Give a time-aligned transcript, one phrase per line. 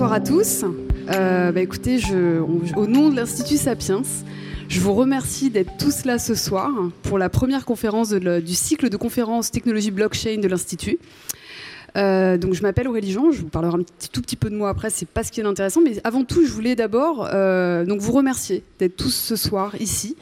[0.00, 0.64] bonsoir à tous.
[1.10, 4.00] Euh, bah, écoutez, au nom de l'Institut Sapiens,
[4.66, 6.70] je vous remercie d'être tous là ce soir
[7.02, 10.96] pour la première conférence du cycle de conférences technologie blockchain de l'Institut.
[11.98, 14.70] Euh, donc je m'appelle Aurélie Jean, je vous parlerai un tout petit peu de moi
[14.70, 18.00] après, c'est pas ce qui est intéressant, mais avant tout je voulais d'abord euh, donc
[18.00, 20.16] vous remercier d'être tous ce soir ici,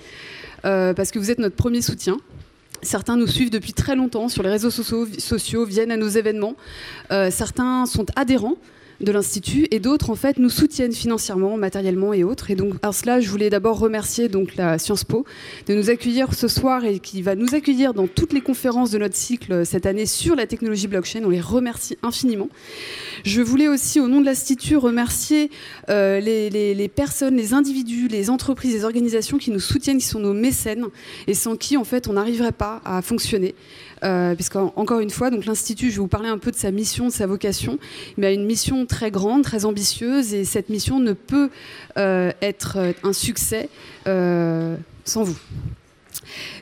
[0.62, 2.16] parce que vous êtes notre premier soutien.
[2.82, 6.56] Certains nous suivent depuis très longtemps sur les réseaux sociaux viennent à nos événements.
[7.30, 8.56] certains sont adhérents
[9.00, 12.50] de l'Institut et d'autres en fait nous soutiennent financièrement, matériellement et autres.
[12.50, 15.24] Et donc à cela, je voulais d'abord remercier donc la Sciences Po
[15.66, 18.98] de nous accueillir ce soir et qui va nous accueillir dans toutes les conférences de
[18.98, 21.20] notre cycle cette année sur la technologie blockchain.
[21.24, 22.48] On les remercie infiniment.
[23.24, 25.50] Je voulais aussi au nom de l'Institut remercier
[25.88, 30.20] euh, les, les, personnes, les individus, les entreprises, les organisations qui nous soutiennent, qui sont
[30.20, 30.86] nos mécènes
[31.26, 33.54] et sans qui en fait on n'arriverait pas à fonctionner.
[34.04, 37.06] Euh, puisqu'encore une fois, donc l'Institut, je vais vous parler un peu de sa mission,
[37.06, 37.78] de sa vocation,
[38.16, 41.50] mais a une mission très grande, très ambitieuse, et cette mission ne peut
[41.96, 43.68] euh, être un succès
[44.06, 45.38] euh, sans vous.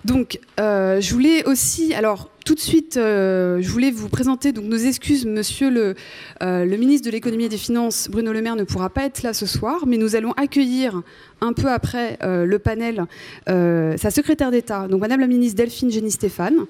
[0.05, 5.27] Donc, je voulais aussi, alors tout de suite, je voulais vous présenter donc nos excuses.
[5.27, 5.95] Monsieur le,
[6.41, 9.33] le ministre de l'économie et des finances, Bruno Le Maire, ne pourra pas être là
[9.33, 11.03] ce soir, mais nous allons accueillir
[11.41, 13.05] un peu après euh, le panel,
[13.48, 16.67] euh, sa secrétaire d'État, donc Madame la ministre Delphine Génie Stéphane,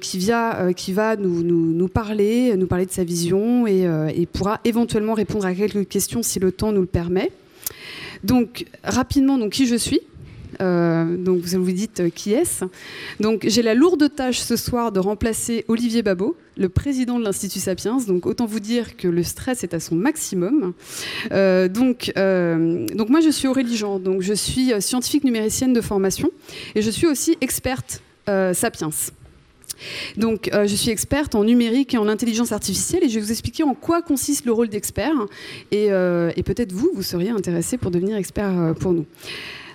[0.00, 4.60] qui, via, euh, qui va nous, parler, nous parler de sa vision et, et, pourra
[4.64, 7.30] éventuellement répondre à quelques questions si le temps nous le permet.
[8.24, 10.00] Donc rapidement, donc qui je suis?
[10.00, 10.17] euh,
[10.58, 12.64] donc vous vous dites euh, qui est-ce?
[13.20, 17.58] Donc j'ai la lourde tâche ce soir de remplacer Olivier Babot, le président de l'Institut
[17.58, 17.98] Sapiens.
[18.06, 20.72] Donc autant vous dire que le stress est à son maximum.
[21.32, 26.30] Euh, donc, donc moi je suis Aurélie Jean, donc je suis scientifique numéricienne de formation
[26.74, 28.90] et je suis aussi experte Sapiens.
[30.16, 33.62] Donc, je suis experte en numérique et en intelligence artificielle et je vais vous expliquer
[33.62, 35.14] en quoi consiste le rôle d'expert.
[35.70, 35.88] Et
[36.44, 39.06] peut-être vous, vous seriez intéressé pour devenir expert pour nous.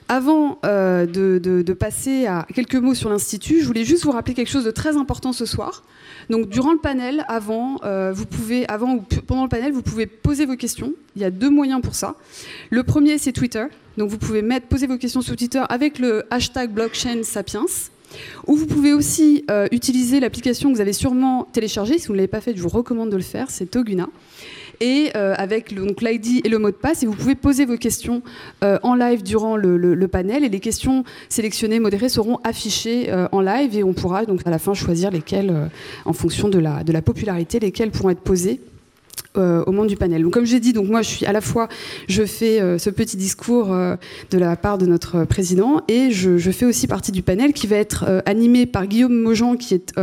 [0.09, 4.49] Avant euh, de, passer à quelques mots sur l'Institut, je voulais juste vous rappeler quelque
[4.49, 5.83] chose de très important ce soir.
[6.29, 10.45] Donc, durant le panel, avant, euh, vous pouvez, ou pendant le panel, vous pouvez poser
[10.45, 10.93] vos questions.
[11.15, 12.15] Il y a deux moyens pour ça.
[12.69, 13.65] Le premier, c'est Twitter.
[13.97, 17.65] Donc, vous pouvez poser vos questions sur Twitter avec le hashtag blockchain sapiens.
[18.47, 21.97] Ou vous pouvez aussi euh, utiliser l'application que vous avez sûrement téléchargée.
[21.97, 23.49] Si vous ne l'avez pas faite, je vous recommande de le faire.
[23.49, 24.09] C'est Toguna
[24.79, 27.03] et euh, avec l'ID et le mot de passe.
[27.03, 28.21] Vous pouvez poser vos questions
[28.63, 30.43] euh, en live durant le, panel.
[30.43, 34.49] Et les questions sélectionnées, modérées, seront affichées euh, en live et on pourra donc à
[34.49, 35.69] la fin choisir lesquelles,
[36.05, 38.59] en fonction de la, de la popularité, lesquelles pourront être posées
[39.35, 40.21] euh, au monde du panel.
[40.21, 41.67] Donc, comme j'ai dit, donc moi, je suis à la fois,
[42.07, 43.95] je fais euh, ce petit discours euh,
[44.29, 47.77] de la part de notre président et je, fais aussi partie du panel qui va
[47.77, 49.95] être animé par Guillaume Mojan, qui est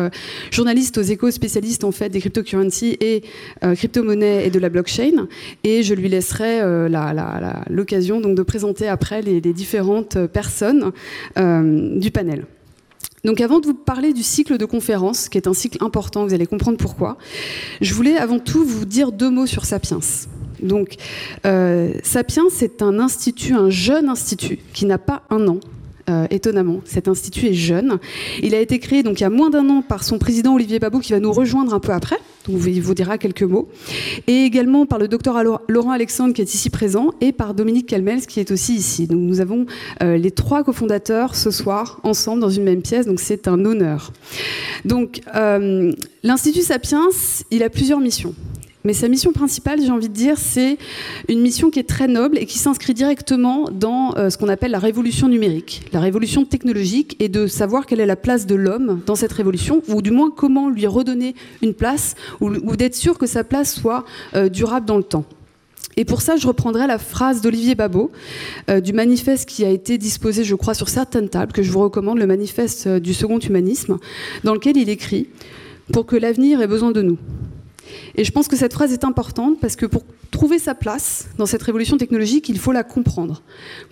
[0.51, 3.23] journaliste aux échos, spécialiste en fait des cryptocurrencies et
[3.63, 5.29] crypto-monnaies et de la blockchain.
[5.63, 6.61] Et je lui laisserai
[7.69, 10.91] l'occasion donc de présenter après les différentes personnes
[11.37, 12.47] du panel.
[13.25, 16.35] Donc avant de vous parler du cycle de conférences, qui est un cycle important, vous
[16.35, 17.19] allez comprendre pourquoi,
[17.81, 20.01] je voulais avant tout vous dire deux mots sur Sapiens.
[20.63, 20.97] Donc
[21.47, 25.61] euh, Sapiens, c'est un institut, un jeune institut, qui n'a pas un an,
[26.11, 26.81] euh, étonnamment.
[26.85, 27.99] Cet institut est jeune.
[28.43, 30.79] Il a été créé donc il y a moins d'un an par son président Olivier
[30.79, 32.17] Babot qui va nous rejoindre un peu après.
[32.49, 33.69] Donc il vous dira quelques mots.
[34.27, 38.27] Et également par le docteur Laurent Alexandre qui est ici présent et par Dominique Calmels
[38.27, 39.07] qui est aussi ici.
[39.07, 39.67] Donc nous avons
[40.03, 43.07] euh, les trois cofondateurs ce soir ensemble dans une même pièce.
[43.07, 44.13] Donc c'est un honneur.
[44.85, 45.93] Donc euh,
[46.23, 47.09] l'Institut Sapiens,
[47.51, 48.35] il a plusieurs missions.
[48.85, 50.79] Mais sa mission principale, j'ai envie de dire, c'est
[51.29, 54.71] une mission qui est très noble et qui s'inscrit directement dans euh, ce qu'on appelle
[54.71, 59.01] la révolution numérique, la révolution technologique, et de savoir quelle est la place de l'homme
[59.05, 63.27] dans cette révolution, ou du moins comment lui redonner une place, ou, d'être sûr que
[63.27, 65.27] sa place soit euh, durable dans le temps.
[65.99, 68.11] Et pour ça, je reprendrai la phrase d'Olivier Babot
[68.71, 71.81] euh, du manifeste qui a été disposé, je crois, sur certaines tables, que je vous
[71.81, 73.99] recommande, le manifeste du second humanisme,
[74.43, 75.27] dans lequel il écrit
[75.93, 77.19] Pour que l'avenir ait besoin de nous.
[78.17, 81.47] Et je pense que cette phrase est importante parce que pour trouver sa place dans
[81.47, 83.43] cette révolution technologique, il faut la comprendre.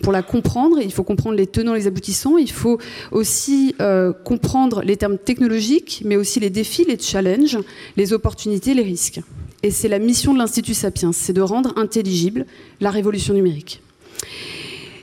[0.01, 2.79] Pour la comprendre, il faut comprendre les tenants, les aboutissants, il faut
[3.11, 7.57] aussi euh, comprendre les termes technologiques, mais aussi les défis, les challenges,
[7.97, 9.21] les opportunités, les risques.
[9.63, 12.45] Et c'est la mission de l'Institut Sapiens, c'est de rendre intelligible
[12.79, 13.81] la révolution numérique.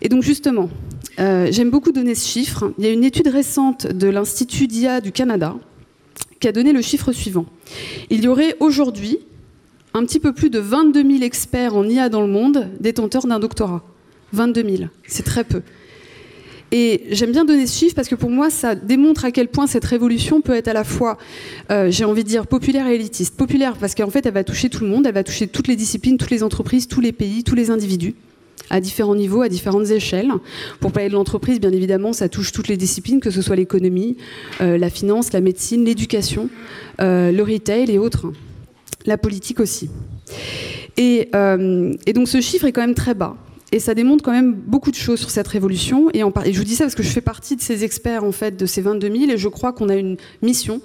[0.02, 0.70] Et donc justement,
[1.18, 2.72] euh, j'aime beaucoup donner ce chiffre.
[2.78, 5.56] Il y a une étude récente de l'Institut d'IA du Canada
[6.40, 7.46] qui a donné le chiffre suivant.
[8.10, 9.18] Il y aurait aujourd'hui
[9.94, 13.38] un petit peu plus de 22 000 experts en IA dans le monde détenteurs d'un
[13.38, 13.82] doctorat.
[14.32, 15.62] 22 000, c'est très peu.
[16.72, 19.66] Et j'aime bien donner ce chiffre parce que pour moi, ça démontre à quel point
[19.66, 21.16] cette révolution peut être à la fois,
[21.70, 23.36] euh, j'ai envie de dire, populaire et élitiste.
[23.36, 25.76] Populaire parce qu'en fait, elle va toucher tout le monde, elle va toucher toutes les
[25.76, 28.14] disciplines, toutes les entreprises, tous les pays, tous les individus
[28.70, 30.30] à différents niveaux, à différentes échelles.
[30.80, 34.16] Pour parler de l'entreprise, bien évidemment, ça touche toutes les disciplines, que ce soit l'économie,
[34.60, 36.48] euh, la finance, la médecine, l'éducation,
[37.00, 38.32] euh, le retail et autres.
[39.06, 39.88] La politique aussi.
[40.96, 41.30] Et,
[42.06, 43.36] et donc ce chiffre est quand même très bas.
[43.72, 46.08] Et ça démontre quand même beaucoup de choses sur cette révolution.
[46.14, 48.56] Et, je vous dis ça parce que je fais partie de ces experts, en fait,
[48.56, 50.80] de ces 22 000, et je crois qu'on a une mission.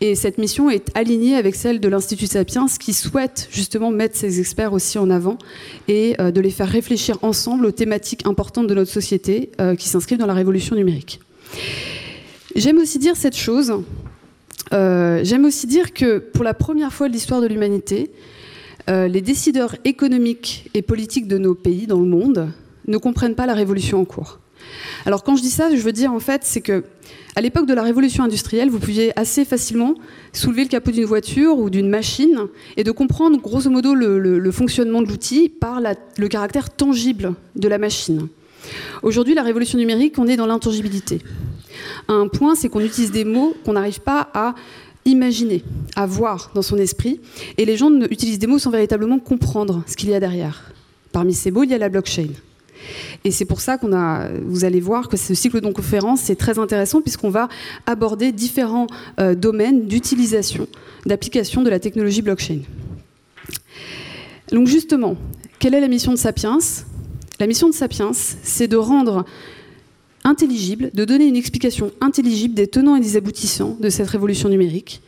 [0.00, 4.40] Et cette mission est alignée avec celle de l'Institut Sapiens, qui souhaite justement mettre ces
[4.40, 5.36] experts aussi en avant
[5.86, 9.88] et euh, de les faire réfléchir ensemble aux thématiques importantes de notre société euh, qui
[9.88, 11.20] s'inscrivent dans la révolution numérique.
[12.56, 13.74] J'aime aussi dire cette chose.
[14.72, 18.10] Euh, j'aime aussi dire que pour la première fois de l'histoire de l'humanité,
[18.88, 22.50] euh, les décideurs économiques et politiques de nos pays dans le monde
[22.86, 24.40] ne comprennent pas la révolution en cours.
[25.06, 26.84] Alors quand je dis ça, je veux dire en fait, c'est que
[27.36, 29.94] à l'époque de la révolution industrielle, vous pouviez assez facilement
[30.32, 32.46] soulever le capot d'une voiture ou d'une machine
[32.76, 37.78] et de comprendre grosso modo le, fonctionnement de l'outil par le caractère tangible de la
[37.78, 38.28] machine.
[39.02, 41.20] Aujourd'hui, la révolution numérique, on est dans l'intangibilité.
[42.08, 44.54] Un point, c'est qu'on utilise des mots qu'on n'arrive pas à
[45.04, 45.62] imaginer,
[45.96, 47.20] à voir dans son esprit,
[47.58, 50.72] et les gens utilisent des mots sans véritablement comprendre ce qu'il y a derrière.
[51.12, 52.28] Parmi ces mots, il y a la blockchain.
[53.24, 53.90] Et c'est pour ça qu'on
[54.44, 57.48] vous allez voir que ce cycle de conférence c'est très intéressant puisqu'on va
[57.86, 58.86] aborder différents
[59.20, 60.66] euh, domaines d'utilisation,
[61.06, 62.60] d'application de la technologie blockchain.
[64.52, 65.16] Donc justement,
[65.58, 66.58] quelle est la mission de Sapiens?
[67.40, 69.24] La mission de Sapiens, c'est de rendre
[70.24, 75.02] intelligible, de donner une explication intelligible des tenants et des aboutissants de cette révolution numérique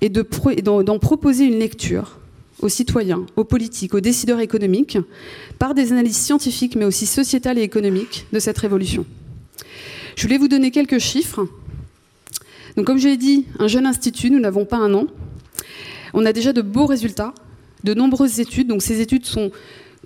[0.00, 2.18] et d'en proposer une lecture
[2.60, 4.98] aux citoyens, aux politiques, aux décideurs économiques,
[5.58, 9.04] par des analyses scientifiques mais aussi sociétales et économiques de cette révolution.
[10.16, 11.46] Je voulais vous donner quelques chiffres.
[12.84, 15.06] Comme je l'ai dit, un jeune institut, nous n'avons pas un an.
[16.12, 17.34] On a déjà de beaux résultats,
[17.82, 18.68] de nombreuses études.
[18.68, 19.50] Donc, ces études sont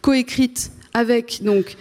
[0.00, 1.76] coécrites avec donc,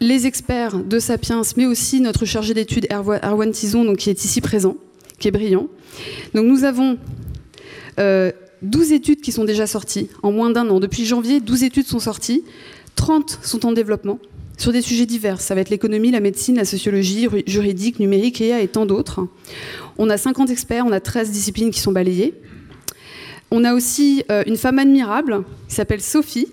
[0.00, 4.40] les experts de Sapiens, mais aussi notre chargé d'études Erwan Tison, donc, qui est ici
[4.40, 4.76] présent,
[5.18, 5.68] qui est brillant.
[6.34, 6.98] Donc nous avons 12
[7.98, 8.32] euh,
[8.90, 10.80] études qui sont déjà sorties en moins d'un an.
[10.80, 12.44] Depuis janvier, 12 études sont sorties,
[12.96, 14.18] 30 sont en développement
[14.56, 15.40] sur des sujets divers.
[15.40, 19.26] Ça va être l'économie, la médecine, la sociologie, juridique, numérique, EA et tant d'autres.
[19.98, 22.34] On a 50 experts, on a 13 disciplines qui sont balayées.
[23.50, 26.48] On a aussi euh, une femme admirable qui s'appelle Sophie,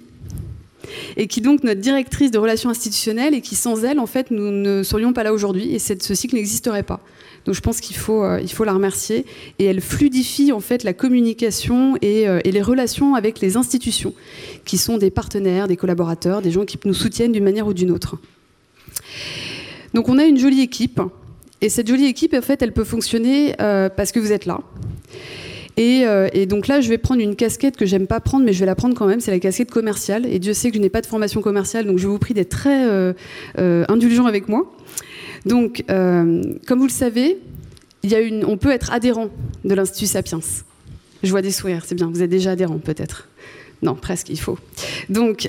[1.18, 4.52] et qui donc notre directrice de relations institutionnelles et qui sans elle, en fait, nous
[4.52, 7.00] ne serions pas là aujourd'hui et ce cycle n'existerait pas.
[7.46, 9.26] Donc je pense qu'il faut, euh, il faut la remercier
[9.58, 14.14] et elle fluidifie en fait la communication et, euh, et, les relations avec les institutions,
[14.64, 17.90] qui sont des partenaires, des collaborateurs, des gens qui nous soutiennent d'une manière ou d'une
[17.90, 18.18] autre.
[19.96, 21.02] Donc on a une jolie équipe
[21.62, 24.62] et cette jolie équipe, en fait, elle peut fonctionner euh, parce que vous êtes là.
[25.79, 28.59] Euh, et, donc là, je vais prendre une casquette que j'aime pas prendre, mais je
[28.59, 29.19] vais la prendre quand même.
[29.19, 30.25] C'est la casquette commerciale.
[30.25, 32.50] Et Dieu sait que je n'ai pas de formation commerciale, donc je vous prie d'être
[32.50, 33.13] très euh,
[33.57, 34.71] euh, indulgent avec moi.
[35.45, 37.39] Donc, comme vous le savez,
[38.03, 39.29] il y a une, on peut être adhérent
[39.65, 40.39] de l'Institut Sapiens.
[41.23, 42.12] Je vois des sourires, c'est bien.
[42.12, 43.27] Vous êtes déjà adhérent, peut-être.
[43.81, 44.59] Non, presque, il faut.
[45.09, 45.47] Donc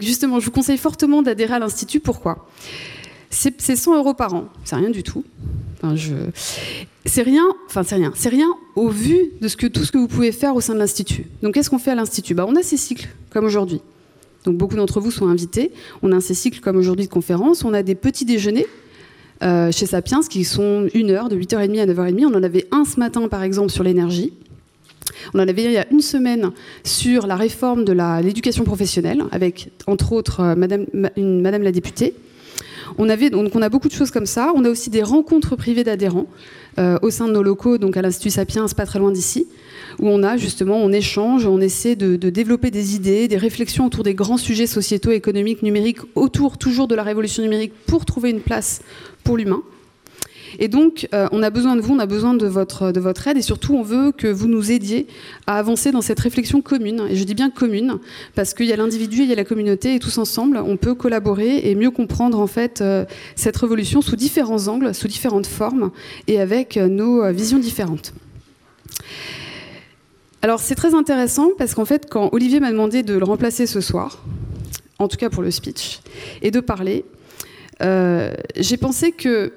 [0.00, 2.00] justement, je vous conseille fortement d'adhérer à l'Institut.
[2.00, 2.48] Pourquoi?
[3.30, 4.48] C'est 100 euros par an.
[4.64, 5.24] C'est rien du tout.
[7.06, 9.96] C'est rien, enfin c'est rien, c'est rien au vu de ce que, tout ce que
[9.96, 11.24] vous pouvez faire au sein de l'Institut.
[11.42, 12.34] Donc qu'est-ce qu'on fait à l'Institut?
[12.34, 13.80] Bah, On a ces cycles, comme aujourd'hui.
[14.44, 15.72] Donc beaucoup d'entre vous sont invités.
[16.02, 17.64] On a ces cycles comme aujourd'hui de conférences.
[17.64, 18.66] On a des petits déjeuners
[19.42, 22.26] euh, chez Sapiens qui sont une heure, de 8h30 à 9h30.
[22.26, 24.32] On en avait un ce matin par exemple sur l'énergie.
[25.34, 26.50] On en avait il y a une semaine
[26.84, 32.14] sur la réforme de l'éducation professionnelle, avec entre autres euh, une, madame la députée.
[32.98, 34.52] On, avait, a beaucoup de choses comme ça.
[34.54, 36.26] On a aussi des rencontres privées d'adhérents.
[36.78, 39.48] Euh, au sein de nos locaux, donc à l'Institut Sapiens, pas très loin d'ici,
[39.98, 44.04] où on a justement, on échange, on essaie de, développer des idées, des réflexions autour
[44.04, 48.40] des grands sujets sociétaux, économiques, numériques, autour toujours de la révolution numérique pour trouver une
[48.40, 48.82] place
[49.24, 49.62] pour l'humain.
[50.58, 53.28] Et donc, euh, on a besoin de vous, on a besoin de votre, de votre
[53.28, 55.06] aide, et surtout, on veut que vous nous aidiez
[55.46, 57.06] à avancer dans cette réflexion commune.
[57.08, 57.98] Et je dis bien commune,
[58.34, 60.94] parce qu'il y a l'individu, il y a la communauté, et tous ensemble, on peut
[60.94, 63.04] collaborer et mieux comprendre en fait euh,
[63.36, 65.90] cette révolution sous différents angles, sous différentes formes,
[66.26, 68.12] et avec euh, nos visions différentes.
[70.42, 73.80] Alors, c'est très intéressant parce qu'en fait, quand Olivier m'a demandé de le remplacer ce
[73.80, 74.24] soir,
[74.98, 76.00] en tout cas pour le speech,
[76.42, 77.04] et de parler,
[78.56, 79.52] j'ai pensé que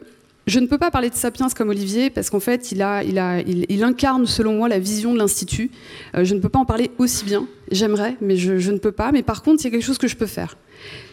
[0.46, 3.84] je ne peux pas parler de Sapiens comme Olivier parce qu'en fait, il, a, il,
[3.84, 5.72] incarne selon moi la vision de l'Institut.
[6.16, 7.48] Euh, je ne peux pas en parler aussi bien.
[7.72, 9.12] J'aimerais, mais je, ne peux pas.
[9.14, 10.58] Mais par contre, il y a quelque chose que je peux faire.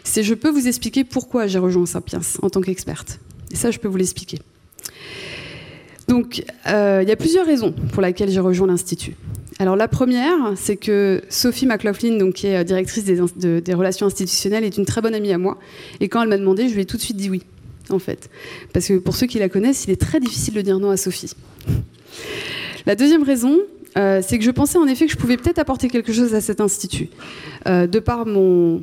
[0.02, 3.20] C'est je peux vous expliquer pourquoi j'ai rejoint Sapiens en tant qu'experte.
[3.52, 4.38] Et ça, je peux vous l'expliquer.
[6.08, 9.14] Donc, euh, il y a plusieurs raisons pour lesquelles j'ai rejoint l'Institut.
[9.60, 14.76] Alors, la première, c'est que Sophie McLaughlin, qui est directrice des, des, relations institutionnelles, est
[14.76, 15.58] une très bonne amie à moi.
[16.00, 17.42] Et quand elle m'a demandé, je lui ai tout de suite dit oui,
[17.92, 18.30] en fait.
[18.72, 20.96] Parce que pour ceux qui la connaissent, il est très difficile de dire non à
[20.96, 21.32] Sophie.
[22.86, 23.58] La deuxième raison,
[23.98, 26.40] euh, c'est que je pensais en effet que je pouvais peut-être apporter quelque chose à
[26.40, 27.08] cet institut.
[27.66, 28.82] Euh, de par mon,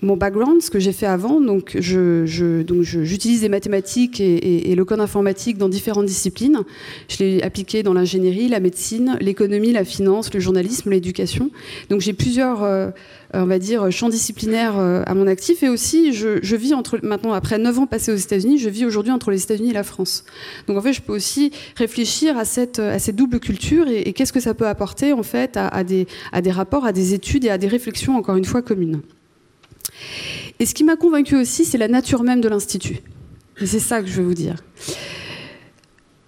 [0.00, 5.58] mon background, ce que j'ai fait avant, donc j'utilise les mathématiques et, le code informatique
[5.58, 6.62] dans différentes disciplines.
[7.08, 11.50] Je l'ai appliqué dans l'ingénierie, la médecine, l'économie, la finance, le journalisme, l'éducation.
[11.90, 12.90] Donc j'ai plusieurs, euh,
[13.34, 15.64] on va dire, champs disciplinaires euh, à mon actif.
[15.64, 19.10] Et aussi, je, vis entre, maintenant, après 9 ans passés aux États-Unis, je vis aujourd'hui
[19.10, 20.24] entre les États-Unis et la France.
[20.68, 24.32] Donc en fait, je peux aussi réfléchir à cette, à cette double culture et, qu'est-ce
[24.32, 26.06] que ça peut apporter en fait à des
[26.50, 29.00] rapports, à des études et à des réflexions, encore une fois, communes.
[30.58, 33.00] Et ce qui m'a convaincu aussi, c'est la nature même de l'Institut.
[33.60, 34.56] Et c'est ça que je veux vous dire.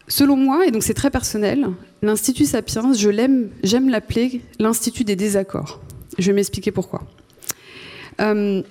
[0.08, 1.68] Selon moi, et donc c'est très personnel,
[2.02, 5.80] l'Institut Sapiens, je l'aime, j'aime l'appeler l'Institut des désaccords.
[6.18, 7.02] Je vais m'expliquer pourquoi.
[8.20, 8.62] Euh,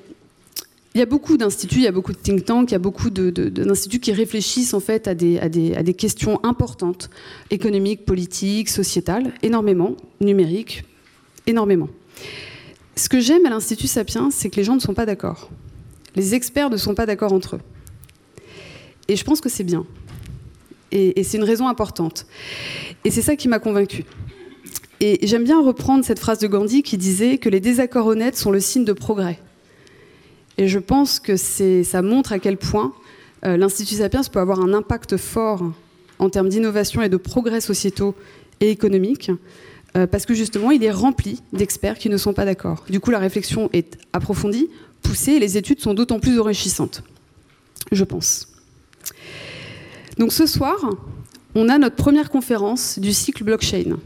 [0.95, 2.79] il y a beaucoup d'instituts, il y a beaucoup de think tanks, il y a
[2.79, 7.09] beaucoup d'instituts qui réfléchissent en fait à des, à des, questions importantes,
[7.51, 10.83] économiques, politiques, sociétales, énormément, numériques,
[11.45, 11.89] énormément.
[12.99, 15.49] Ce que j'aime à l'Institut Sapiens, c'est que les gens ne sont pas d'accord.
[16.17, 17.61] Les experts ne sont pas d'accord entre eux.
[19.07, 19.85] Et je pense que c'est bien.
[20.91, 22.25] Et, c'est une raison importante.
[23.05, 24.03] Et c'est ça qui m'a convaincue.
[24.99, 28.51] Et j'aime bien reprendre cette phrase de Gandhi qui disait que les désaccords honnêtes sont
[28.51, 29.39] le signe de progrès.
[30.57, 32.93] Et je pense que ça montre à quel point
[33.45, 35.71] euh, l'Institut Sapiens peut avoir un impact fort
[36.19, 38.13] en termes d'innovation et de progrès sociétaux
[38.59, 39.31] et économiques
[39.97, 42.85] euh, parce que justement, il est rempli d'experts qui ne sont pas d'accord.
[42.89, 44.69] Du coup, la réflexion est approfondie,
[45.01, 47.03] poussée, et les études sont d'autant plus enrichissantes,
[47.91, 48.47] je pense.
[50.17, 50.77] Donc ce soir,
[51.55, 53.97] on a notre première conférence du cycle blockchain.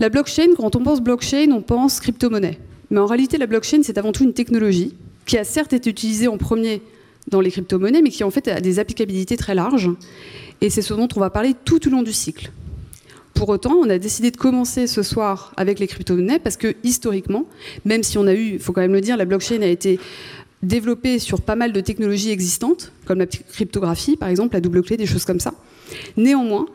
[0.00, 2.58] La blockchain, quand on pense blockchain, on pense crypto-monnaie.
[2.90, 4.94] Mais en réalité, la blockchain, c'est avant tout une technologie
[5.26, 6.80] qui a certes été utilisée en premier
[7.28, 9.90] dans les crypto-monnaies, mais qui en fait a des applicabilités très larges.
[10.60, 12.50] Et c'est ce dont on va parler tout au long du cycle.
[13.38, 17.44] Pour autant, on a décidé de commencer ce soir avec les crypto-monnaies parce que historiquement,
[17.84, 20.00] même si on a eu, il faut quand même le dire, la blockchain a été
[20.64, 24.96] développée sur pas mal de technologies existantes, comme la cryptographie par exemple, la double clé,
[24.96, 25.54] des choses comme ça.
[26.16, 26.66] Néanmoins,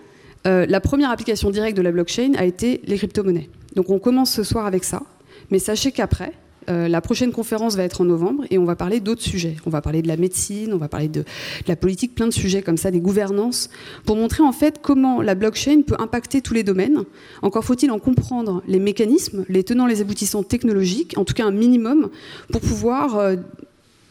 [0.48, 3.50] euh, la première application directe de la blockchain a été les crypto-monnaies.
[3.76, 5.04] Donc on commence ce soir avec ça,
[5.52, 6.32] mais sachez qu'après,
[6.70, 9.56] euh, la prochaine conférence va être en novembre et on va parler d'autres sujets.
[9.66, 11.24] On va parler de la médecine, on va parler de,
[11.68, 13.70] la politique, plein de sujets comme ça, des gouvernances,
[14.06, 17.04] pour montrer en fait comment la blockchain peut impacter tous les domaines.
[17.42, 21.52] Encore faut-il en comprendre les mécanismes, les tenants, les aboutissants technologiques, en tout cas un
[21.52, 22.10] minimum,
[22.52, 23.36] pour pouvoir euh,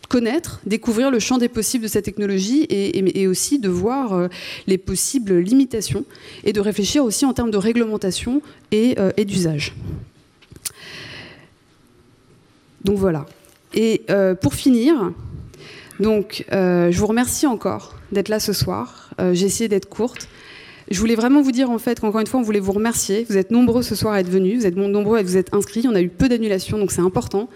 [0.09, 4.29] connaître, découvrir le champ des possibles de cette technologie et, aussi de voir euh,
[4.67, 6.05] les possibles limitations
[6.45, 8.95] et de réfléchir aussi en termes de réglementation et
[9.25, 9.75] d'usage.
[12.85, 13.27] Donc voilà.
[13.75, 15.13] Et euh, pour finir,
[16.01, 19.11] donc, euh, je vous remercie encore d'être là ce soir.
[19.21, 20.29] Euh, j'ai essayé d'être courte.
[20.91, 23.25] Je voulais vraiment vous dire en fait qu'encore une fois, on voulait vous remercier.
[23.29, 25.87] Vous êtes nombreux ce soir à être venus, vous êtes nombreux à vous être inscrits.
[25.89, 27.49] On a eu peu d'annulations, donc c'est important.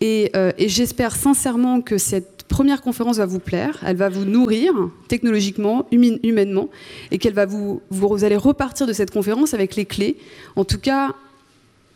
[0.00, 3.82] Et, j'espère sincèrement que cette première conférence va vous plaire.
[3.84, 4.72] Elle va vous nourrir
[5.08, 6.70] technologiquement, humainement,
[7.10, 10.16] et qu'elle va vous, vous allez repartir de cette conférence avec les clés.
[10.56, 11.14] En tout cas,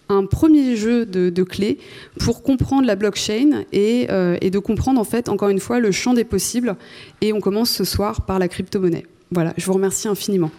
[0.08, 1.78] un premier jeu de, clés
[2.18, 6.14] pour comprendre la blockchain euh, et, de comprendre en fait encore une fois le champ
[6.14, 6.76] des possibles.
[7.20, 9.04] Et on commence ce soir par la crypto-monnaie.
[9.30, 10.50] Voilà, je vous remercie infiniment.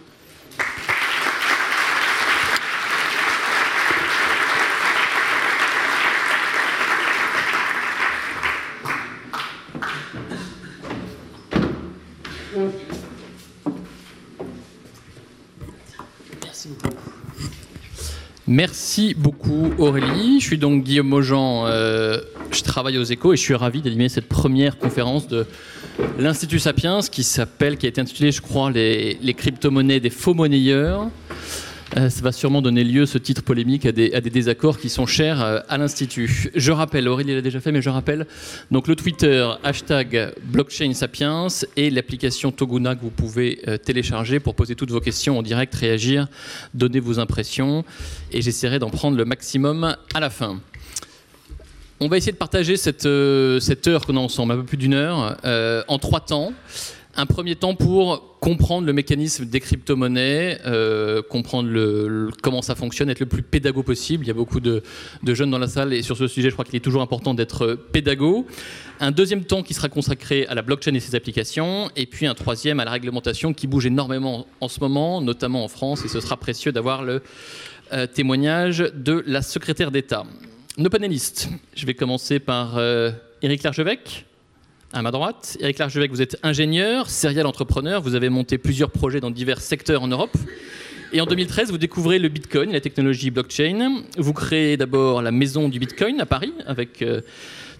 [18.48, 20.38] Merci beaucoup Aurélie.
[20.40, 22.20] Je suis donc Guillaume Maujean, euh,
[22.52, 25.46] je travaille aux échos et je suis ravi d'animer cette première conférence de
[26.16, 30.34] l'Institut Sapiens qui s'appelle, qui a été intitulée je crois les, les crypto-monnaies des faux
[30.34, 31.08] monnayeurs.
[31.96, 35.40] Euh, ça va sûrement donner lieu, ce titre polémique, à des, désaccords qui sont chers
[35.40, 36.50] euh, à l'Institut.
[36.54, 38.26] Je rappelle, Aurélie l'a déjà fait, mais je rappelle,
[38.72, 44.56] donc le Twitter, hashtag blockchain sapiens et l'application Toguna que vous pouvez euh, télécharger pour
[44.56, 46.26] poser toutes vos questions en direct, réagir,
[46.74, 47.84] donner vos impressions,
[48.32, 50.60] et j'essaierai d'en prendre le maximum à la fin.
[52.00, 53.08] On va essayer de partager cette,
[53.60, 55.38] cette heure qu'on a ensemble, un peu plus d'une heure,
[55.88, 56.52] en trois temps.
[57.16, 63.20] Un premier temps pour comprendre le mécanisme des crypto-monnaies, euh, comprendre comment ça fonctionne, être
[63.20, 64.24] le plus pédago possible.
[64.24, 64.82] Il y a beaucoup de,
[65.24, 67.74] jeunes dans la salle et sur ce sujet, je crois qu'il est toujours important d'être
[67.92, 68.46] pédago.
[69.00, 71.90] Un deuxième temps qui sera consacré à la blockchain et ses applications.
[71.96, 75.68] Et puis un troisième à la réglementation qui bouge énormément en ce moment, notamment en
[75.68, 76.04] France.
[76.04, 77.22] Et ce sera précieux d'avoir le
[77.92, 80.24] euh, témoignage de la secrétaire d'État.
[80.78, 83.10] Nos panélistes, je vais commencer par euh,
[83.42, 84.26] Éric Larchevêque
[84.96, 85.58] à ma droite.
[85.60, 90.02] Eric Larchevêque, vous êtes ingénieur, serial entrepreneur, vous avez monté plusieurs projets dans divers secteurs
[90.02, 90.36] en Europe.
[91.12, 94.02] Et en 2013, vous découvrez le Bitcoin, la technologie blockchain.
[94.16, 97.20] Vous créez d'abord la maison du Bitcoin à Paris avec euh,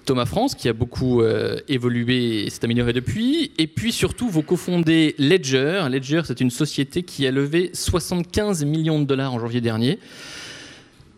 [0.05, 3.51] Thomas France, qui a beaucoup euh, évolué et s'est amélioré depuis.
[3.57, 5.87] Et puis surtout, vous cofondez Ledger.
[5.91, 9.99] Ledger, c'est une société qui a levé 75 millions de dollars en janvier dernier.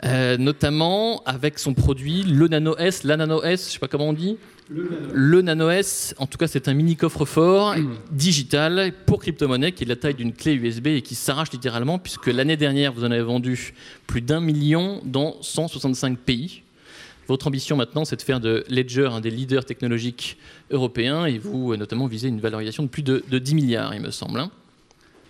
[0.05, 4.11] Euh, notamment avec son produit, le Nano S, la Nano S, je sais pas comment
[4.11, 4.39] on dit,
[4.71, 5.71] le Nano.
[5.71, 7.97] S, en tout cas, c'est un mini coffre-fort mm.
[8.11, 11.99] digital pour crypto-monnaie qui est de la taille d'une clé USB et qui s'arrache littéralement,
[11.99, 13.75] puisque l'année dernière, vous en avez vendu
[14.07, 16.63] plus d'un million dans 165 pays.
[17.29, 20.39] Votre ambition maintenant, c'est de faire de Ledger un des leaders technologiques
[20.71, 24.11] européens et vous, euh, notamment, visez une valorisation de plus de, 10 milliards, il me
[24.11, 24.41] semble.
[24.41, 24.51] Hein.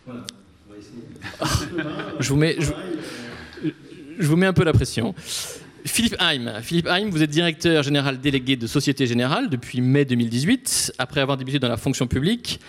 [0.07, 0.25] Voilà,
[0.69, 2.05] on va essayer.
[2.21, 2.57] je, vous mets,
[4.19, 5.13] je vous mets un peu la pression.
[5.85, 6.51] Philippe Heim.
[6.63, 11.37] Philippe Heim, vous êtes directeur général délégué de Société Générale depuis mai 2018, après avoir
[11.37, 12.61] débuté dans la fonction publique.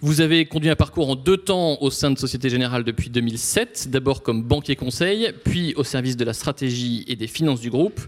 [0.00, 3.88] Vous avez conduit un parcours en deux temps au sein de Société Générale depuis 2007,
[3.90, 8.00] d'abord comme banquier conseil, puis au service de la stratégie et des finances du groupe.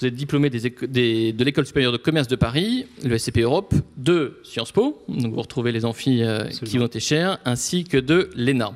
[0.00, 4.72] Vous êtes diplômé de l'École supérieure de commerce de Paris, le SCP Europe, de Sciences
[4.72, 8.72] Po, donc vous retrouvez les amphis euh, qui ont été chers, ainsi que de l'ENA.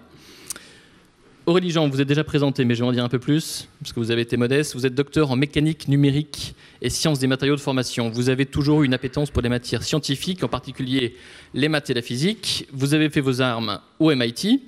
[1.45, 3.93] Aurélie Jean, vous êtes déjà présenté, mais je vais en dire un peu plus, parce
[3.93, 4.77] que vous avez été modeste.
[4.77, 8.11] Vous êtes docteur en mécanique numérique et sciences des matériaux de formation.
[8.11, 11.17] Vous avez toujours eu une appétence pour les matières scientifiques, en particulier
[11.53, 12.69] les maths et la physique.
[12.73, 14.61] Vous avez fait vos armes au MIT.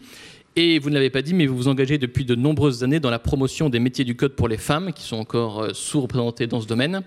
[0.56, 3.10] Et vous ne l'avez pas dit, mais vous vous engagez depuis de nombreuses années dans
[3.10, 6.60] la promotion des métiers du code pour les femmes, qui sont encore euh, sous-représentés dans
[6.60, 7.02] ce domaine.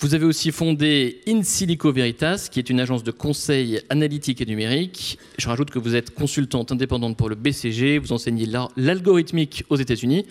[0.00, 4.46] Vous avez aussi fondé In Silico Veritas, qui est une agence de conseil analytique et
[4.46, 5.18] numérique.
[5.38, 10.24] Je rajoute que vous êtes consultante indépendante pour le BCG, vous enseignez l'algorithmique aux États-Unis.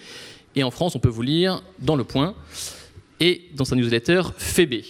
[0.56, 2.34] Et en France, on peut vous lire dans Le Point
[3.20, 4.86] et dans sa newsletter Fébé.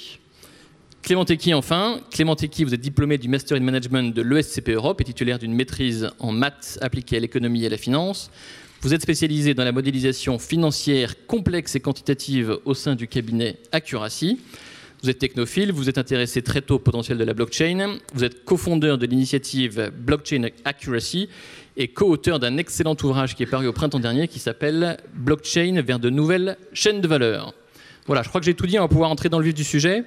[1.02, 2.00] Clément Tequi, enfin.
[2.12, 5.56] Clément Tequi, vous êtes diplômé du Master in Management de l'ESCP Europe et titulaire d'une
[5.56, 8.30] maîtrise en maths appliquée à l'économie et à la finance.
[8.82, 14.40] Vous êtes spécialisé dans la modélisation financière complexe et quantitative au sein du cabinet Accuracy.
[15.02, 18.46] Vous êtes technophile, vous êtes intéressé très tôt au potentiel de la blockchain, vous êtes
[18.46, 21.28] cofondeur de l'initiative Blockchain Accuracy
[21.76, 25.98] et co-auteur d'un excellent ouvrage qui est paru au printemps dernier qui s'appelle Blockchain vers
[25.98, 27.56] de nouvelles chaînes de valeur.
[28.06, 29.64] Voilà, je crois que j'ai tout dit, on va pouvoir entrer dans le vif du
[29.64, 30.04] sujet.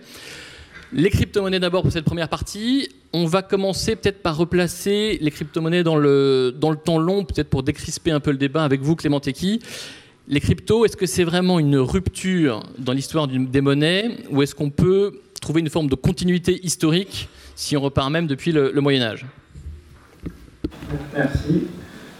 [0.92, 2.88] Les crypto-monnaies d'abord pour cette première partie.
[3.12, 7.48] On va commencer peut-être par replacer les crypto-monnaies dans le, dans le temps long, peut-être
[7.48, 9.60] pour décrisper un peu le débat avec vous, Clément Tequi.
[10.26, 14.70] Les cryptos, est-ce que c'est vraiment une rupture dans l'histoire des monnaies ou est-ce qu'on
[14.70, 19.26] peut trouver une forme de continuité historique si on repart même depuis le, Moyen Âge
[21.14, 21.66] Merci.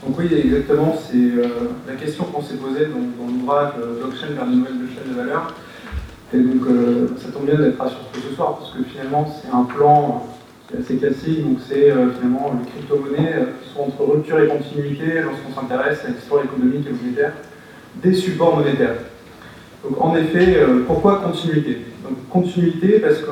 [0.06, 1.48] Donc oui, exactement, c'est euh,
[1.87, 5.54] la question qu'on s'est posée dans, l'ouvrage euh, Blockchain vers une nouvelle chaîne de valeur.
[6.32, 9.64] Et donc euh, ça tombe bien d'être à ce soir parce que finalement c'est un
[9.64, 10.26] plan
[10.78, 16.10] assez classique, donc c'est finalement les crypto-monnaies sont entre rupture et continuité lorsqu'on s'intéresse à
[16.10, 17.32] l'histoire économique et monétaire
[17.96, 18.96] des supports monétaires.
[19.84, 21.78] Donc en effet, euh, pourquoi continuité?
[22.02, 23.30] Donc, Continuité parce que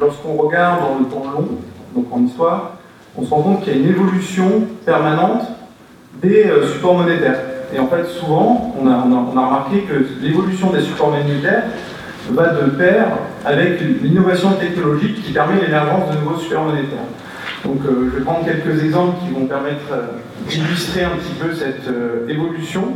[0.00, 1.48] lorsqu'on regarde dans le temps long,
[1.94, 2.78] donc en histoire,
[3.16, 5.42] on se rend compte qu'il y a une évolution permanente
[6.22, 7.38] des euh, supports monétaires.
[7.74, 11.64] Et en fait, souvent, on a, remarqué que l'évolution des supports monétaires
[12.32, 13.06] va de pair
[13.44, 16.98] avec l'innovation technologique qui permet l'émergence de nouveaux supports monétaires.
[17.64, 19.92] Donc euh, je vais prendre quelques exemples qui vont permettre
[20.48, 21.88] d'illustrer un petit peu cette
[22.28, 22.94] évolution.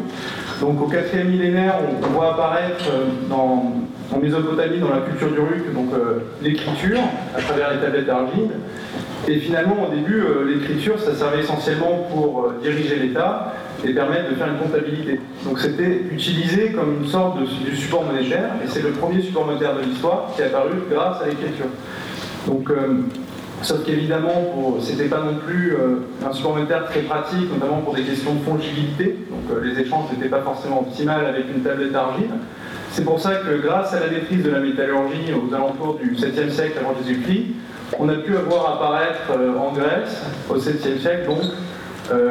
[0.61, 5.73] Donc au quatrième millénaire, on, voit apparaître euh, en Mésopotamie, dans la culture du Ruc,
[5.73, 6.99] donc euh, l'écriture
[7.37, 8.51] à travers les tablettes d'argile.
[9.29, 14.35] Et finalement, au début, euh, l'écriture, ça servait essentiellement pour diriger l'État et permettre de
[14.35, 15.21] faire une comptabilité.
[15.45, 19.77] Donc c'était utilisé comme une sorte de, support monétaire, et c'est le premier support monétaire
[19.77, 21.67] de l'histoire qui est apparu grâce à l'écriture.
[22.47, 22.71] Donc
[23.63, 28.03] Sauf qu'évidemment, c'était pas non plus euh, un support monétaire très pratique, notamment pour des
[28.03, 29.19] questions de fongibilité.
[29.29, 32.31] Donc euh, les échanges n'étaient pas forcément optimales avec une tablette d'argile.
[32.93, 36.51] C'est pour ça que grâce à la maîtrise de la métallurgie aux alentours du 7e
[36.51, 37.47] siècle avant Jésus-Christ,
[37.99, 41.39] on a pu avoir apparaître euh, en Grèce au 7e siècle donc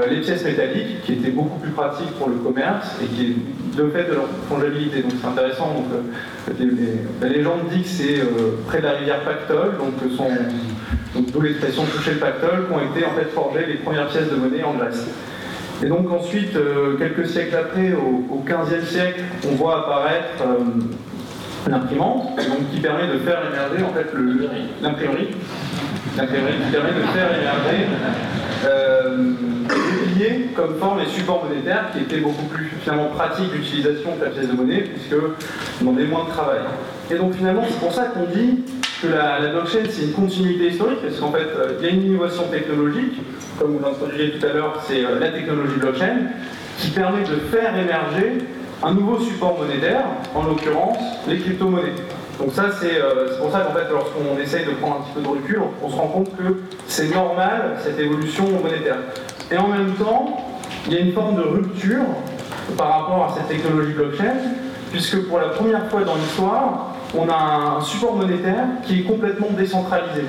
[0.10, 3.36] les pièces métalliques qui étaient beaucoup plus pratiques pour le commerce et qui
[3.78, 5.04] le fait de leur fongibilité.
[5.04, 5.74] Donc c'est intéressant.
[5.74, 5.86] Donc,
[7.22, 8.22] la légende dit que c'est
[8.68, 9.94] près de la rivière Pactole, donc
[11.32, 14.36] d'où l'expression toucher le pactole, qui ont été en fait forgées les premières pièces de
[14.36, 15.08] monnaie en Grèce.
[15.84, 22.40] Et donc ensuite, euh, quelques siècles après, au, XVe siècle, on voit apparaître euh, l'imprimante,
[22.74, 24.08] qui permet de faire émerger en fait
[24.82, 25.36] l'imprimerie,
[26.18, 27.86] l'imprimerie qui permet de faire émerger
[28.66, 29.34] euh,
[30.56, 34.48] comme forme et support monétaire, qui était beaucoup plus finalement pratique d'utilisation que la pièce
[34.48, 35.16] de monnaie, puisque
[35.80, 36.62] demandait moins de travail.
[37.12, 38.64] Et donc finalement, c'est pour ça qu'on dit
[39.02, 41.48] que la, blockchain, c'est une continuité historique, parce qu'en fait,
[41.80, 43.22] il y a une innovation technologique,
[43.60, 46.18] comme vous l'introduisiez tout à l'heure, c'est euh, la technologie blockchain,
[46.80, 48.40] qui permet de faire émerger
[48.84, 51.94] un nouveau support monétaire, en l'occurrence les crypto-monnaies.
[52.40, 55.22] Donc ça, euh, c'est pour ça qu'en fait, lorsqu'on essaye de prendre un petit peu
[55.22, 58.98] de recul, on se rend compte que c'est normal, cette évolution monétaire.
[59.52, 60.38] Et en même temps,
[60.86, 62.04] il y a une forme de rupture
[62.78, 64.36] par rapport à cette technologie blockchain,
[64.92, 69.48] puisque pour la première fois dans l'histoire, on a un support monétaire qui est complètement
[69.58, 70.26] décentralisé.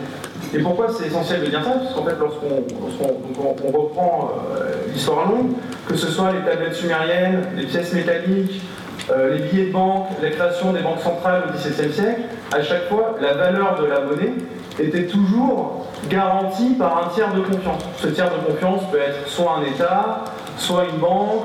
[0.55, 1.73] Et pourquoi c'est essentiel de dire ça?
[1.73, 5.53] Parce qu'en fait, lorsqu'on reprend euh, l'histoire longue,
[5.87, 8.62] que ce soit les tablettes sumériennes, les pièces métalliques,
[9.11, 12.89] euh, les billets de banque, la création des banques centrales au XVIIe siècle, à chaque
[12.89, 14.35] fois, la valeur de la monnaie
[14.79, 17.83] était toujours garantie par un tiers de confiance.
[17.97, 20.25] Ce tiers de confiance peut être soit un État,
[20.57, 21.45] soit une banque,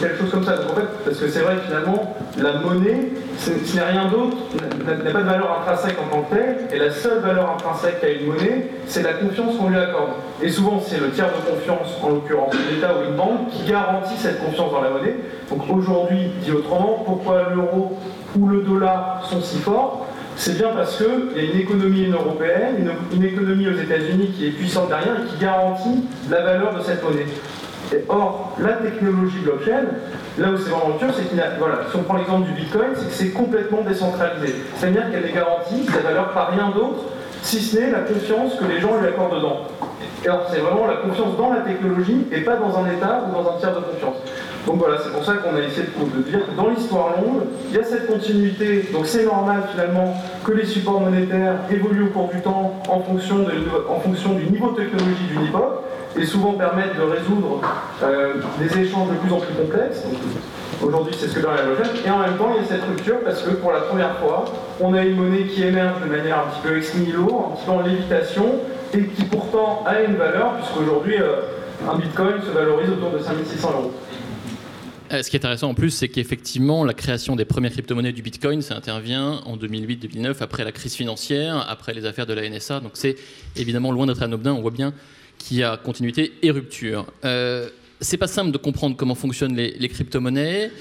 [0.00, 0.56] quelque chose comme ça.
[0.56, 4.36] Donc en fait, parce que c'est vrai que finalement, la monnaie, ce n'est rien d'autre,
[4.86, 8.10] n'a pas de valeur intrinsèque en tant que telle, et la seule valeur intrinsèque qu'a
[8.10, 10.10] une monnaie, c'est la confiance qu'on lui accorde.
[10.42, 14.16] Et souvent, c'est le tiers de confiance, en l'occurrence l'État ou une banque, qui garantit
[14.16, 15.16] cette confiance dans la monnaie.
[15.50, 17.96] Donc aujourd'hui, dit autrement, pourquoi l'euro
[18.38, 20.06] ou le dollar sont si forts?
[20.38, 24.48] C'est bien parce qu'il y a une économie européenne, une, une économie aux États-Unis qui
[24.48, 27.24] est puissante derrière et qui garantit la valeur de cette monnaie
[28.08, 29.84] or, la technologie blockchain,
[30.38, 33.06] là où c'est vraiment dur, c'est qu'il voilà, si on prend l'exemple du Bitcoin, c'est
[33.06, 34.54] que c'est complètement décentralisé.
[34.76, 37.04] C'est-à-dire qu'elle est garantie, sa valeur par rien d'autre,
[37.42, 39.60] si ce n'est la confiance que les gens lui accordent dedans.
[40.24, 43.32] Et alors, c'est vraiment la confiance dans la technologie et pas dans un état ou
[43.32, 44.16] dans un tiers de confiance.
[44.66, 47.76] Donc voilà, c'est pour ça qu'on a essayé de, dire que dans l'histoire longue, il
[47.76, 48.88] y a cette continuité.
[48.92, 50.12] Donc c'est normal finalement
[50.44, 53.52] que les supports monétaires évoluent au cours du temps en fonction, de,
[53.88, 55.84] en fonction du niveau de technologie d'une époque
[56.18, 57.60] et souvent permettent de résoudre
[58.02, 60.02] euh, des échanges de plus en plus complexes.
[60.82, 61.92] Aujourd'hui, c'est ce que permet la blockchain.
[62.06, 64.44] Et en même temps, il y a cette rupture parce que pour la première fois,
[64.80, 67.64] on a une monnaie qui émerge de manière un petit peu ex nihilo, un petit
[67.64, 68.54] peu en lévitation,
[68.94, 71.40] et qui pourtant a une valeur, puisqu'aujourd'hui, euh,
[71.90, 73.92] un bitcoin se valorise autour de 5600 euros.
[75.12, 78.22] Euh, ce qui est intéressant en plus, c'est qu'effectivement, la création des premières crypto-monnaies du
[78.22, 82.80] Bitcoin, ça intervient en 2008-2009, après la crise financière, après les affaires de la NSA.
[82.80, 83.14] Donc c'est
[83.54, 84.52] évidemment loin d'être anodin.
[84.52, 84.92] On voit bien
[85.46, 87.06] qui a continuité et rupture.
[87.24, 87.68] Euh,
[88.00, 90.72] c'est pas simple de comprendre comment fonctionnent les, crypto-monnaies.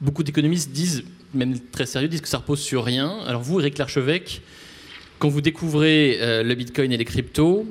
[0.00, 1.04] Beaucoup d'économistes disent,
[1.34, 3.20] même très sérieux, disent que ça repose sur rien.
[3.28, 4.42] Alors vous, Eric Larchevêque,
[5.20, 7.64] quand vous découvrez euh, le Bitcoin et les cryptos,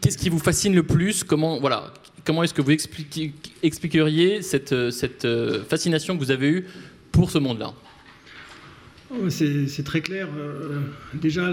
[0.00, 1.24] qu'est-ce qui vous fascine le plus?
[1.24, 1.92] Comment, voilà,
[2.24, 6.66] comment est-ce que vous expliqueriez cette, euh, fascination que vous avez eue
[7.10, 7.74] pour ce monde-là?
[9.28, 10.28] C'est très clair.
[10.38, 10.80] Euh,
[11.14, 11.50] déjà,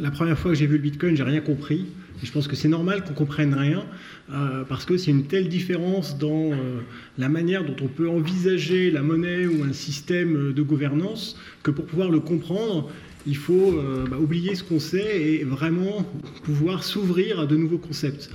[0.00, 1.86] la, première fois que j'ai vu le Bitcoin, j'ai rien compris
[2.20, 3.84] je pense que c'est normal qu'on comprenne rien,
[4.32, 6.80] euh, parce que c'est une telle différence dans euh,
[7.16, 11.86] la manière dont on peut envisager la monnaie ou un système de gouvernance, que pour
[11.86, 12.90] pouvoir le comprendre,
[13.24, 13.80] il faut
[14.10, 16.04] bah, oublier ce qu'on sait et vraiment
[16.42, 18.30] pouvoir s'ouvrir à de nouveaux concepts.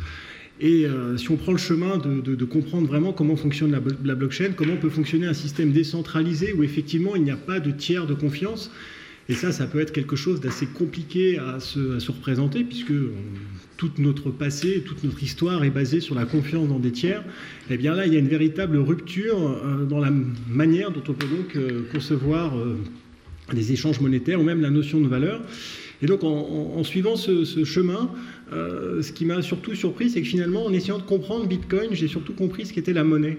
[0.62, 0.86] Et
[1.18, 5.28] si on prend le chemin de, comprendre vraiment comment fonctionne la, blockchain, comment peut fonctionner
[5.28, 8.72] un système décentralisé où effectivement il n'y a pas de tiers de confiance,
[9.30, 12.94] et ça, ça peut être quelque chose d'assez compliqué à se, représenter, puisque
[13.78, 17.22] tout notre passé, toute notre histoire est basée sur la confiance dans des tiers,
[17.70, 20.12] et eh bien là, il y a une véritable rupture euh, dans la
[20.50, 22.78] manière dont on peut donc euh, concevoir euh,
[23.54, 25.42] des échanges monétaires ou même la notion de valeur.
[26.02, 28.12] Et donc, en, suivant ce, chemin,
[28.52, 32.34] ce qui m'a surtout surpris, c'est que finalement, en essayant de comprendre Bitcoin, j'ai surtout
[32.34, 33.38] compris ce qu'était la monnaie.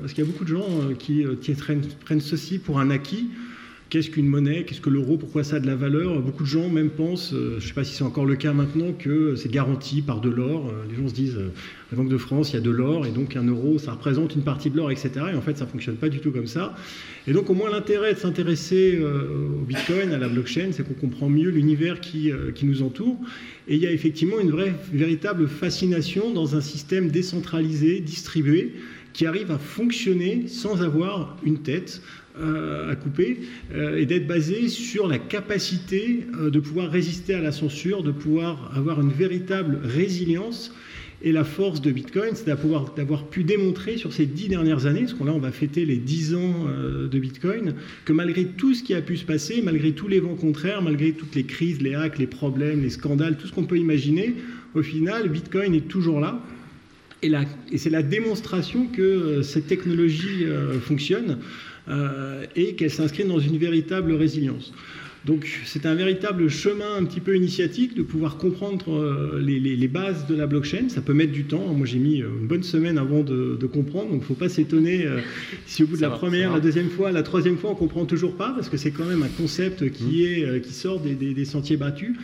[0.00, 3.28] parce qu'il y a beaucoup de gens qui, qui prennent, ceci pour un acquis.
[3.88, 4.64] Qu'est-ce qu'une monnaie?
[4.64, 5.16] Qu'est-ce que l'euro?
[5.16, 6.20] Pourquoi ça a de la valeur?
[6.20, 8.52] Beaucoup de gens même pensent, euh, je ne sais pas si c'est encore le cas
[8.52, 10.66] maintenant, que c'est garanti par de l'or.
[10.66, 11.52] Euh, les gens se disent, euh,
[11.92, 14.34] la Banque de France, il y a de l'or, et donc un euro, ça représente
[14.34, 15.10] une partie de l'or, etc.
[15.32, 16.74] Et en fait, ça ne fonctionne pas du tout comme ça.
[17.28, 21.28] Et donc, au moins, l'intérêt de s'intéresser au Bitcoin, à la blockchain, c'est qu'on comprend
[21.28, 22.32] mieux l'univers qui
[22.64, 23.16] nous entoure.
[23.68, 28.72] Et il y a effectivement une vraie, véritable fascination dans un système décentralisé, distribué,
[29.12, 32.02] qui arrive à fonctionner sans avoir une tête,
[32.38, 33.38] euh, à couper
[33.74, 38.12] euh, et d'être basé sur la capacité euh, de pouvoir résister à la censure, de
[38.12, 40.74] pouvoir avoir une véritable résilience
[41.22, 45.14] Et la force de Bitcoin, c'est d'avoir pu démontrer sur ces dix dernières années, parce
[45.14, 47.74] qu'on là on va fêter les dix ans euh, de Bitcoin,
[48.04, 51.12] que malgré tout ce qui a pu se passer, malgré tous les vents contraires, malgré
[51.12, 54.34] toutes les crises, les hacks, les problèmes, les scandales, tout ce qu'on peut imaginer,
[54.74, 56.42] au final, Bitcoin est toujours là.
[57.22, 57.32] Et,
[57.72, 61.38] et c'est la démonstration que euh, cette technologie euh, fonctionne
[62.56, 64.72] et qu'elle s'inscrit dans une véritable résilience.
[65.26, 70.28] Donc c'est un véritable chemin un petit peu initiatique de pouvoir comprendre euh, les, bases
[70.28, 70.88] de la blockchain.
[70.88, 71.74] Ça peut mettre du temps.
[71.74, 74.48] Moi j'ai mis euh, une bonne semaine avant de, comprendre, donc il ne faut pas
[74.48, 75.18] s'étonner euh,
[75.66, 78.36] si au bout de la première, la deuxième fois, la troisième fois on comprend toujours
[78.36, 80.54] pas, parce que c'est quand même un concept qui, mmh.
[80.54, 82.14] est, qui sort des, sentiers battus.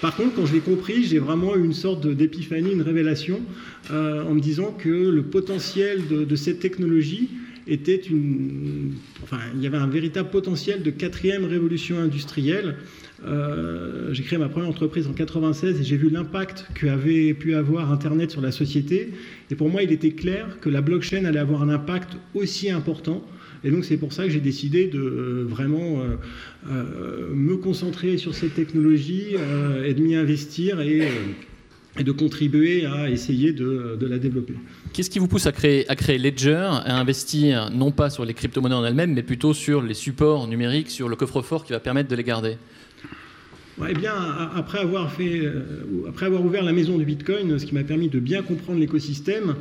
[0.00, 3.40] Par contre, quand je l'ai compris, j'ai vraiment eu une sorte d'épiphanie, une révélation,
[3.90, 7.30] en me disant que le potentiel de cette technologie
[7.66, 12.76] était une, enfin, il y avait un véritable potentiel de quatrième révolution industrielle.
[13.24, 17.90] Euh, j'ai créé ma première entreprise en 96 et j'ai vu l'impact qu'avait pu avoir
[17.90, 19.12] Internet sur la société.
[19.50, 23.24] Et pour moi, il était clair que la blockchain allait avoir un impact aussi important.
[23.64, 26.02] Et donc c'est pour ça que j'ai décidé de euh, vraiment
[26.70, 29.34] euh, me concentrer sur cette technologie
[29.84, 31.08] et de m'y investir et
[31.98, 34.54] et de contribuer à essayer de, la développer.
[34.92, 38.34] Qu'est-ce qui vous pousse à créer, à créer Ledger, à investir non pas sur les
[38.34, 42.08] crypto-monnaies en elles-mêmes, mais plutôt sur les supports numériques, sur le coffre-fort qui va permettre
[42.08, 42.56] de les garder?
[43.88, 44.14] Eh bien,
[44.54, 48.08] après avoir, fait, euh, après avoir ouvert la maison du Bitcoin, ce qui m'a permis
[48.08, 49.54] de bien comprendre l'écosystème,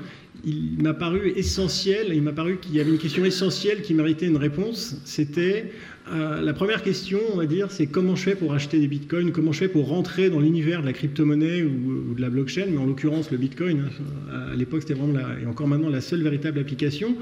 [0.46, 4.28] il m'a paru essentiel, il m'a paru qu'il y avait une question essentielle qui méritait
[4.28, 4.96] une réponse.
[5.04, 5.72] C'était
[6.14, 9.32] euh, la première question, on va dire, c'est comment je fais pour acheter des bitcoins,
[9.32, 12.78] comment je fais pour rentrer dans l'univers de la crypto-monnaie ou, de la blockchain, mais
[12.78, 13.90] en l'occurrence le bitcoin,
[14.32, 17.16] hein, à l'époque c'était vraiment, et encore maintenant, la seule véritable application.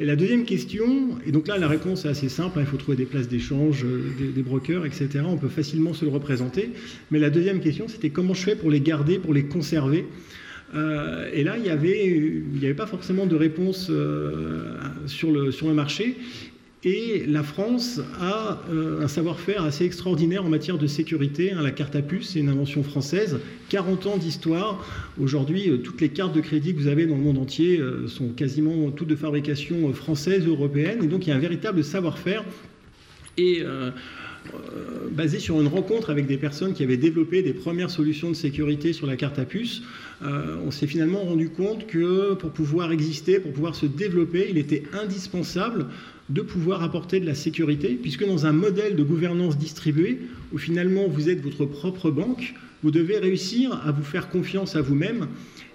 [0.00, 2.76] Et la deuxième question, et donc là la réponse est assez simple, hein, il faut
[2.76, 5.08] trouver des places d'échange, euh, des, brokers, etc.
[5.26, 6.70] On peut facilement se le représenter.
[7.10, 10.06] Mais la deuxième question, c'était comment je fais pour les garder, pour les conserver?
[10.74, 13.90] Euh, et là, il n'y avait, pas forcément de réponse
[15.06, 16.16] sur, le, sur le marché.
[16.84, 21.52] Et la France a euh, un savoir-faire assez extraordinaire en matière de sécurité.
[21.52, 23.38] Hein, la carte à puce, c'est une invention française.
[23.68, 24.84] 40 ans d'histoire.
[25.20, 28.08] Aujourd'hui, euh, toutes les cartes de crédit que vous avez dans le monde entier euh,
[28.08, 31.04] sont quasiment toutes de fabrication française, européenne.
[31.04, 32.44] Et donc, il y a un véritable savoir-faire.
[33.38, 33.62] Et
[35.10, 38.92] basé sur une rencontre avec des personnes qui avaient développé des premières solutions de sécurité
[38.92, 39.82] sur la carte à puce,
[40.24, 44.82] on s'est finalement rendu compte que pour pouvoir exister, pour pouvoir se développer, il était
[44.92, 45.86] indispensable
[46.28, 50.18] de pouvoir apporter de la sécurité, puisque dans un modèle de gouvernance distribuée,
[50.52, 54.80] où finalement vous êtes votre propre banque, vous devez réussir à vous faire confiance à
[54.80, 55.26] vous-même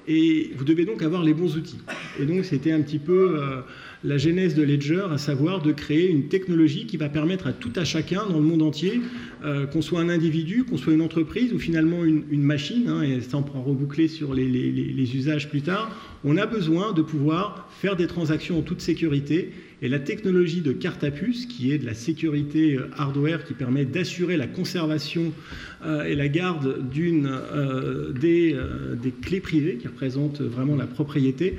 [0.08, 1.80] et vous devez donc avoir les bons outils.
[2.20, 3.62] Et donc c'était un petit peu euh,
[4.04, 7.74] la genèse de Ledger, à savoir de créer une technologie qui va permettre à tout
[7.76, 9.02] à chacun dans le monde entier,
[9.44, 13.22] euh, qu'on soit un individu, qu'on soit une entreprise ou finalement une, machine, hein, et
[13.22, 15.92] ça on pourra reboucler sur les, les usages plus tard,
[16.24, 20.72] on a besoin de pouvoir faire des transactions en toute sécurité et la technologie de
[20.72, 25.32] carte à puce, qui est de la sécurité euh, hardware qui permet d'assurer la conservation
[25.86, 28.58] euh, et la garde d'une euh, des,
[29.02, 31.58] des, clés privées qui représentent vraiment la propriété,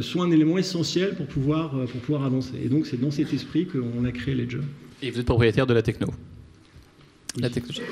[0.00, 2.54] sont un élément essentiel pour pouvoir, pour pouvoir avancer.
[2.64, 4.60] Et donc c'est dans cet esprit qu'on a créé Ledger.
[5.02, 6.08] Et vous êtes propriétaire de la techno
[7.38, 7.82] La technologie.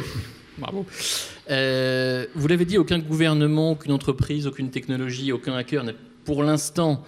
[0.58, 0.86] Bravo.
[0.86, 7.04] vous l'avez dit, aucun gouvernement, aucune entreprise, aucune technologie, aucun hacker n'est pour l'instant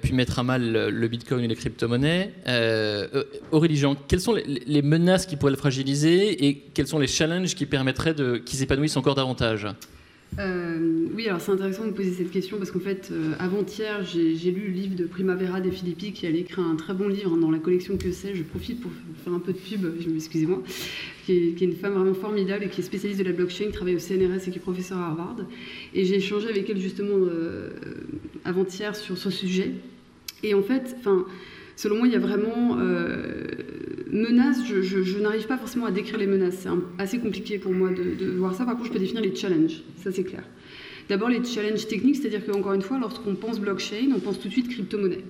[0.00, 2.32] puis mettre à mal le Bitcoin et les crypto-monnaies.
[2.46, 6.98] Euh, euh, Aurélie Jean, quelles sont les, menaces qui pourraient le fragiliser et quels sont
[6.98, 9.66] les challenges qui permettraient qu'ils s'épanouissent encore davantage?
[10.38, 14.72] Oui, alors c'est intéressant de poser cette question parce qu'en fait, avant-hier, j'ai lu le
[14.72, 17.96] livre de Primavera De Filippi qui a écrit un très bon livre dans la collection
[17.96, 18.34] Que sais.
[18.34, 18.90] Je profite pour
[19.24, 20.62] faire un peu de pub, excusez-moi,
[21.26, 23.96] qui est, une femme vraiment formidable et qui est spécialiste de la blockchain, qui travaille
[23.96, 25.36] au CNRS et qui est professeur à Harvard.
[25.94, 27.26] Et j'ai échangé avec elle justement
[28.44, 29.72] avant-hier sur ce sujet.
[30.42, 31.26] Et en fait, enfin,
[31.80, 33.46] selon moi, il y a vraiment euh,
[34.12, 34.58] menaces.
[34.66, 36.58] Je, n'arrive pas forcément à décrire les menaces.
[36.60, 38.66] C'est assez compliqué pour moi de, voir ça.
[38.66, 39.82] Par contre, je peux définir les challenges.
[39.96, 40.44] Ça, c'est clair.
[41.08, 44.52] D'abord, les challenges techniques, c'est-à-dire qu'encore une fois, lorsqu'on pense blockchain, on pense tout de
[44.52, 45.24] suite crypto-monnaie.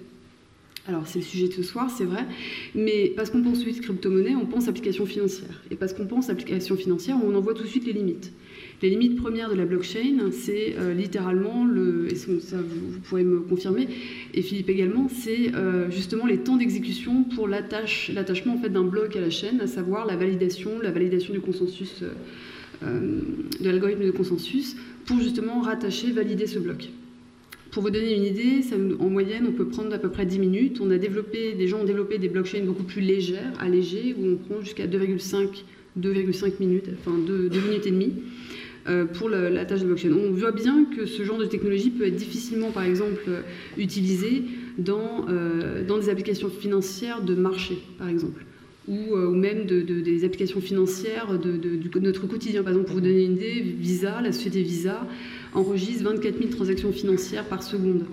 [0.89, 2.27] Alors, c'est le sujet de ce soir, c'est vrai,
[2.75, 5.63] mais parce qu'on pense tout de suite crypto-monnaie, on pense application financière.
[5.71, 8.33] Et parce qu'on pense application financière, on en voit tout de suite les limites.
[8.83, 13.41] Les limites premières de la blockchain, c'est euh, littéralement, le, et ça vous, pourrez me
[13.41, 13.89] confirmer,
[14.33, 19.17] et Philippe également, c'est euh, justement les temps d'exécution pour l'attachement en fait, d'un bloc
[19.17, 22.03] à la chaîne, à savoir la validation, la validation du consensus,
[22.83, 23.21] euh,
[23.61, 26.89] de l'algorithme de consensus, pour justement rattacher, valider ce bloc.
[27.73, 28.63] Pour vous donner une idée,
[28.99, 30.81] en moyenne, on peut prendre à peu près 10 minutes.
[30.81, 34.37] On a développé, des gens ont développé des blockchains beaucoup plus légères, allégées, où on
[34.37, 35.63] prend jusqu'à 2,5
[35.99, 38.13] 2,5 minutes, enfin 2, minutes et demie.
[39.15, 40.13] Pour la tâche de blockchain.
[40.13, 43.23] On voit bien que ce genre de technologie peut être difficilement, par exemple,
[43.77, 44.43] utilisé
[44.79, 45.27] dans,
[45.87, 48.45] dans des applications financières de marché, par exemple
[48.89, 52.63] ou, ou, même de, des applications financières de, de, notre quotidien.
[52.63, 55.07] Par exemple, pour vous donner une idée, Visa, la société Visa,
[55.55, 58.05] enregistre 24 000 transactions financières par seconde.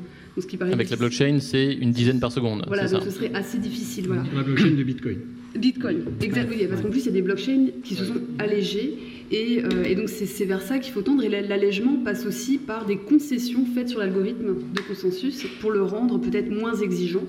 [0.62, 2.63] Avec la blockchain, c'est une dizaine par seconde.
[2.67, 4.06] Voilà, donc ce serait assez difficile.
[4.06, 4.23] Voilà.
[4.36, 5.17] La blockchain de Bitcoin.
[5.58, 6.70] Bitcoin, exactement.
[6.70, 8.98] parce qu'en plus, il y a des blockchains qui se sont allégées.
[9.30, 11.24] Et, euh, et donc, c'est vers ça qu'il faut tendre.
[11.24, 16.17] Et l'allègement passe aussi par des concessions faites sur l'algorithme de consensus pour le rendre
[16.17, 17.24] peut-être moins exigeant.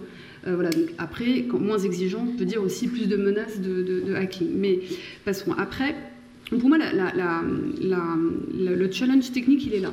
[0.47, 4.49] Euh, voilà, donc après, moins exigeant, on peut dire aussi plus de menaces de, hacking.
[4.55, 4.81] Mais
[5.25, 5.53] passons.
[5.53, 5.97] Après,
[6.51, 9.93] pour moi, le challenge technique, il est là,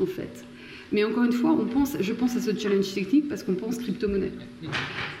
[0.00, 0.44] en fait.
[0.92, 3.78] Mais encore une fois, on pense, je pense à ce challenge technique parce qu'on pense
[3.78, 4.32] crypto-monnaie.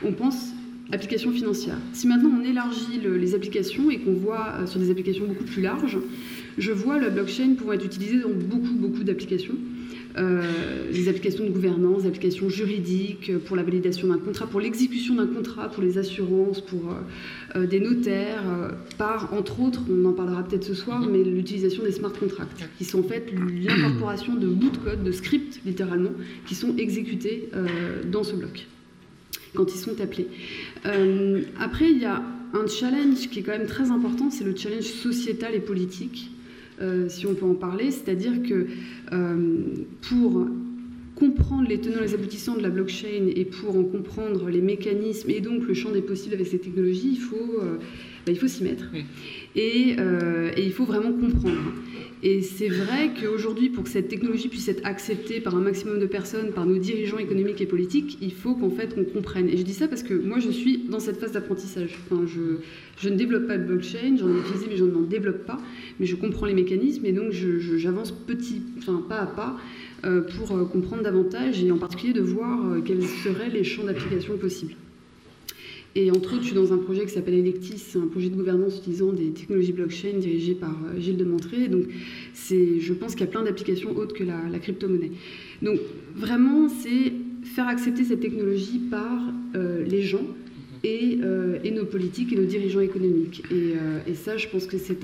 [0.04, 0.50] On pense
[0.92, 1.78] applications financières.
[1.92, 5.62] Si maintenant on élargit les applications et qu'on voit euh, sur des applications beaucoup plus
[5.62, 5.98] larges,
[6.58, 9.54] je vois la blockchain pouvant être utilisée dans beaucoup, beaucoup d'applications.
[10.18, 10.42] Euh,
[10.92, 15.28] les applications de gouvernance, les applications juridiques, pour la validation d'un contrat, pour l'exécution d'un
[15.28, 16.96] contrat, pour les assurances, pour
[17.54, 18.42] euh, des notaires,
[18.98, 22.84] par, entre autres, on en parlera peut-être ce soir, mais l'utilisation des smart contracts, qui
[22.84, 23.32] sont en fait
[23.64, 26.12] l'incorporation de bouts de code, de scripts littéralement,
[26.44, 27.48] qui sont exécutés
[28.10, 28.66] dans ce bloc
[29.54, 30.28] quand ils sont appelés.
[30.86, 32.22] Euh, après, il y a
[32.54, 36.30] un challenge qui est quand même très important, c'est le challenge sociétal et politique,
[36.80, 37.90] euh, si on peut en parler.
[37.90, 38.66] C'est-à-dire que
[39.12, 39.62] euh,
[40.02, 40.46] pour
[41.14, 45.30] comprendre les tenants et les aboutissants de la blockchain et pour en comprendre les mécanismes
[45.30, 47.60] et donc le champ des possibles avec ces technologies, il faut,
[48.26, 48.84] bah, il faut s'y mettre.
[49.56, 51.72] Et, et, il faut vraiment comprendre.
[52.22, 56.04] Et c'est vrai qu'aujourd'hui, pour que cette technologie puisse être acceptée par un maximum de
[56.04, 59.48] personnes, par nos dirigeants économiques et politiques, il faut qu'en fait on comprenne.
[59.48, 61.98] Et je dis ça parce que moi je suis dans cette phase d'apprentissage.
[62.04, 62.58] Enfin, je,
[62.98, 65.58] je, ne développe pas de blockchain, j'en ai utilisé mais je n'en développe pas.
[65.98, 69.56] Mais je comprends les mécanismes et donc j'avance petit, enfin pas à pas
[70.04, 73.84] euh, pour euh, comprendre davantage et en particulier de voir euh, quels seraient les champs
[73.84, 74.74] d'application possibles.
[75.96, 78.78] Et entre autres, je suis dans un projet qui s'appelle Electis, un projet de gouvernance
[78.78, 81.68] utilisant des technologies blockchain dirigé par euh, Gilles de Montré.
[81.68, 81.84] Donc,
[82.34, 85.10] je pense qu'il y a plein d'applications autres que la, crypto-monnaie.
[85.62, 85.80] Donc,
[86.14, 89.20] vraiment, c'est faire accepter cette technologie par
[89.56, 90.24] euh, les gens
[90.84, 93.42] et, euh, et, nos politiques et nos dirigeants économiques.
[93.50, 94.98] Et, ça, je pense que c'est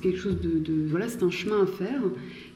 [0.00, 2.02] quelque chose de, voilà, c'est un chemin à faire.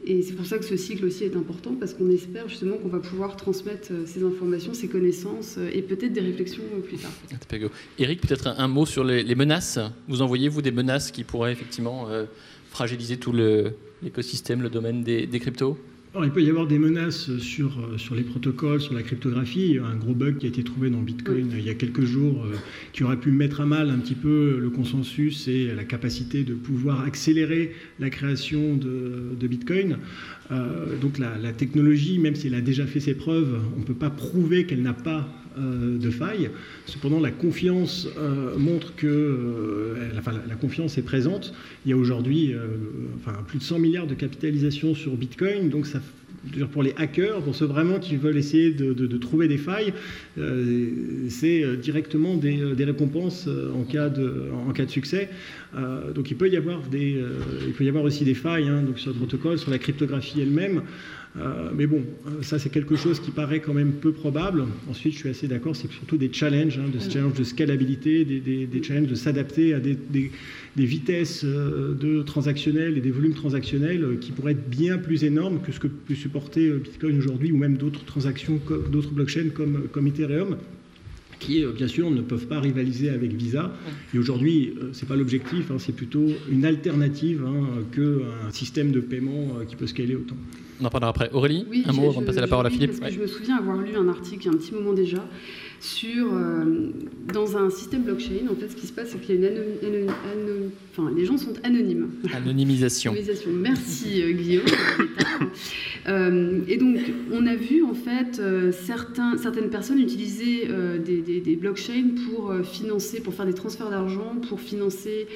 [0.08, 2.88] Et c'est pour ça que ce cycle aussi est important, parce qu'on espère justement qu'on
[2.88, 7.10] va pouvoir transmettre euh, ces informations, ces connaissances euh, et peut-être des réflexions plus tard.
[7.98, 9.80] Eric, peut-être un, mot sur les, menaces.
[10.06, 12.24] Vous en voyez, vous, des menaces qui pourraient effectivement euh,
[12.70, 15.76] fragiliser tout l'écosystème, le, domaine des cryptos?
[16.24, 19.66] Il peut y avoir des menaces sur, euh, sur les protocoles, sur la cryptographie.
[19.68, 21.74] Il y a un gros bug qui a été trouvé dans Bitcoin il y a
[21.74, 22.56] quelques jours euh,
[22.92, 26.54] qui aurait pu mettre à mal un petit peu le consensus et la capacité de
[26.54, 29.98] pouvoir accélérer la création de, Bitcoin.
[30.50, 33.84] Euh, donc la, la, technologie, même si elle a déjà fait ses preuves, on ne
[33.84, 36.50] peut pas prouver qu'elle n'a pas euh, de failles.
[36.86, 39.94] Cependant, la confiance euh, montre que euh,
[40.48, 41.54] la, confiance est présente.
[41.84, 42.54] Il y a aujourd'hui
[43.48, 45.86] plus de 100 milliards de capitalisation sur Bitcoin, donc
[46.72, 49.92] pour les hackers, pour ceux vraiment qui veulent essayer de, trouver des failles,
[51.28, 54.50] c'est directement des, récompenses en cas de,
[54.88, 55.28] succès.
[56.14, 60.40] donc il peut y avoir aussi des failles hein, sur le protocole, sur la cryptographie
[60.40, 60.82] elle-même.
[61.38, 64.64] Euh, mais bon, euh, ça c'est quelque chose qui paraît quand même peu probable.
[64.88, 68.82] Ensuite, je suis assez d'accord, c'est surtout des challenges, hein, des challenges de scalabilité, des,
[68.82, 70.30] challenges de s'adapter à des,
[70.76, 75.72] vitesses euh, de transactionnels et des volumes transactionnels qui pourraient être bien plus énormes que
[75.72, 78.58] ce que peut supporter Bitcoin aujourd'hui ou même d'autres transactions,
[78.90, 80.56] d'autres blockchains comme, comme Ethereum
[81.38, 83.70] qui, bien sûr, ne peuvent pas rivaliser avec Visa.
[84.14, 89.00] Et aujourd'hui, ce n'est pas l'objectif, hein, c'est plutôt une alternative hein, qu'un système de
[89.00, 90.36] paiement qui peut scaler autant.
[90.80, 91.30] On en parlera après.
[91.32, 92.98] Aurélie, un mot avant de passer la parole à Philippe.
[92.98, 94.92] Parce que Je me souviens avoir lu un article il y a un petit moment
[94.92, 95.24] déjà
[95.80, 96.90] sur euh,
[97.32, 98.46] dans un système blockchain.
[98.50, 101.54] En fait, ce qui se passe, c'est qu'il y a une enfin, les gens sont
[101.62, 102.08] anonymes.
[102.32, 103.14] Anonymisation.
[103.48, 104.64] Merci euh, Guillaume.
[106.08, 106.98] Euh, et donc,
[107.32, 108.40] on a vu en fait
[108.72, 110.68] certains, certaines personnes utiliser
[111.04, 115.26] des, des, blockchains pour financer, pour faire des transferts d'argent, pour financer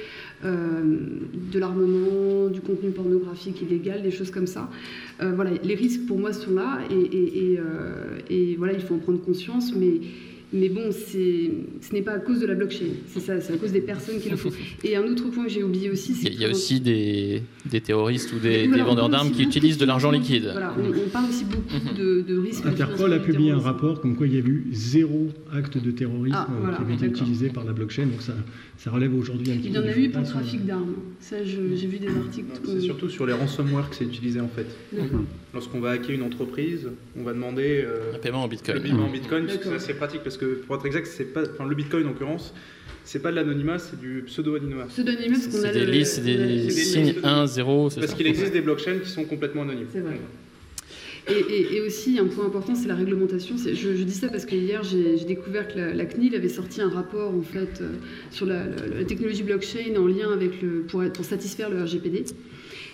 [0.43, 4.69] de l'armement, du contenu pornographique illégal, des choses comme ça.
[5.19, 7.59] voilà, les risques pour moi sont là et, et,
[8.29, 9.99] et voilà, il faut en prendre conscience, mais
[10.53, 13.71] Mais bon, ce n'est pas à cause de la blockchain, c'est ça, c'est à cause
[13.71, 14.49] des personnes qui le font.
[14.83, 17.79] Et un autre point que j'ai oublié aussi, c'est Il y a aussi des, des
[17.79, 20.49] terroristes ou des, vendeurs d'armes qui utilisent de l'argent liquide.
[20.51, 22.65] Voilà, on, parle aussi beaucoup de, de risques.
[22.65, 26.35] Interpol a publié un rapport comme quoi il y a eu zéro acte de terrorisme
[26.37, 28.33] ah, qui avait été utilisé par la blockchain, donc ça,
[28.77, 29.75] ça relève aujourd'hui un petit peu.
[29.75, 30.95] Il y en a eu pour le trafic d'armes.
[31.21, 32.47] Ça, j'ai vu des articles.
[32.65, 34.67] C'est surtout sur les ransomware que c'est utilisé en fait.
[35.53, 36.87] Lorsqu'on va hacker une entreprise,
[37.19, 38.77] on va demander euh, un paiement en bitcoin.
[38.77, 39.47] Le paiement en bitcoin,
[39.79, 42.53] c'est pratique parce que pour être exact, c'est pas, enfin, le bitcoin en l'occurrence,
[43.03, 44.85] c'est pas de l'anonymat, c'est du pseudo-anonymat.
[44.85, 47.89] Pseudo-anonymat, c'est des listes, c'est des, signes 1, 0.
[47.99, 49.87] Parce qu'il existe des blockchains qui sont complètement anonymes.
[49.91, 50.17] C'est vrai.
[51.29, 53.55] Et, aussi, un point important, c'est la réglementation.
[53.57, 57.33] Je, dis ça parce que hier, j'ai découvert que la, CNIL avait sorti un rapport
[57.33, 57.93] en fait, euh,
[58.31, 58.63] sur la,
[59.07, 62.25] technologie blockchain en lien avec le, pour, pour satisfaire le RGPD.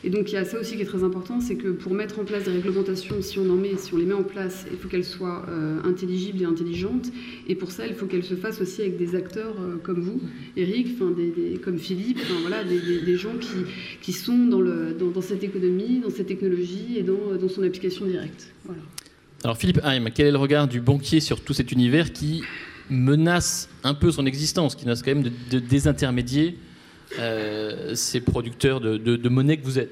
[0.04, 2.20] Et donc il y a ça aussi qui est très important, c'est que pour mettre
[2.20, 4.78] en place des réglementations, si on en met, si on les met en place, il
[4.78, 7.12] faut qu'elles soient euh, intelligibles et intelligentes.
[7.48, 10.22] Et pour ça, il faut qu'elles se fassent aussi avec des acteurs euh, comme vous,
[10.56, 10.98] Eric,
[11.64, 13.58] comme Philippe, voilà, des, gens qui,
[14.02, 18.06] qui sont dans, le, dans, cette économie, dans cette technologie et dans, dans son application
[18.06, 18.54] directe.
[19.44, 22.44] Alors Philippe Haim, quel est le regard du banquier sur tout cet univers qui
[22.90, 26.58] menace un peu son existence, qui menace quand même de, de désintermédier
[27.20, 29.92] euh, ces producteurs de, monnaie que vous êtes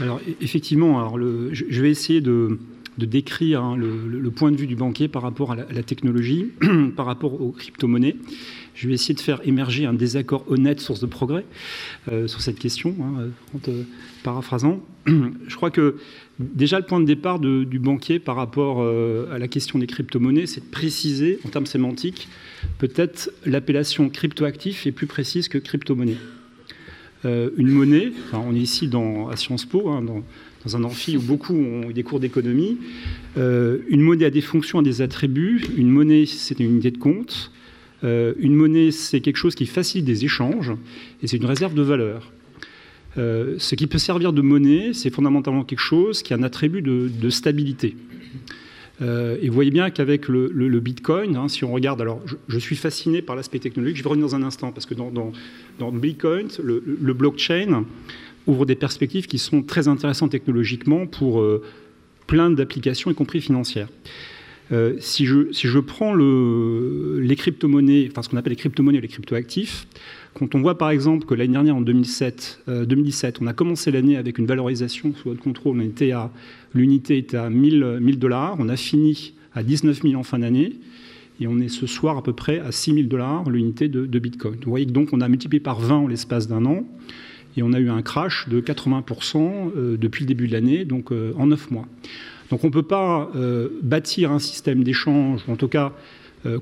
[0.00, 2.58] Alors e-, effectivement, alors je vais essayer de,
[2.98, 6.52] décrire hein, le, point de vue du banquier par rapport à la, technologie,
[6.96, 8.16] par rapport aux crypto-monnaies.
[8.74, 11.44] Je vais essayer de faire émerger un désaccord honnête, source de progrès,
[12.10, 13.60] euh, sur cette question, hein, en
[14.24, 14.80] paraphrasant.
[15.06, 15.96] Je crois que
[16.40, 20.46] déjà le point de départ du banquier par rapport euh, à la question des crypto-monnaies,
[20.46, 22.28] c'est de préciser, en termes sémantiques,
[22.78, 26.16] peut-être l'appellation cryptoactif est plus précise que crypto-monnaie.
[27.24, 30.22] Euh, une monnaie, on est ici dans, à Sciences Po, hein, dans,
[30.76, 32.78] un amphi où beaucoup ont des cours d'économie,
[33.36, 36.96] euh, une monnaie a des fonctions, a des attributs, une monnaie c'est une unité de
[36.96, 37.52] compte,
[38.02, 40.72] euh, une monnaie c'est quelque chose qui facilite des échanges
[41.22, 42.32] et c'est une réserve de valeur.
[43.16, 47.30] ce qui peut servir de monnaie, c'est fondamentalement quelque chose qui a un attribut de
[47.30, 47.94] stabilité.
[49.02, 52.76] Euh, et vous voyez bien qu'avec le, Bitcoin, hein, si on regarde, alors je, suis
[52.76, 57.12] fasciné par l'aspect technologique, je vais revenir dans un instant, parce que dans, Bitcoin, le,
[57.12, 57.84] blockchain
[58.46, 61.62] ouvre des perspectives qui sont très intéressantes technologiquement pour euh,
[62.26, 63.88] plein d'applications, y compris financières.
[64.72, 69.00] Euh, si, je, si, je, prends le, les crypto-monnaies, enfin ce qu'on appelle les crypto-monnaies,
[69.00, 69.86] les crypto-actifs,
[70.34, 74.16] quand on voit par exemple que l'année dernière, en 2007, 2017, on a commencé l'année
[74.16, 76.30] avec une valorisation sous votre contrôle, on était à
[76.74, 78.56] L'unité était à 1000 dollars.
[78.58, 80.74] On a fini à 19 000 en fin d'année.
[81.40, 84.56] Et on est ce soir à peu près à 6 000 dollars l'unité de, Bitcoin.
[84.64, 86.84] Vous voyez que donc on a multiplié par 20 en l'espace d'un an.
[87.56, 91.12] Et on a eu un crash de 80% euh, depuis le début de l'année, donc
[91.12, 91.86] euh, en 9 mois.
[92.50, 95.92] Donc on ne peut pas euh, bâtir un système d'échange, ou en tout cas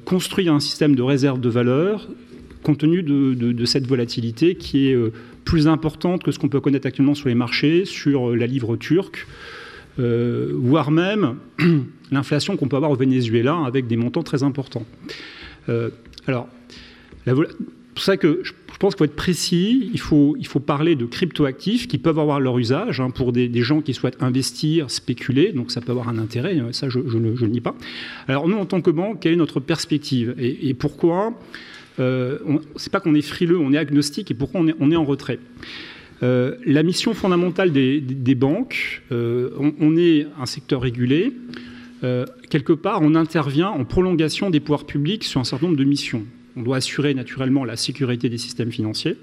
[0.05, 2.07] construire un système de réserve de valeur,
[2.63, 4.97] compte tenu de, cette volatilité qui est
[5.45, 9.27] plus importante que ce qu'on peut connaître actuellement sur les marchés, sur la livre turque,
[9.99, 11.37] euh, voire même
[12.11, 14.87] l'inflation qu'on peut avoir au Venezuela avec des montants très importants.
[15.69, 15.91] Euh,
[16.27, 16.49] alors,
[17.27, 20.97] c'est pour ça que je pense qu'il faut être précis, il faut, il faut parler
[20.97, 25.53] de cryptoactifs qui peuvent avoir leur usage hein, pour des, gens qui souhaitent investir, spéculer,
[25.53, 27.75] donc ça peut avoir un intérêt, hein, ça je, ne le nie pas.
[28.29, 30.35] Alors nous, en tant que banque, quelle est notre perspective?
[30.39, 31.35] Et, pourquoi?
[31.99, 32.39] Euh,
[32.77, 35.39] C'est pas qu'on est frileux, on est agnostique et pourquoi on est, en retrait
[36.23, 41.33] euh, la mission fondamentale des, banques, euh, on, est un secteur régulé.
[42.05, 45.85] Euh, quelque part, on intervient en prolongation des pouvoirs publics sur un certain nombre de
[45.85, 46.25] missions.
[46.57, 49.17] On doit assurer naturellement la sécurité des systèmes financiers.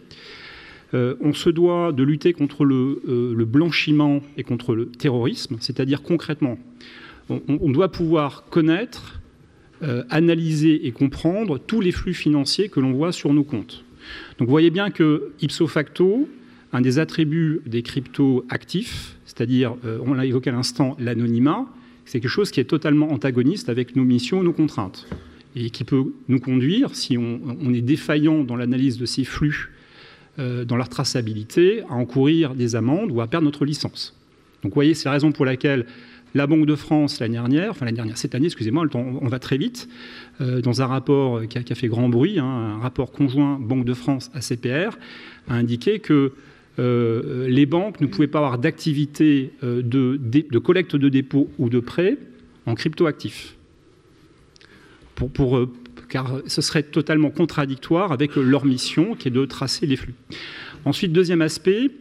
[0.94, 6.58] on se doit de lutter contre le, blanchiment et contre le terrorisme, c'est-à-dire concrètement,
[7.30, 9.19] on, doit pouvoir connaître,
[10.10, 13.86] analyser et comprendre tous les flux financiers que l'on voit sur nos comptes.
[14.38, 16.28] Donc vous voyez bien que, ipso facto,
[16.72, 21.66] un des attributs des cryptos actifs, c'est-à-dire, euh, on l'a évoqué à l'instant, l'anonymat,
[22.06, 25.08] c'est quelque chose qui est totalement antagoniste avec nos missions, nos contraintes,
[25.56, 29.72] et qui peut nous conduire, si on, est défaillant dans l'analyse de ces flux,
[30.38, 34.16] euh, dans leur traçabilité, à encourir des amendes ou à perdre notre licence.
[34.64, 35.86] Donc vous voyez, c'est la raison pour laquelle
[36.36, 39.58] la Banque de France, l'année dernière, enfin l'année dernière, cette année, excusez-moi, on va très
[39.58, 39.90] vite,
[40.42, 43.94] euh, dans un rapport qui a, fait grand bruit, hein, un rapport conjoint Banque de
[43.94, 44.98] France-ACPR,
[45.48, 46.34] a indiqué que
[46.80, 51.80] euh, les banques ne pouvaient pas avoir d'activité euh, de, collecte de dépôt ou de
[51.80, 52.18] prêt
[52.66, 53.56] en cryptoactifs.
[55.16, 55.70] Pour, euh,
[56.08, 60.14] car ce serait totalement contradictoire avec leur mission qui est de tracer les flux.
[60.86, 61.92] Ensuite, deuxième aspect,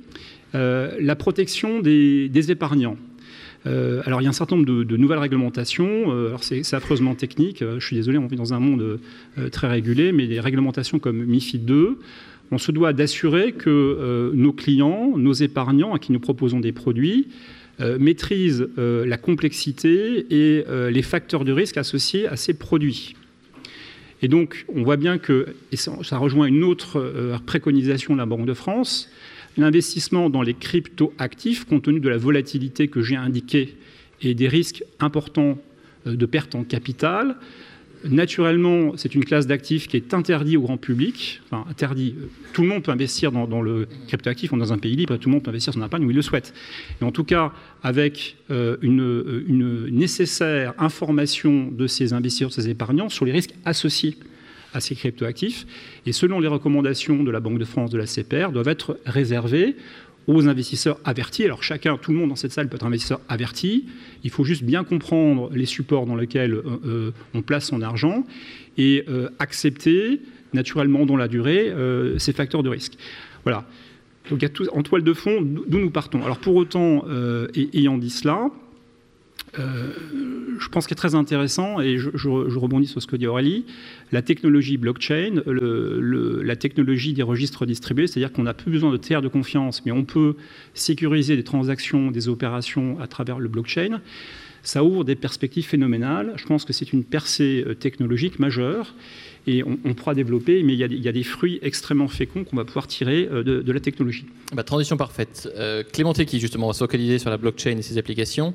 [0.55, 2.97] la protection des, épargnants.
[3.69, 6.13] Euh, alors il y a un certain nombre de, nouvelles réglementations.
[6.13, 7.63] Euh, c'est affreusement technique.
[7.63, 8.99] je suis désolé, on vit dans un monde
[9.53, 11.99] très régulé, mais des réglementations comme MIFID 2,
[12.51, 17.29] on se doit d'assurer que nos clients, nos épargnants à qui nous proposons des produits,
[17.99, 23.15] maîtrisent la complexité et les facteurs de risque associés à ces produits.
[24.23, 27.13] Et donc, on voit bien que, et ça, rejoint une autre
[27.45, 29.11] préconisation de la Banque de France,
[29.59, 33.77] l'investissement dans les crypto-actifs, compte tenu de la volatilité que j'ai indiquée
[34.23, 35.59] et des risques importants
[36.07, 37.37] euh, de perte en capital,
[38.05, 41.41] Naturellement, c'est une classe d'actifs qui est interdite au grand public.
[41.47, 42.15] Enfin, interdit.
[42.17, 44.53] Euh, tout le monde peut investir dans, le crypto-actif.
[44.53, 46.17] On est dans un pays libre tout le monde peut investir son épargne où il
[46.17, 46.55] le souhaite.
[47.01, 47.53] Et en tout cas,
[47.83, 53.55] avec euh, une, une, nécessaire information de ces investisseurs, de ces épargnants sur les risques
[53.65, 54.17] associés
[54.75, 55.67] à ces cryptoactifs
[56.07, 59.77] et selon les recommandations de la Banque de France, de la CPR, doivent être réservés
[60.29, 61.45] aux investisseurs avertis.
[61.45, 63.87] Alors chacun, tout le monde dans cette salle peut être investisseur averti.
[64.23, 68.25] Il faut juste bien comprendre les supports dans lesquels euh, euh, on place son argent
[68.77, 70.21] et euh, accepter
[70.53, 71.71] naturellement dans la durée
[72.17, 72.95] ces facteurs de risque.
[73.45, 73.67] Voilà.
[74.31, 74.43] Donc
[74.73, 76.25] en toile de fond d'où nous partons.
[76.25, 77.05] Alors pour autant,
[77.75, 78.51] ayant dit cela,
[79.59, 83.65] je pense qu'il est très intéressant, et je, rebondis sur ce que dit Aurélie,
[84.13, 89.23] la technologie blockchain, la technologie des registres distribués, c'est-à-dire qu'on n'a plus besoin de tiers
[89.23, 90.35] de confiance, mais on peut
[90.75, 94.01] sécuriser des transactions, des opérations à travers le blockchain.
[94.63, 96.33] Ça ouvre des perspectives phénoménales.
[96.37, 98.95] Je pense que c'est une percée euh, technologique majeure
[99.47, 102.87] et on, pourra développer, mais il y, a, des fruits extrêmement féconds qu'on va pouvoir
[102.87, 104.27] tirer euh, de, la technologie.
[104.53, 105.49] Bah, transition parfaite.
[105.57, 108.53] Euh, Clémenté, qui justement va se focaliser sur la blockchain et ses applications,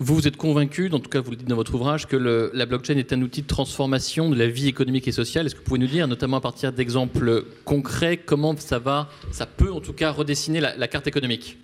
[0.00, 2.66] vous, vous êtes convaincu, en tout cas vous le dites dans votre ouvrage, que la
[2.66, 5.46] blockchain est un outil de transformation de la vie économique et sociale.
[5.46, 9.46] Est-ce que vous pouvez nous dire, notamment à partir d'exemples concrets, comment ça va, ça
[9.46, 11.58] peut en tout cas redessiner la, carte économique?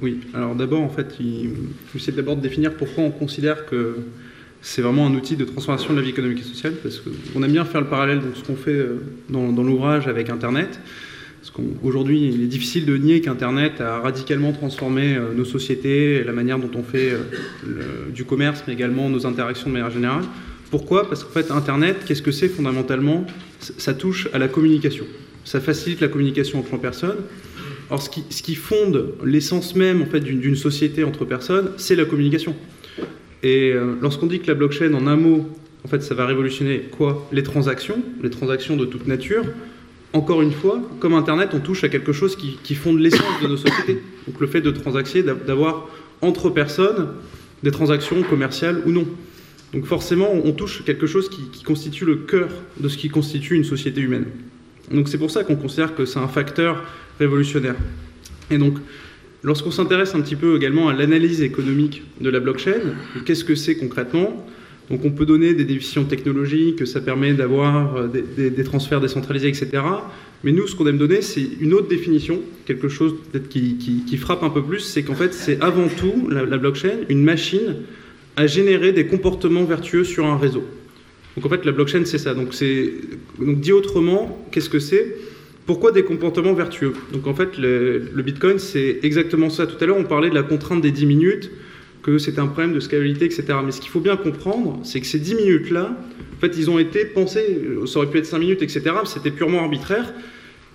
[0.00, 1.50] Oui, alors d'abord, en fait, il
[1.88, 3.98] faut essayer d'abord de définir pourquoi on considère que
[4.62, 7.52] c'est vraiment un outil de transformation de la vie économique et sociale, parce qu'on aime
[7.52, 10.80] bien faire le parallèle de ce qu'on fait euh, dans, dans l'ouvrage avec Internet.
[11.82, 16.58] Aujourd'hui, il est difficile de nier qu'Internet a radicalement transformé euh, nos sociétés, la manière
[16.58, 20.24] dont on fait euh, du commerce, mais également nos interactions de manière générale.
[20.70, 21.08] Pourquoi?
[21.08, 23.26] Parce qu'en fait, Internet, qu'est-ce que c'est fondamentalement?
[23.60, 25.04] Ça touche à la communication.
[25.44, 27.16] Ça facilite la communication entre personnes.
[27.88, 32.54] Alors, ce qui, fonde l'essence même en fait, d'une société entre personnes, c'est la communication.
[33.42, 35.48] Et euh, lorsqu'on dit que la blockchain, en un mot,
[35.84, 37.26] en fait, ça va révolutionner quoi?
[37.32, 39.44] Les transactions, les transactions de toute nature
[40.12, 43.56] encore une fois, comme Internet, on touche à quelque chose qui, fonde l'essence de nos
[43.56, 44.02] sociétés.
[44.26, 45.88] Donc le fait de transacter, d'avoir
[46.22, 47.08] entre personnes
[47.62, 49.06] des transactions commerciales ou non.
[49.74, 52.48] Donc forcément, on touche quelque chose qui, constitue le cœur
[52.80, 54.26] de ce qui constitue une société humaine.
[54.90, 56.82] Donc c'est pour ça qu'on considère que c'est un facteur
[57.18, 57.76] révolutionnaire.
[58.50, 58.78] Et donc,
[59.42, 62.94] lorsqu'on s'intéresse un petit peu également à l'analyse économique de la blockchain,
[63.26, 64.46] qu'est-ce que c'est concrètement?
[64.90, 69.82] Donc on peut donner des définitions technologiques, ça permet d'avoir euh, des, transferts décentralisés, etc.
[70.44, 73.14] Mais nous, ce qu'on aime donner, c'est une autre définition, quelque chose
[73.50, 77.76] qui, frappe un peu plus, c'est qu'en fait, c'est avant tout, la, blockchain, une machine
[78.36, 80.64] à générer des comportements vertueux sur un réseau.
[81.36, 82.34] Donc en fait, la blockchain, c'est ça.
[82.34, 82.54] Donc,
[83.38, 85.16] donc dit autrement, qu'est-ce que c'est?
[85.66, 86.94] Pourquoi des comportements vertueux?
[87.12, 89.66] Donc en fait, le, le Bitcoin, c'est exactement ça.
[89.66, 91.50] Tout à l'heure, on parlait de la contrainte des 10 minutes
[92.08, 93.44] que c'est un problème de scalabilité, etc.
[93.64, 95.94] Mais ce qu'il faut bien comprendre, c'est que ces 10 minutes-là,
[96.36, 99.60] en fait, ils ont été pensés, ça aurait pu être 5 minutes, etc., c'était purement
[99.60, 100.14] arbitraire.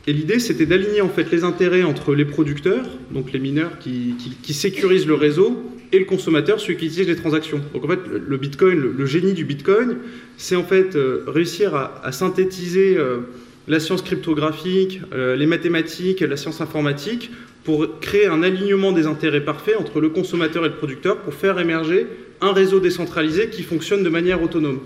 [0.06, 4.16] Et l'idée, c'était d'aligner en fait les intérêts entre les producteurs, donc les mineurs qui,
[4.54, 7.62] sécurisent le réseau, et le consommateur, celui qui utilise les transactions.
[7.74, 9.98] Donc en fait, le Bitcoin, le, génie du Bitcoin,
[10.38, 13.20] c'est en fait euh, réussir à, synthétiser euh,
[13.68, 17.30] la science cryptographique, euh, les mathématiques, la science informatique,
[17.64, 21.60] pour créer un alignement des intérêts parfaits entre le consommateur et le producteur pour faire
[21.60, 22.08] émerger
[22.42, 24.80] un réseau décentralisé qui fonctionne de manière autonome.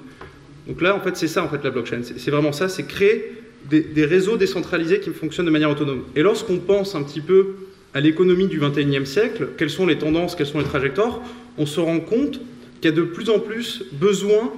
[0.67, 2.01] Donc là, en fait, c'est ça, en fait, la blockchain.
[2.03, 3.32] C'est vraiment ça, c'est créer
[3.69, 6.03] des, réseaux décentralisés qui fonctionnent de manière autonome.
[6.15, 7.55] Et lorsqu'on pense un petit peu
[7.93, 11.21] à l'économie du 21e siècle, quelles sont les tendances, quelles sont les trajectoires,
[11.57, 12.39] on se rend compte
[12.82, 14.51] qu'il y a de plus en plus besoin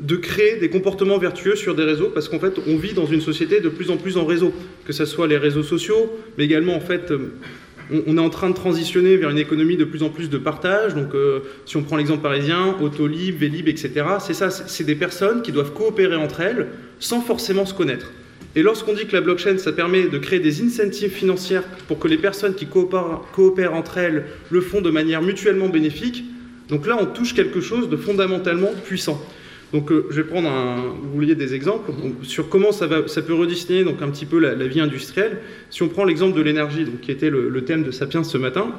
[0.00, 3.20] de créer des comportements vertueux sur des réseaux parce qu'en fait on vit dans une
[3.20, 4.52] société de plus en plus en réseau,
[4.86, 7.34] que ce soit les réseaux sociaux, mais également en fait euh,
[8.06, 10.94] on, est en train de transitionner vers une économie de plus en plus de partage.
[10.94, 15.42] Donc euh, si on prend l'exemple parisien, Autolib, Vélib, etc., c'est ça, c'est des personnes
[15.42, 16.68] qui doivent coopérer entre elles
[16.98, 18.10] sans forcément se connaître.
[18.54, 22.06] Et lorsqu'on dit que la blockchain, ça permet de créer des incentives financières pour que
[22.06, 26.24] les personnes qui coopèrent, coopèrent entre elles le font de manière mutuellement bénéfique,
[26.68, 29.20] donc là on touche quelque chose de fondamentalement puissant.
[29.72, 31.92] Donc euh, je vais prendre un, vous vouliez des exemples
[32.22, 35.38] sur comment ça, va, ça peut redessiner donc un petit peu la, vie industrielle.
[35.70, 38.74] Si on prend l'exemple de l'énergie, qui était le, thème de Sapiens ce matin,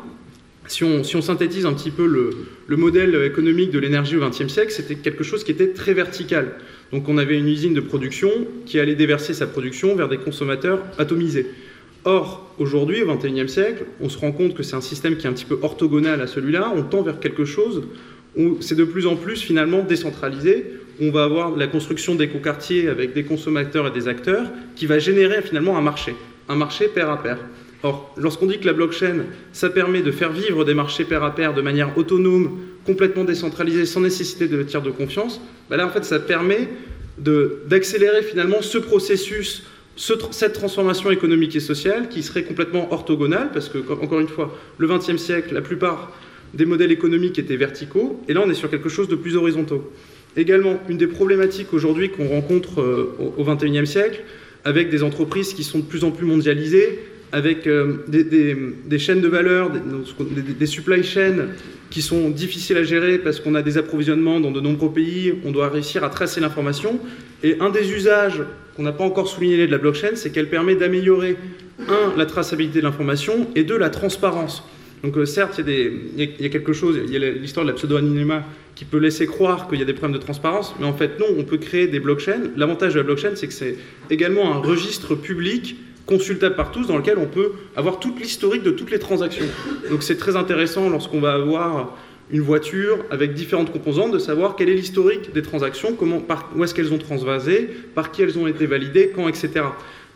[0.67, 4.95] si on, synthétise un petit peu le, modèle économique de l'énergie au XXe siècle, c'était
[4.95, 6.53] quelque chose qui était très vertical.
[6.91, 8.29] Donc on avait une usine de production
[8.65, 11.47] qui allait déverser sa production vers des consommateurs atomisés.
[12.05, 15.29] Or, aujourd'hui, au XXIe siècle, on se rend compte que c'est un système qui est
[15.29, 16.71] un petit peu orthogonal à celui-là.
[16.75, 17.83] On tend vers quelque chose
[18.35, 20.65] où c'est de plus en plus finalement décentralisé.
[21.01, 25.41] On va avoir la construction d'écoquartiers avec des consommateurs et des acteurs qui va générer
[25.41, 26.15] finalement un marché,
[26.49, 27.37] un marché pair à pair.
[27.81, 31.35] Or, lorsqu'on dit que la blockchain, ça permet de faire vivre des marchés pair à
[31.35, 35.89] pair de manière autonome, complètement décentralisée, sans nécessité de tiers de confiance, bah là, en
[35.89, 36.69] fait, ça permet
[37.17, 39.63] d'accélérer finalement ce processus,
[39.95, 44.87] cette transformation économique et sociale qui serait complètement orthogonale, parce que, encore une fois, le
[44.87, 46.11] XXe siècle, la plupart
[46.53, 49.91] des modèles économiques étaient verticaux, et là, on est sur quelque chose de plus horizontaux.
[50.35, 54.23] Également, une des problématiques aujourd'hui qu'on rencontre euh, au XXIe siècle,
[54.65, 56.99] avec des entreprises qui sont de plus en plus mondialisées,
[57.33, 61.47] avec euh, des, chaînes de valeur, des, supply chains
[61.89, 65.51] qui sont difficiles à gérer parce qu'on a des approvisionnements dans de nombreux pays, on
[65.51, 66.99] doit réussir à tracer l'information.
[67.41, 68.43] Et un des usages
[68.75, 71.35] qu'on n'a pas encore souligné de la blockchain, c'est qu'elle permet d'améliorer,
[71.87, 74.63] un, la traçabilité de l'information, et deux, la transparence.
[75.03, 78.43] Donc euh, certes, il y, a quelque chose, il y a l'histoire de la pseudo-anonymat
[78.73, 81.25] qui peut laisser croire qu'il y a des problèmes de transparence, mais en fait non,
[81.37, 82.51] on peut créer des blockchains.
[82.55, 83.75] L'avantage de la blockchain, c'est que c'est
[84.09, 85.75] également un registre public
[86.05, 89.45] consultable par tous dans lequel on peut avoir toute l'historique de toutes les transactions.
[89.89, 91.97] Donc c'est très intéressant lorsqu'on va avoir
[92.31, 96.63] une voiture avec différentes composantes de savoir quel est l'historique des transactions, comment, par, où
[96.63, 99.65] est-ce qu'elles ont transvasé, par qui elles ont été validées, quand, etc.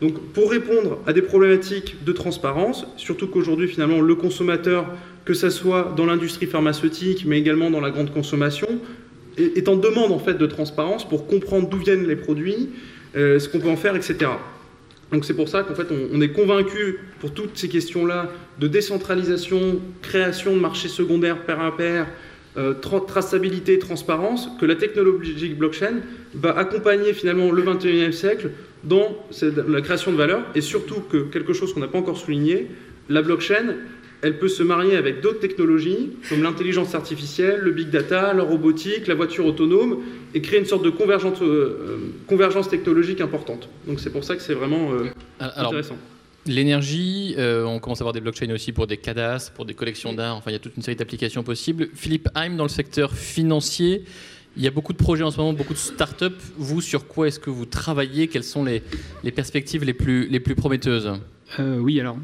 [0.00, 4.86] Donc pour répondre à des problématiques de transparence, surtout qu'aujourd'hui finalement le consommateur,
[5.24, 8.68] que ce soit dans l'industrie pharmaceutique mais également dans la grande consommation,
[9.36, 12.70] est en demande en fait de transparence pour comprendre d'où viennent les produits,
[13.16, 14.30] euh, ce qu'on peut en faire, etc.
[15.12, 19.80] Donc c'est pour ça qu'en fait on, est convaincu pour toutes ces questions-là de décentralisation,
[20.02, 22.06] création de marchés secondaires pair à pair,
[22.56, 26.00] euh, traçabilité, transparence, que la technologie blockchain
[26.34, 28.50] va accompagner finalement le 21e siècle
[28.84, 32.68] dans la création de valeur et surtout que quelque chose qu'on n'a pas encore souligné,
[33.08, 33.74] la blockchain
[34.22, 39.06] elle peut se marier avec d'autres technologies, comme l'intelligence artificielle, le big data, la robotique,
[39.06, 39.98] la voiture autonome,
[40.34, 43.68] et créer une sorte de convergence, euh, convergence technologique importante.
[43.86, 45.96] Donc c'est pour ça que c'est vraiment euh, intéressant.
[46.46, 50.12] L'énergie, euh, on commence à avoir des blockchains aussi pour des cadastres, pour des collections
[50.12, 51.88] d'art, enfin il y a toute une série d'applications possibles.
[51.94, 54.04] Philippe Heim, dans le secteur financier,
[54.58, 56.34] il y a beaucoup de projets en ce moment, beaucoup de start-up.
[56.56, 58.26] Vous, sur quoi est-ce que vous travaillez?
[58.26, 58.82] Quelles sont les,
[59.30, 61.12] perspectives les plus, prometteuses?
[61.60, 62.18] Euh, oui, alors,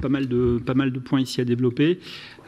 [0.00, 1.98] pas mal, de, pas mal de points ici à développer.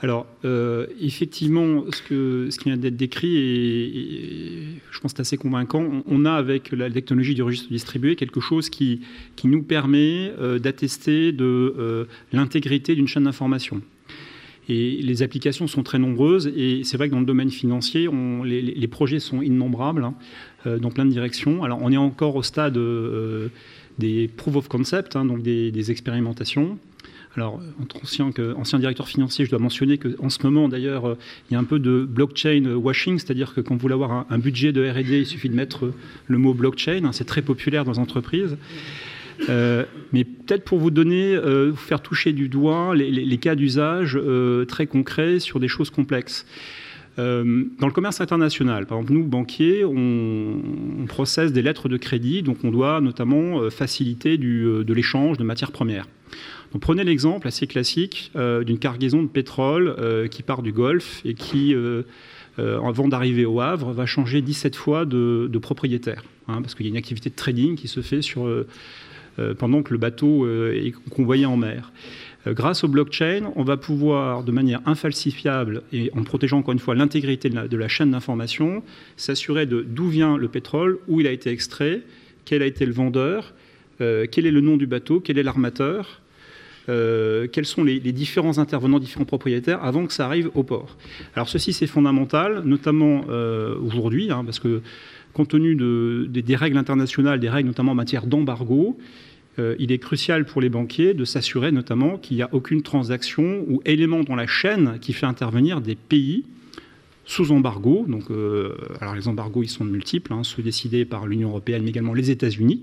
[0.02, 6.32] Alors, euh, effectivement, ce, qui vient d'être décrit, et, je pense assez convaincant, on, a
[6.32, 9.00] avec la technologie du registre distribué quelque chose qui,
[9.36, 13.80] qui nous permet euh, d'attester de l'intégrité d'une chaîne d'information.
[14.68, 18.08] Et les applications sont très nombreuses, et c'est vrai que dans le domaine financier,
[18.44, 20.14] les, projets sont innombrables hein,
[20.78, 21.64] dans plein de directions.
[21.64, 22.78] Alors, on est encore au stade
[23.98, 26.78] des proof of concept, hein, donc des, expérimentations.
[27.36, 27.60] Alors,
[28.00, 31.18] ancien directeur financier, je dois mentionner qu'en ce moment, d'ailleurs, euh,
[31.50, 34.38] il y a un peu de blockchain washing, c'est-à-dire que quand vous voulez avoir un,
[34.38, 35.92] budget de RD, il suffit de mettre
[36.28, 37.04] le mot blockchain.
[37.04, 38.56] Hein, c'est très populaire dans les entreprises.
[39.48, 44.18] Euh, mais peut-être pour vous donner, euh, vous faire toucher du doigt les, cas d'usage
[44.68, 46.46] très concrets sur des choses complexes.
[47.18, 52.42] Euh, dans le commerce international, par exemple, nous, banquiers, on, processe des lettres de crédit,
[52.42, 56.08] donc on doit notamment euh, faciliter euh, de l'échange de matières premières.
[56.72, 59.94] Donc, prenez l'exemple assez classique d'une cargaison de pétrole
[60.28, 61.72] qui part du Golfe et qui,
[62.58, 66.90] avant d'arriver au Havre, va changer 17 fois de, propriétaire, hein, parce qu'il y a
[66.90, 68.48] une activité de trading qui se fait sur,
[69.58, 71.92] pendant que le bateau est convoyé en mer.
[72.46, 76.78] Euh, grâce au blockchain, on va pouvoir, de manière infalsifiable et en protégeant encore une
[76.78, 78.82] fois l'intégrité de, la chaîne d'information,
[79.16, 82.02] s'assurer d'où vient le pétrole, où il a été extrait,
[82.44, 83.54] quel a été le vendeur,
[84.00, 86.20] euh, quel est le nom du bateau, quel est l'armateur,
[86.90, 90.98] euh, quels sont les, différents intervenants, différents propriétaires avant que ça arrive au port.
[91.34, 93.24] Alors ceci c'est fondamental, notamment
[93.80, 94.82] aujourd'hui, hein, parce que
[95.32, 95.76] compte tenu
[96.28, 98.98] des, règles internationales, des règles notamment en matière d'embargo,
[99.58, 103.64] euh, il est crucial pour les banquiers de s'assurer notamment qu'il n'y a aucune transaction
[103.68, 106.44] ou élément dans la chaîne qui fait intervenir des pays
[107.26, 108.04] sous embargo.
[108.06, 111.90] Donc, euh, alors les embargos, ils sont multiples, hein, ceux décidés par l'Union européenne, mais
[111.90, 112.82] également les États-Unis.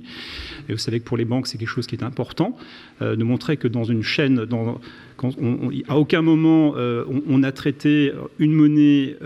[0.67, 2.57] Et vous savez que pour les banques, c'est quelque chose qui est important,
[3.01, 4.47] euh, de montrer que dans une chaîne,
[5.87, 9.17] à aucun moment on, a traité une monnaie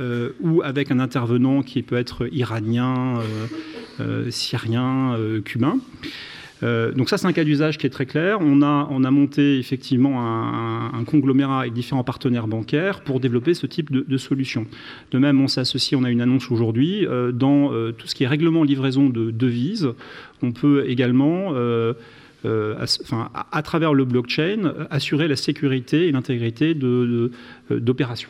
[0.42, 3.22] ou avec un intervenant qui peut être iranien,
[4.30, 5.80] syrien, cubain.
[6.64, 8.40] Euh, donc ça, c'est un cas d'usage qui est très clair.
[8.42, 13.68] On a, on a monté effectivement un, conglomérat avec différents partenaires bancaires pour développer ce
[13.68, 14.66] type de, solution.
[15.12, 18.24] De même, on s'associe, on a une annonce aujourd'hui, euh, dans euh, tout ce qui
[18.24, 19.90] est règlement livraison de devises.
[20.42, 21.54] On peut également...
[22.44, 26.76] à, travers le blockchain, assurer la sécurité et l'intégrité
[27.70, 28.30] d'opérations.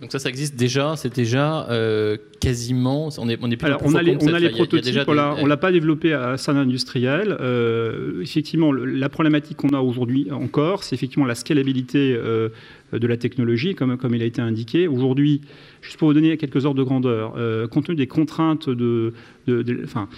[0.00, 3.80] Donc ça, ça existe déjà, c'est déjà euh, quasiment, on est, on est plus Alors,
[3.84, 7.36] on a les, on a les prototypes, on l'a pas développé à salle industrielle.
[7.40, 12.50] Euh, effectivement, la problématique qu'on a aujourd'hui encore, c'est effectivement la scalabilité euh,
[12.92, 14.86] de la technologie, comme, comme il a été indiqué.
[14.86, 15.40] Aujourd'hui,
[15.82, 17.32] juste pour vous donner quelques ordres de grandeur,
[17.68, 19.12] compte tenu des contraintes de,
[19.48, 20.08] de, de enfin,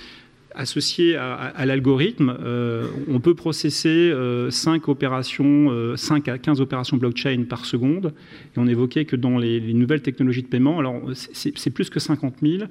[0.61, 6.99] associé à, l'algorithme, euh, on peut processer 5 euh, opérations, 5 euh, à 15 opérations
[6.99, 8.13] blockchain par seconde.
[8.55, 12.37] Et on évoquait que dans les, nouvelles technologies de paiement, alors c'est plus que 50
[12.43, 12.65] 000.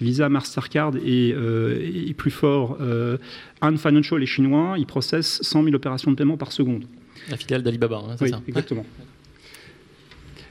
[0.00, 1.34] Visa, Mastercard et,
[2.16, 2.78] plus fort,
[3.60, 6.84] Ant Financial les Chinois, ils processent 100 000 opérations de paiement par seconde.
[7.28, 8.86] La filiale d'Alibaba, hein, c'est oui, Exactement.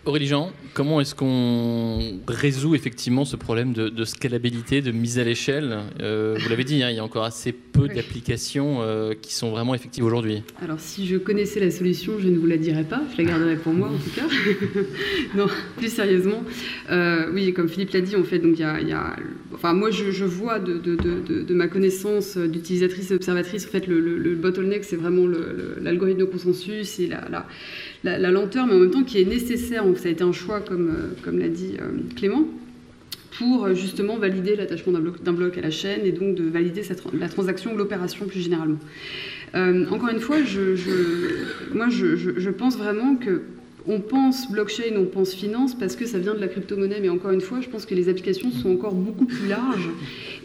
[0.03, 5.77] Aurélie Jean, comment est-ce qu'on résout effectivement ce problème de, scalabilité, de mise à l'échelle
[6.01, 9.51] euh, Vous l'avez dit, hein, il y a encore assez peu d'applications euh, qui sont
[9.51, 10.41] vraiment effectives aujourd'hui.
[10.59, 13.57] Alors si je connaissais la solution, je ne vous la dirais pas, je la garderais
[13.57, 14.25] pour moi en tout cas.
[15.37, 15.45] non,
[15.77, 16.43] plus sérieusement,
[16.89, 19.15] euh, oui, comme Philippe l'a dit, en fait, donc il y a,
[19.53, 24.95] enfin moi je, vois de, ma connaissance d'utilisatrice et observatrice, en fait, le, bottleneck, c'est
[24.95, 25.27] vraiment
[25.79, 27.45] l'algorithme de consensus et la, la
[28.03, 29.85] la, lenteur, mais en même temps qui est nécessaire.
[29.91, 32.45] Donc ça a été un choix, comme, euh, comme l'a dit euh, Clément,
[33.37, 36.81] pour euh, justement valider l'attachement d'un bloc, à la chaîne et donc de valider
[37.19, 38.77] la transaction ou l'opération plus généralement.
[39.53, 40.37] encore une fois,
[41.73, 43.41] moi je, pense vraiment que
[43.87, 47.31] on pense blockchain, on pense finance parce que ça vient de la crypto-monnaie, mais encore
[47.31, 49.89] une fois, je pense que les applications sont encore beaucoup plus larges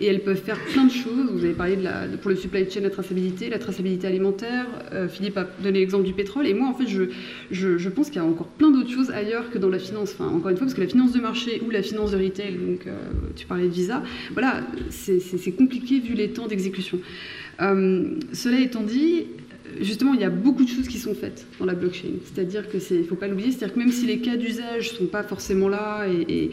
[0.01, 1.31] et elles peuvent faire plein de choses.
[1.33, 1.77] Vous avez parlé
[2.21, 4.67] pour le supply chain, la traçabilité, la traçabilité alimentaire.
[4.93, 6.47] Euh, Philippe a donné l'exemple du pétrole.
[6.47, 7.05] Et moi, en fait, je,
[7.51, 10.15] je, pense qu'il y a encore plein d'autres choses ailleurs que dans la finance.
[10.19, 12.55] Enfin, encore une fois, parce que la finance de marché ou la finance de retail,
[12.55, 12.95] donc euh,
[13.35, 16.99] tu parlais de Visa, voilà, c'est compliqué vu les temps d'exécution.
[17.61, 19.25] Euh, cela étant dit,
[19.81, 22.15] justement, il y a beaucoup de choses qui sont faites dans la blockchain.
[22.25, 25.23] C'est-à-dire que c'est, faut pas l'oublier, c'est-à-dire que même si les cas d'usage sont pas
[25.23, 26.51] forcément là, et,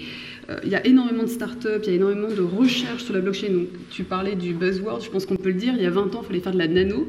[0.49, 3.21] euh, il y a énormément de startups, il y a énormément de recherches sur la
[3.21, 3.49] blockchain.
[3.49, 5.73] Donc, tu parlais du buzzword, je pense qu'on peut le dire.
[5.75, 7.07] Il y a 20 ans, il fallait faire de la nano.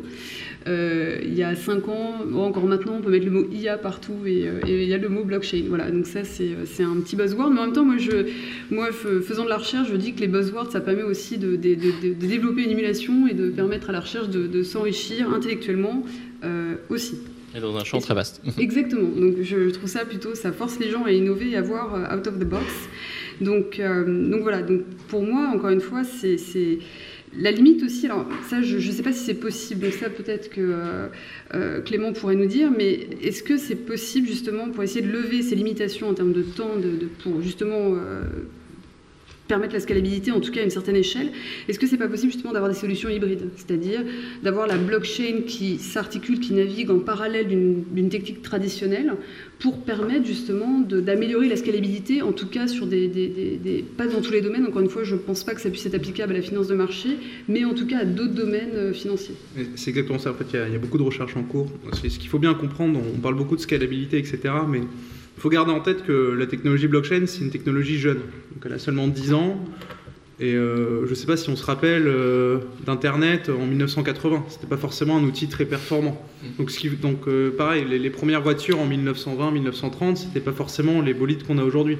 [0.66, 4.14] Euh, il y a 5 ans, encore maintenant, on peut mettre le mot IA partout
[4.24, 5.64] euh, et, il y a le mot blockchain.
[5.68, 7.50] Voilà, donc ça, c'est un petit buzzword.
[7.50, 8.28] Mais en même temps, moi, je,
[8.70, 12.62] moi, faisant de la recherche, je dis que les buzzwords, ça permet aussi de, développer
[12.62, 16.04] une émulation et de permettre à la recherche de, s'enrichir intellectuellement
[16.44, 17.18] euh, aussi.
[17.54, 18.42] Et dans un champ très vaste.
[18.58, 19.08] Exactement.
[19.08, 22.26] Donc je trouve ça plutôt, ça force les gens à innover et à voir out
[22.26, 22.64] of the box.
[23.40, 26.38] Donc, donc voilà, donc pour moi, encore une fois, c'est
[27.38, 30.60] la limite aussi, alors ça je ne sais pas si c'est possible, ça peut-être que
[30.60, 31.06] euh,
[31.54, 35.42] euh, Clément pourrait nous dire, mais est-ce que c'est possible justement pour essayer de lever
[35.42, 38.22] ces limitations en termes de temps, de, pour justement euh,
[39.48, 41.30] permettre la scalabilité, en tout cas à une certaine échelle.
[41.68, 44.00] Est-ce que c'est pas possible justement d'avoir des solutions hybrides, c'est-à-dire
[44.42, 49.14] d'avoir la blockchain qui s'articule, qui navigue en parallèle d'une technique traditionnelle
[49.58, 54.40] pour permettre justement d'améliorer la scalabilité, en tout cas sur des, pas dans tous les
[54.40, 54.66] domaines.
[54.66, 56.68] Encore une fois, je ne pense pas que ça puisse être applicable à la finance
[56.68, 57.10] de marché,
[57.48, 59.34] mais en tout cas à d'autres domaines euh, financiers.
[59.76, 60.32] C'est exactement ça.
[60.32, 61.68] En fait, il y, y, a beaucoup de recherches en cours.
[61.92, 64.38] Ce qu'il faut bien comprendre, on parle beaucoup de scalabilité, etc.,
[64.68, 64.80] mais
[65.36, 68.18] il faut garder en tête que la technologie blockchain, c'est une technologie jeune.
[68.52, 69.58] Donc elle a seulement 10 ans.
[70.40, 74.44] Et euh, je ne sais pas si on se rappelle euh, d'Internet en 1980.
[74.48, 76.20] Ce n'était pas forcément un outil très performant.
[76.58, 81.58] Donc, euh, pareil, les, premières voitures en 1920-1930, ce n'était pas forcément les bolides qu'on
[81.58, 81.98] a aujourd'hui.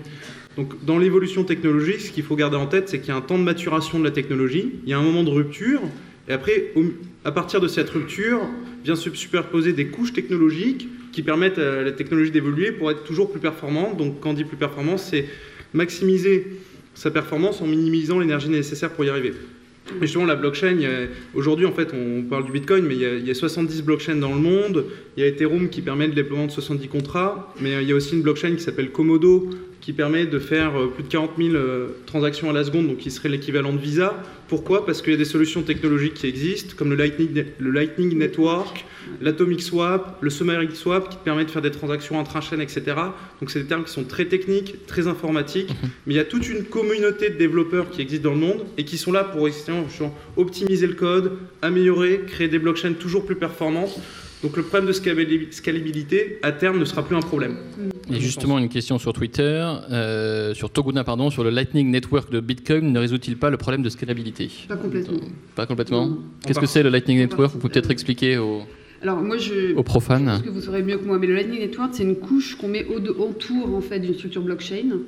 [0.57, 3.21] Donc dans l'évolution technologique, ce qu'il faut garder en tête, c'est qu'il y a un
[3.21, 5.81] temps de maturation de la technologie, il y a un moment de rupture,
[6.29, 6.73] et après,
[7.25, 8.41] à partir de cette rupture,
[8.85, 13.31] vient se superposer des couches technologiques qui permettent à la technologie d'évoluer pour être toujours
[13.31, 13.97] plus performante.
[13.97, 15.27] Donc quand on dit plus performance, c'est
[15.73, 16.47] maximiser
[16.95, 19.33] sa performance en minimisant l'énergie nécessaire pour y arriver.
[20.01, 20.79] Mais justement, la blockchain,
[21.35, 24.41] aujourd'hui, en fait, on parle du Bitcoin, mais il y, a, 70 blockchains dans le
[24.41, 24.87] monde.
[25.17, 27.95] Il y a Ethereum qui permet le déploiement de 70 contrats, mais il y a
[27.95, 29.51] aussi une blockchain qui s'appelle Komodo
[29.85, 32.97] qui permet de faire euh, plus de 40 000 euh, transactions à la seconde, donc
[32.97, 34.15] qui serait l'équivalent de Visa.
[34.49, 34.87] Pourquoi?
[34.87, 38.87] Parce qu'il y a des solutions technologiques qui existent, comme le Lightning, le Lightning Network,
[39.21, 42.83] l'Atomic Swap, le Summary Swap, qui permet de faire des transactions intra-chaînes, etc.
[43.41, 45.91] Donc c'est des termes qui sont très techniques, très informatiques, mhm.
[46.07, 48.87] mais il y a toute une communauté de développeurs qui existent dans le monde et
[48.87, 49.47] qui sont là pour
[50.37, 54.01] optimiser le code, améliorer, créer des blockchains toujours plus performantes
[54.45, 57.57] Donc le problème de scalabilité, à terme, ne sera plus un problème.
[58.09, 61.91] Il y a justement une question sur Twitter, euh, sur Toguna, pardon, sur le Lightning
[61.91, 64.51] Network de Bitcoin, ne résout-il pas le problème de scalabilité?
[64.69, 65.19] Pas complètement.
[65.55, 66.19] Pas complètement?
[66.47, 67.53] Qu'est-ce que c'est le Lightning Network?
[67.55, 68.65] Vous pouvez peut-être expliquer aux,
[69.01, 70.27] Alors moi je, aux profanes.
[70.27, 72.57] je pense que vous saurez mieux que moi, mais le Lightning Network c'est une couche
[72.57, 74.99] qu'on met au autour en fait d'une structure blockchain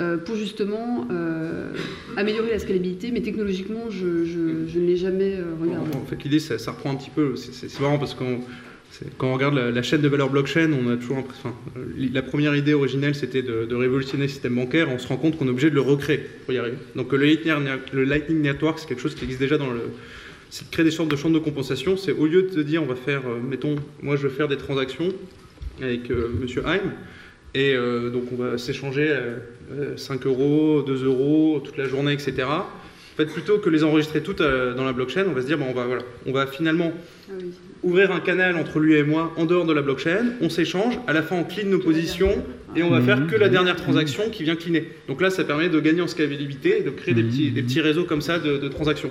[0.00, 1.72] euh, pour justement euh,
[2.16, 5.90] améliorer la scalabilité, mais technologiquement je, je- je ne l'ai jamais euh, regardé.
[5.96, 7.36] En fait, l'idée, ça, ça reprend un petit peu.
[7.36, 8.24] C'est marrant parce que
[9.18, 11.80] quand on regarde la, chaîne de valeur blockchain, on a toujours euh,
[12.12, 14.88] la première idée originelle, c'était de, révolutionner le système bancaire.
[14.90, 16.76] On se rend compte qu'on est obligé de le recréer pour y arriver.
[16.96, 17.18] Donc, le
[18.04, 19.80] Lightning, le Network, c'est quelque chose qui existe déjà dans le.
[20.50, 21.96] C'est de créer des sortes de champs de compensation.
[21.96, 24.48] C'est au lieu de se dire, on va faire, euh, mettons, moi je veux faire
[24.48, 25.12] des transactions
[25.80, 26.92] avec euh, Monsieur Heim.
[27.54, 29.38] Et euh, donc on va s'échanger euh,
[29.72, 32.44] euh, 5 euros, 2 euros toute la journée, etc.
[32.48, 35.66] En fait, plutôt que les enregistrer toutes dans la blockchain, on va se dire, bon,
[35.68, 36.92] on, va, voilà, on va finalement
[37.28, 37.34] Ah.
[37.82, 41.12] Ouvrir un canal entre lui et moi en dehors de la blockchain, on s'échange, à
[41.12, 42.44] la fin on clean nos positions
[42.76, 44.88] et on va faire que la dernière transaction qui vient cleaner.
[45.08, 47.80] Donc là, ça permet de gagner en scalabilité et de créer des petits, des petits
[47.80, 49.10] réseaux comme ça de, de transactions.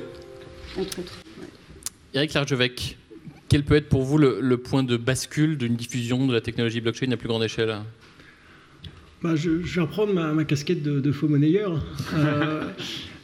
[0.77, 1.13] Entre autres.
[1.41, 1.47] ouais.
[2.13, 2.97] Eric Largevec,
[3.49, 6.79] quel peut être pour vous le, le point de bascule d'une diffusion de la technologie
[6.79, 7.75] blockchain à plus grande échelle?
[9.21, 11.83] Bah, je, je vais reprendre ma, ma casquette de, de faux monnayeur.
[12.15, 13.18] Euh, on-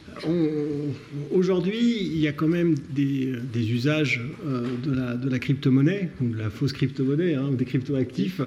[1.30, 6.38] Aujourd'hui, il y a quand même des, usages euh, de la, de crypto-monnaie, ou de
[6.38, 8.40] la fausse crypto-monnaie, hein, ou des crypto-actifs.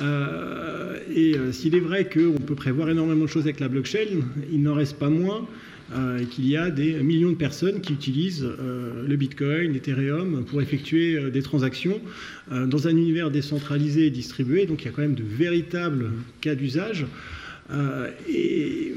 [0.00, 4.20] Euh, et euh, s'il est vrai qu'on peut prévoir énormément de choses avec la blockchain,
[4.52, 5.46] il n'en reste pas moins
[6.32, 11.40] qu'il y a des millions de personnes qui utilisent le Bitcoin, l'Ethereum pour effectuer des
[11.40, 11.98] transactions
[12.50, 14.66] dans un univers décentralisé et distribué.
[14.66, 16.10] Donc il y a quand même de véritables
[16.42, 17.06] cas d'usage.
[17.70, 18.10] Euh,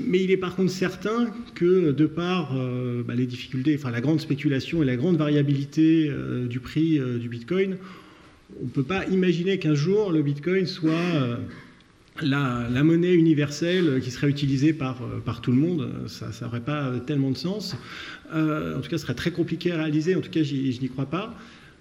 [0.07, 3.99] mais il est par contre certain que de par euh, bah, les difficultés, enfin la
[3.99, 7.77] grande spéculation et la grande variabilité euh, du prix du Bitcoin,
[8.61, 11.37] on ne peut pas imaginer qu'un jour le Bitcoin soit
[12.21, 15.89] la, monnaie universelle qui serait utilisée par, par tout le monde.
[16.07, 17.77] Ça n'aurait pas tellement de sens.
[18.33, 20.15] En tout cas, ce serait très compliqué à réaliser.
[20.15, 21.33] En tout cas, je n'y crois pas.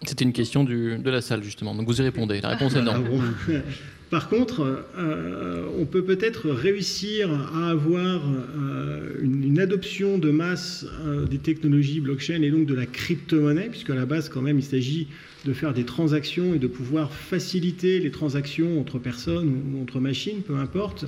[0.07, 1.75] C'était une question du- de la salle, justement.
[1.75, 2.41] Donc vous y répondez.
[2.41, 2.93] La réponse est non.
[2.95, 3.53] Ah
[4.11, 8.21] Par contre, euh, on peut peut-être réussir à avoir
[8.59, 13.69] euh, une, une adoption de masse euh, des technologies blockchain et donc de la crypto-monnaie,
[13.71, 15.07] puisque à la base, quand même, il s'agit
[15.45, 20.43] de faire des transactions et de pouvoir faciliter les transactions entre personnes ou entre machines,
[20.43, 21.05] peu importe,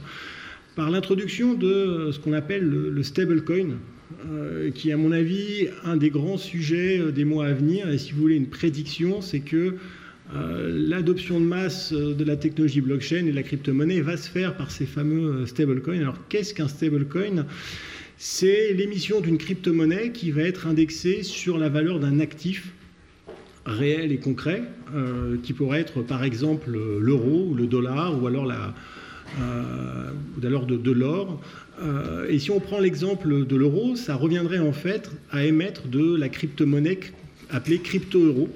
[0.77, 3.79] par l'introduction de ce qu'on appelle le, le stablecoin,
[4.75, 7.89] qui est à mon avis un des grands sujets euh, des mois à venir.
[7.91, 9.77] Et si vous voulez une prédiction, c'est que
[10.35, 14.31] euh, l'adoption de masse euh, de la technologie blockchain et de la crypto-monnaie va se
[14.31, 15.99] faire par ces fameux euh, stablecoins.
[15.99, 17.45] Alors qu'est-ce qu'un stablecoin?
[18.17, 22.73] C'est l'émission d'une crypto-monnaie qui va être indexée sur la valeur d'un actif
[23.67, 24.63] réel et concret,
[24.95, 28.51] euh, qui pourrait être par exemple euh, l'euro ou le dollar ou alors
[29.41, 30.11] euh,
[30.41, 31.41] de l'or.
[31.81, 36.17] Euh, et si on prend l'exemple de l'euro, ça reviendrait en fait à émettre de
[36.17, 36.99] la crypto-monnaie
[37.53, 38.49] appelée crypto-euro.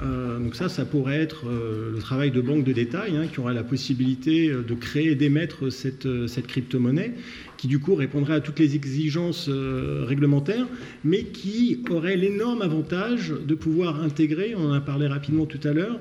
[0.00, 3.40] Euh, donc ça, ça pourrait être euh, le travail de banques de détail hein, qui
[3.40, 7.14] aura la possibilité de créer et d'émettre cette, cette crypto-monnaie,
[7.56, 10.66] qui du coup répondrait à toutes les exigences euh, réglementaires,
[11.04, 15.72] mais qui aurait l'énorme avantage de pouvoir intégrer, on en a parlé rapidement tout à
[15.72, 15.98] l'heure,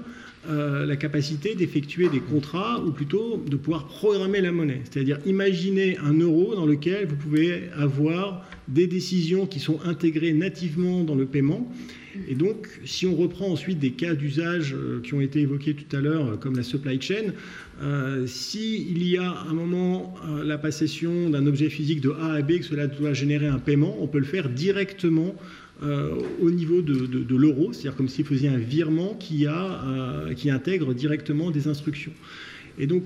[0.49, 4.81] euh, la capacité d'effectuer des contrats ou plutôt de pouvoir programmer la monnaie.
[4.83, 11.03] C'est-à-dire imaginer un euro dans lequel vous pouvez avoir des décisions qui sont intégrées nativement
[11.03, 11.69] dans le paiement.
[12.27, 15.95] Et donc, si on reprend ensuite des cas d'usage euh, qui ont été évoqués tout
[15.95, 17.33] à l'heure, euh, comme la supply chain,
[17.81, 22.41] euh, s'il y a à un moment la passation d'un objet physique de A à
[22.41, 25.35] B, que cela doit générer un paiement, on peut le faire directement
[25.83, 30.49] euh, au niveau de, l'euro, c'est-à-dire comme s'il faisait un virement qui, a, euh, qui
[30.49, 32.13] intègre directement des instructions.
[32.79, 33.03] Et donc,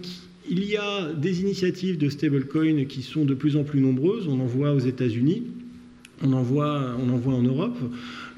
[0.50, 4.28] il y a des initiatives de stablecoin qui sont de plus en plus nombreuses.
[4.28, 5.44] On en voit aux États-Unis,
[6.24, 7.78] on en voit, on en en Europe.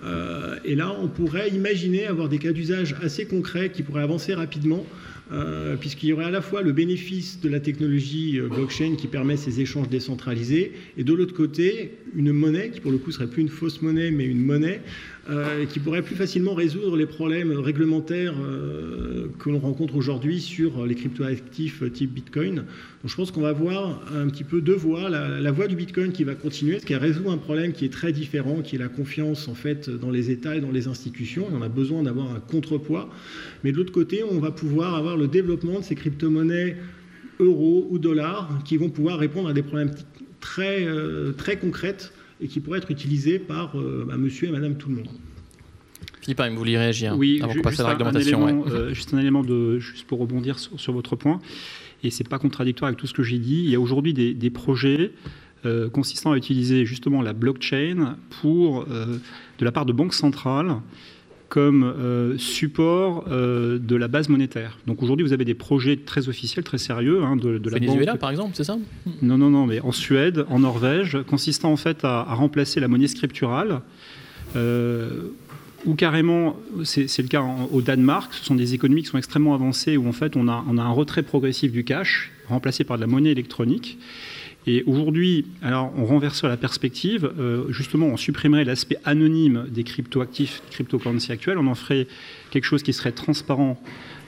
[0.04, 4.34] Euh, et là, on pourrait imaginer avoir des cas d'usage assez concrets qui pourraient avancer
[4.34, 4.86] rapidement,
[5.32, 9.08] euh, puisqu'il y aurait à la fois le bénéfice de la technologie euh, blockchain qui
[9.08, 13.28] permet ces échanges décentralisés, et de l'autre côté, une monnaie qui pour le coup serait
[13.28, 14.82] plus une fausse monnaie, mais une monnaie
[15.30, 20.84] euh, qui pourrait plus facilement résoudre les problèmes réglementaires euh, que l'on rencontre aujourd'hui sur
[20.86, 22.56] les cryptoactifs type Bitcoin.
[22.56, 22.66] Donc
[23.06, 25.12] je pense qu'on va voir un petit peu deux voies.
[25.12, 28.64] La, voie du Bitcoin qui va continuer, qui résout un problème qui est très différent,
[28.64, 31.46] qui est la confiance en fait dans les États et dans les institutions.
[31.54, 33.08] On a besoin d'avoir un contrepoids.
[33.64, 36.78] Mais de l'autre côté, on va pouvoir avoir le développement de ces crypto-monnaies
[37.40, 39.92] euros ou dollars qui vont pouvoir répondre à des problèmes
[40.40, 42.12] très, euh, très concrètes
[42.42, 45.08] et qui pourraient être utilisées par euh, bah, monsieur et madame tout le monde.
[46.22, 48.48] Philippe, vous vouliez réagir Oui, avant qu'on passe juste, à la un réglementation.
[48.48, 48.72] élément, ouais.
[48.72, 51.40] euh, juste un élément de, juste pour rebondir sur, sur votre point,
[52.04, 53.64] et c'est pas contradictoire avec tout ce que j'ai dit.
[53.64, 55.12] Il y a aujourd'hui des, des projets
[55.66, 59.18] euh, consistant à utiliser justement la blockchain pour, euh,
[59.60, 60.76] de la part de banques centrales,
[61.56, 64.78] comme euh, support euh, de la base monétaire.
[64.88, 68.16] Donc aujourd'hui, vous avez des projets très officiels, très sérieux, hein, de, de la Venezuela,
[68.18, 68.78] par exemple, c'est ça?
[69.22, 72.88] Non, non, non, mais en Suède, en Norvège, consistant en fait à, à remplacer la
[72.88, 73.82] monnaie scripturale.
[74.56, 75.10] euh,
[75.88, 79.18] ou carrément, c'est c'est le cas en- au Danemark, ce sont des économies qui sont
[79.18, 82.84] extrêmement avancées où en fait on a, on a un retrait progressif du cash remplacé
[82.84, 83.98] par de la monnaie électronique.
[84.68, 90.62] Et aujourd'hui, alors on renverserait la perspective, euh, justement on supprimerait l'aspect anonyme des cryptoactifs,
[90.70, 92.08] cryptocurrency actuels, on en ferait
[92.52, 93.82] quelque chose qui serait transparent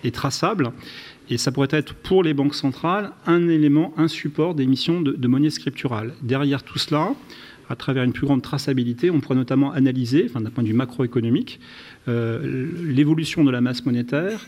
[0.03, 0.71] et traçable.
[1.29, 5.27] Et ça pourrait être pour les banques centrales un élément, un support d'émission de, de
[5.27, 6.13] monnaie scripturale.
[6.21, 7.13] Derrière tout cela,
[7.69, 11.59] à travers une plus grande traçabilité, on pourrait notamment analyser, d'un point de vue macroéconomique,
[12.07, 14.45] euh, l'évolution de la masse monétaire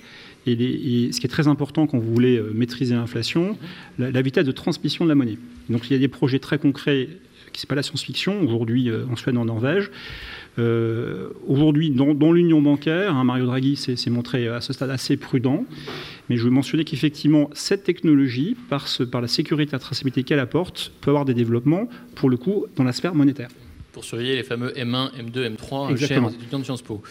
[0.47, 3.57] et, ce qui est très important quand vous voulez euh, maîtriser l'inflation,
[3.97, 5.37] la, vitesse de transmission de la monnaie.
[5.69, 7.09] Donc il y a des projets très concrets
[7.51, 9.89] qui c'est pas la science-fiction aujourd'hui euh, en Suède, en Norvège.
[10.57, 15.65] Euh, aujourd'hui, dans, l'union bancaire, hein, Mario Draghi s'est montré à ce stade assez prudent,
[16.29, 20.39] mais je veux mentionner qu'effectivement, cette technologie, par, par la sécurité et la traçabilité qu'elle
[20.39, 23.49] apporte, peut avoir des développements, pour le coup, dans la sphère monétaire.
[23.95, 26.27] Pour surveiller les fameux M1, M2, M3 Exactement.
[26.27, 27.01] chez les étudiants de Sciences Po.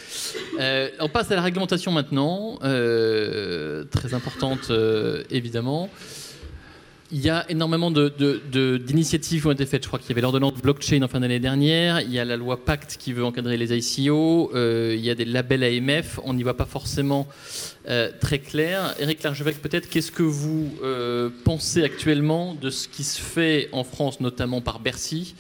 [0.61, 5.89] Euh, on passe à la réglementation maintenant, euh, très importante euh, évidemment.
[7.11, 9.83] Il y a énormément d'initiatives qui ont été faites.
[9.85, 12.01] Je crois qu'il y avait l'ordonnance blockchain en fin d'année dernière.
[12.01, 14.51] Il y a la loi Pacte qui veut encadrer les ICO.
[14.55, 16.19] Euh, il y a des labels AMF.
[16.25, 17.29] On n'y voit pas forcément
[17.89, 18.95] euh, très clair.
[18.99, 23.85] Eric Largevec, peut-être, qu'est-ce que vous euh, pensez actuellement de ce qui se fait en
[23.85, 25.35] France, notamment par Bercy?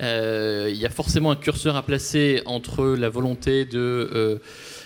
[0.00, 4.38] Il y a forcément un curseur à placer entre la volonté de euh,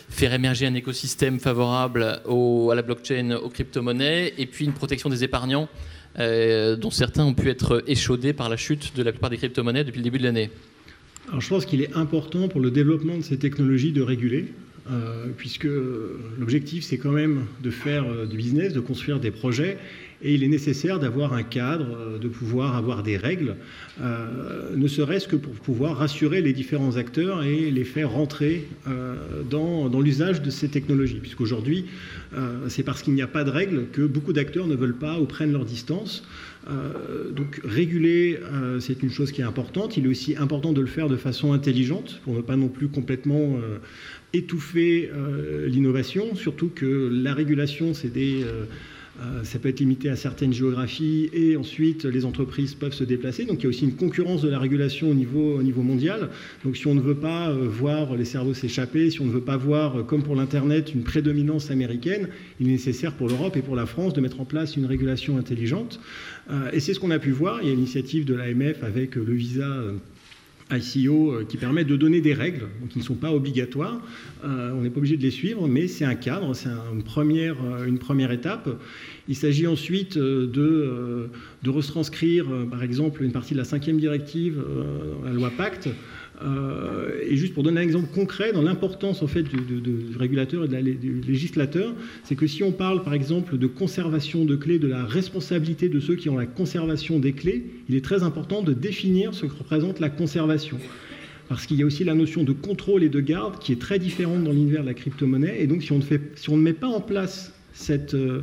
[0.08, 5.24] faire émerger un écosystème favorable à la blockchain, aux crypto-monnaies, et puis une protection des
[5.24, 5.68] épargnants,
[6.18, 9.84] euh, dont certains ont pu être échaudés par la chute de la plupart des crypto-monnaies
[9.84, 10.50] depuis le début de l'année.
[11.28, 14.52] Alors je pense qu'il est important pour le développement de ces technologies de réguler,
[14.90, 15.66] euh, puisque
[16.38, 19.78] l'objectif c'est quand même de faire euh, du business, de construire des projets,
[20.24, 23.56] et il est nécessaire d'avoir un cadre, euh, de pouvoir avoir des règles,
[24.00, 29.14] euh, ne serait-ce que pour pouvoir rassurer les différents acteurs et les faire rentrer euh,
[29.48, 31.86] dans, l'usage de ces technologies, puisqu'aujourd'hui
[32.68, 35.24] c'est parce qu'il n'y a pas de règles que beaucoup d'acteurs ne veulent pas ou
[35.24, 36.24] prennent leur distance.
[37.30, 38.40] Donc réguler,
[38.80, 39.96] c'est une chose qui est importante.
[39.96, 42.88] Il est aussi important de le faire de façon intelligente pour ne pas non plus
[42.88, 43.58] complètement
[44.32, 45.10] étouffer
[45.66, 48.44] l'innovation, surtout que la régulation, c'est des...
[49.20, 53.44] euh, ça peut être limité à certaines géographies et ensuite les entreprises peuvent se déplacer.
[53.44, 56.30] Donc il y a aussi une concurrence de la régulation au niveau, au niveau mondial.
[56.64, 59.40] Donc si on ne veut pas euh, voir les cerveaux s'échapper, si on ne veut
[59.40, 62.28] pas voir, euh, comme pour l'Internet, une prédominance américaine,
[62.60, 65.38] il est nécessaire pour l'Europe et pour la France de mettre en place une régulation
[65.38, 66.00] intelligente.
[66.72, 67.60] Et c'est ce qu'on a pu voir.
[67.62, 69.66] Il y a l'initiative de l'AMF avec le visa.
[70.72, 74.00] ICO euh, qui permet de donner des règles qui ne sont pas obligatoires.
[74.44, 77.02] Euh, on n'est pas obligé de les suivre, mais c'est un cadre, c'est un- une
[77.02, 78.68] première, euh, une première étape.
[79.28, 81.28] Il s'agit ensuite de,
[81.62, 84.62] de retranscrire, par exemple, une partie de la cinquième directive,
[85.24, 85.88] la loi Pacte.
[86.42, 90.68] Euh, et juste pour donner un exemple concret dans l'importance en fait du, régulateur et
[90.68, 94.88] de du législateur, c'est que si on parle par exemple de conservation de clés, de
[94.88, 98.72] la responsabilité de ceux qui ont la conservation des clés, il est très important de
[98.72, 100.78] définir ce que représente la conservation.
[101.48, 103.98] Parce qu'il y a aussi la notion de contrôle et de garde qui est très
[103.98, 105.56] différente dans l'univers de la crypto-monnaie.
[105.60, 108.42] Et donc, si on fait, si on ne met pas en place cette, euh,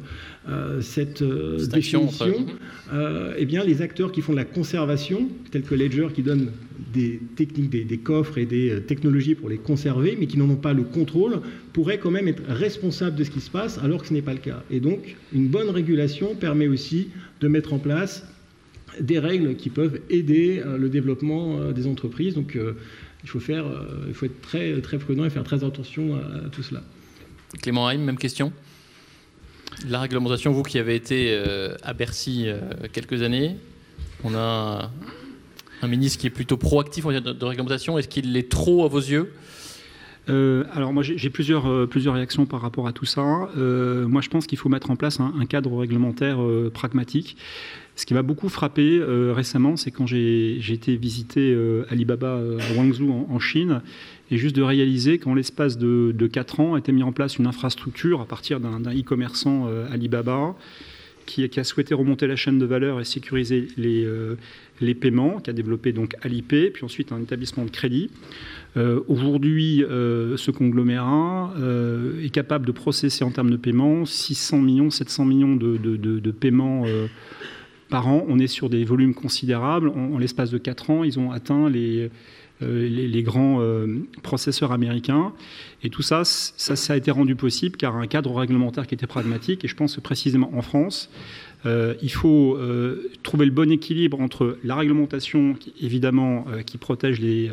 [0.50, 2.46] euh, cette euh, définition,
[2.94, 6.52] euh, eh bien, les acteurs qui font de la conservation, tels que Ledger qui donne
[6.94, 10.58] des techniques, des, des coffres et des technologies pour les conserver, mais qui n'en ont
[10.58, 11.40] pas le contrôle,
[11.72, 14.34] pourraient quand même être responsables de ce qui se passe, alors que ce n'est pas
[14.34, 14.64] le cas.
[14.70, 17.08] Et donc, une bonne régulation permet aussi
[17.40, 18.28] de mettre en place
[19.00, 22.34] des règles qui peuvent aider le développement des entreprises.
[22.36, 22.58] Donc,
[23.24, 23.66] il faut faire,
[24.10, 26.84] il faut être très très prudent et faire très attention à, à tout cela.
[27.62, 28.52] Clément Haim, même question?
[29.90, 32.60] La réglementation, vous qui avez été euh, à Bercy euh,
[32.92, 33.56] quelques années,
[34.24, 34.92] on a
[35.82, 37.98] un ministre qui est plutôt proactif en de, de réglementation.
[37.98, 39.34] Est-ce qu'il l'est trop à vos yeux?
[40.30, 41.64] Euh, alors moi j'ai plusieurs,
[42.14, 43.24] réactions par rapport à tout ça.
[43.56, 46.38] Moi je pense qu'il faut mettre en place un, cadre réglementaire
[46.74, 47.38] pragmatique.
[47.96, 49.02] Ce qui m'a beaucoup frappé
[49.34, 51.58] récemment, c'est quand j'ai été visiter
[51.90, 53.82] Alibaba à Guangzhou en Chine,
[54.32, 57.38] et juste de réaliser qu'en l'espace de, de 4 ans a été mis en place
[57.38, 60.56] une infrastructure à partir d'un e-commerçant euh, Alibaba
[61.28, 64.06] qui, a souhaité remonter la chaîne de valeur et sécuriser les,
[64.82, 68.10] les paiements, qui a développé donc Alipay, puis ensuite un établissement de crédit.
[69.08, 71.54] Aujourd'hui, ce conglomérat
[72.22, 76.84] est capable de processer en termes de paiement 600 millions, 700 millions de, paiements
[77.90, 78.26] par an.
[78.28, 79.90] On est sur des volumes considérables.
[79.90, 82.10] En, l'espace de 4 ans, ils ont atteint les,
[82.62, 83.88] euh, les, grands euh,
[84.24, 85.34] processeurs américains.
[85.84, 89.66] Et tout ça, ça, a été rendu possible car un cadre réglementaire qui était pragmatique.
[89.66, 91.10] Et je pense que précisément en France,
[91.66, 92.58] euh, il faut
[93.24, 97.50] trouver le bon équilibre entre la réglementation, évidemment, qui protège les,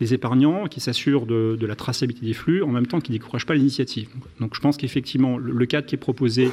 [0.00, 3.46] les épargnants, qui s'assurent de, la traçabilité des flux, en même temps qui ne décourage
[3.46, 4.08] pas l'initiative.
[4.40, 6.50] Donc je pense qu'effectivement, le, cadre qui est proposé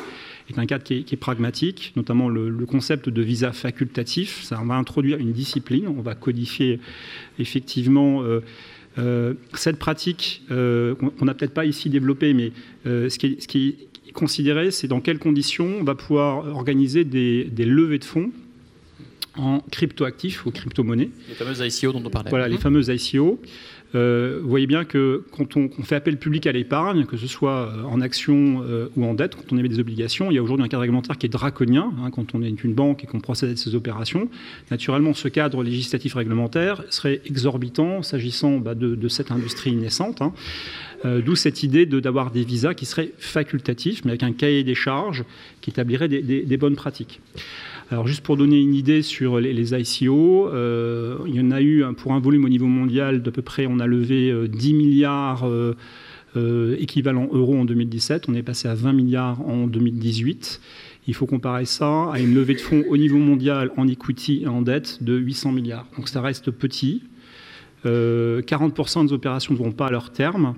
[0.50, 4.44] est un cadre qui est, pragmatique, notamment le, concept de visa facultatif.
[4.44, 6.80] Ça va introduire une discipline, on va codifier
[7.40, 8.22] effectivement...
[8.24, 8.42] Euh,
[9.00, 12.52] euh, cette pratique euh, qu'on n'a peut-être pas ici développée, mais
[12.84, 13.78] ce, qui
[14.08, 18.32] est, considéré, c'est dans quelles conditions on va pouvoir organiser des levées de fonds
[19.38, 21.10] en cryptoactifs ou crypto-monnaies.
[21.30, 22.30] Les fameuses ICO dont on parlait.
[22.30, 22.62] Voilà, les mhm.
[22.62, 23.40] fameuses ICO.
[23.96, 27.72] Euh, vous voyez bien que quand on, fait appel public à l'épargne, que ce soit
[27.72, 30.44] euh, en action euh, ou en dette, quand on émet des obligations, il y a
[30.44, 31.94] aujourd'hui un cadre réglementaire qui est draconien.
[32.04, 34.30] Hein, quand on est une banque et qu'on procède à ces opérations,
[34.72, 40.22] naturellement, ce cadre législatif réglementaire serait exorbitant s'agissant bah, de, cette industrie naissante.
[40.22, 40.34] Hein.
[41.06, 45.24] D'où cette idée d'avoir des visas qui seraient facultatifs, mais avec un cahier des charges
[45.62, 47.22] qui établirait des bonnes pratiques.
[47.90, 51.86] Alors juste pour donner une idée sur les, ICO, euh, il y en a eu
[51.96, 55.48] pour un volume au niveau mondial d'à peu près, on a levé 10 euh, milliards
[55.48, 60.60] euh, équivalent euros en 2017, on est passé à 20 milliards en 2018.
[61.08, 64.48] Il faut comparer ça à une levée de fonds au niveau mondial en equity et
[64.48, 65.88] en dette de 800 milliards.
[65.96, 67.04] Donc ça reste petit.
[67.86, 70.56] 40% des opérations ne vont pas à leur terme.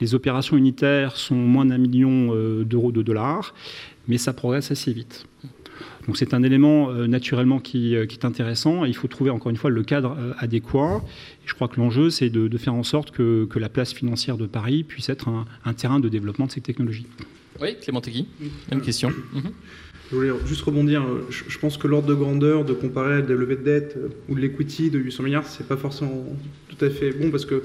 [0.00, 2.34] Les opérations unitaires sont moins d'un million
[2.64, 3.54] d'euros de dollars,
[4.08, 5.28] mais ça progresse assez vite.
[6.08, 9.28] Donc c'est un élément euh, naturellement qui, euh, qui, est intéressant et il faut trouver
[9.28, 11.04] encore une fois le cadre euh, adéquat.
[11.44, 14.46] je crois que l'enjeu c'est de, faire en sorte que, que, la place financière de
[14.46, 17.06] Paris puisse être un, terrain de développement de ces technologies.
[17.60, 18.26] Oui, Clément Tegui,
[18.70, 19.10] même question.
[19.34, 19.50] Mhm.
[20.10, 21.04] Je voulais juste rebondir.
[21.28, 23.98] Je pense que l'ordre de grandeur de comparer des levées de dette
[24.30, 26.24] ou de l'equity de 800 milliards, c'est pas forcément
[26.68, 27.62] tout à fait bon parce que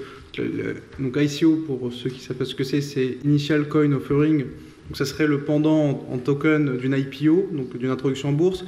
[1.00, 4.44] donc ICO, pour ceux qui savent pas ce que c'est, c'est Initial Coin Offering.
[4.88, 8.65] Donc ça serait le pendant en, token d'une IPO, donc d'une introduction en bourse.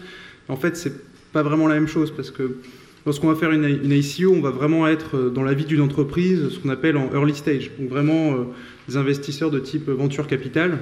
[0.48, 0.94] En fait, c'est
[1.34, 2.58] pas vraiment la même chose parce que
[3.06, 6.60] lorsqu'on va faire une, ICO, on va vraiment être dans la vie d'une entreprise, ce
[6.60, 7.72] qu'on appelle en early stage.
[7.78, 8.44] Donc vraiment euh,
[8.88, 10.80] des investisseurs de type venture capital.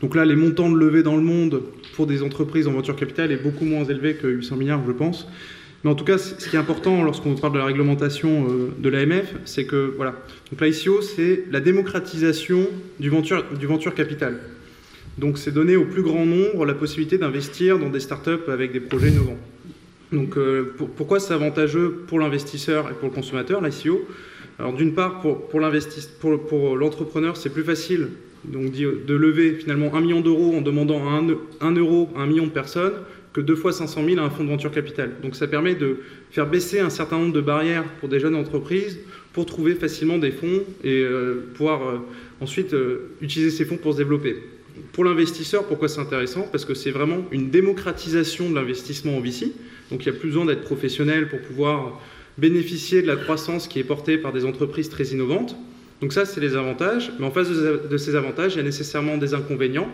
[0.00, 1.62] Donc là, les montants de levée dans le monde
[1.94, 5.28] pour des entreprises en venture capital est beaucoup moins élevé que 800 milliards, je pense.
[5.84, 8.88] Mais en tout cas, ce qui est important lorsqu'on parle de la réglementation euh, de
[8.88, 10.14] l'AMF, c'est que voilà.
[10.50, 12.66] Donc l'ICO, c'est la démocratisation
[12.98, 14.38] du venture capital.
[15.18, 18.80] Donc c'est donner au plus grand nombre la possibilité d'investir dans des startups avec des
[18.80, 19.38] projets innovants.
[20.12, 24.06] Donc euh, pourquoi c'est avantageux pour l'investisseur et pour le consommateur, l'ICO
[24.58, 25.60] Alors d'une part, pour, pour
[26.76, 28.08] l'entrepreneur, c'est plus facile
[28.44, 31.26] de lever finalement un million d'euros en demandant un,
[31.60, 32.92] un euro à un million de personnes
[33.32, 35.12] que deux fois 500 000 à un fonds de venture capital.
[35.22, 35.98] Donc ça permet de
[36.30, 38.98] faire baisser un certain nombre de barrières pour des jeunes entreprises
[39.32, 41.98] pour trouver facilement des fonds et euh, pouvoir euh,
[42.40, 42.76] ensuite
[43.20, 44.36] utiliser ces fonds pour se développer.
[44.92, 46.48] Pour l'investisseur, pourquoi c'est intéressant?
[46.50, 49.52] Parce que c'est vraiment une démocratisation de l'investissement en VC.
[49.90, 52.00] Donc il n'y a plus besoin d'être professionnel pour pouvoir
[52.38, 55.56] bénéficier de la croissance qui est portée par des entreprises très innovantes.
[56.00, 57.12] Donc ça, c'est les avantages.
[57.18, 59.88] Mais en face de ces avantages, il y a nécessairement des inconvénients.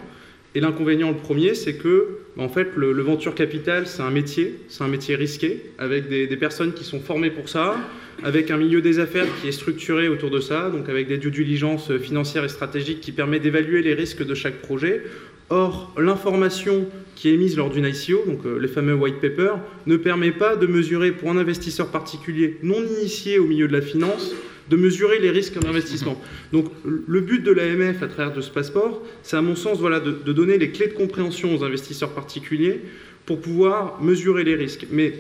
[0.55, 4.83] Et l'inconvénient, le premier, c'est que, en fait, le, venture capital, c'est un métier, c'est
[4.83, 7.77] un métier risqué, avec des, personnes qui sont formées pour ça,
[8.25, 11.31] avec un milieu des affaires qui est structuré autour de ça, donc avec des due
[11.31, 15.03] diligence financières et stratégiques qui permet d'évaluer les risques de chaque projet.
[15.51, 19.55] Or, l'information qui est émise lors d'une ICO, donc euh, les fameux white paper,
[19.87, 23.83] ne permet pas de mesurer pour un investisseur particulier non initié au milieu de la
[23.83, 24.33] finance
[24.71, 26.19] de mesurer les risques d'investissement.
[26.53, 29.99] Donc le but de l'AMF à travers de ce passeport, c'est à mon sens voilà,
[29.99, 32.81] de, donner les clés de compréhension aux investisseurs particuliers
[33.27, 34.87] pour pouvoir mesurer les risques.
[34.93, 35.15] Mais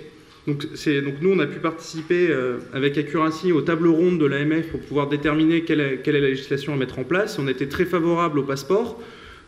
[0.47, 4.69] donc, donc nous, on a pu participer euh, avec Accuracy aux tables rondes de l'AMF
[4.69, 7.39] pour pouvoir déterminer quelle est, quelle est, la législation à mettre en place.
[7.39, 9.01] On était très favorable au passeport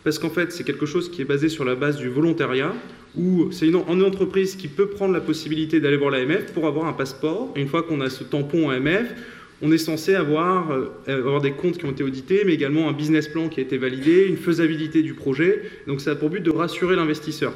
[0.03, 2.75] parce qu'en fait, c'est quelque chose qui est basé sur la base du volontariat,
[3.17, 6.87] où c'est une, une, entreprise qui peut prendre la possibilité d'aller voir l'AMF pour avoir
[6.87, 7.53] un passeport.
[7.55, 9.15] Une fois qu'on a ce tampon AMF,
[9.63, 12.93] on est censé avoir, euh, avoir des comptes qui ont été audités, mais également un
[12.93, 15.63] business plan qui a été validé, une faisabilité du projet.
[15.87, 17.55] Donc ça a pour but de rassurer l'investisseur.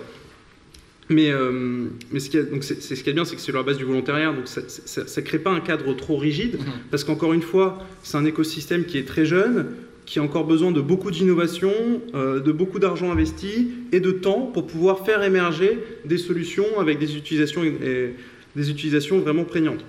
[1.08, 3.56] Mais, euh, mais ce qui donc c'est, ce qui est bien, c'est que c'est sur
[3.56, 6.64] la base du volontariat, donc ça ne crée pas un cadre trop rigide, mmh.
[6.90, 9.66] parce qu'encore une fois, c'est un écosystème qui est très jeune,
[10.04, 11.72] qui a encore besoin de beaucoup d'innovation,
[12.14, 16.98] euh, de beaucoup d'argent investi et de temps pour pouvoir faire émerger des solutions avec
[16.98, 19.84] des utilisations, des utilisations vraiment prégnantes.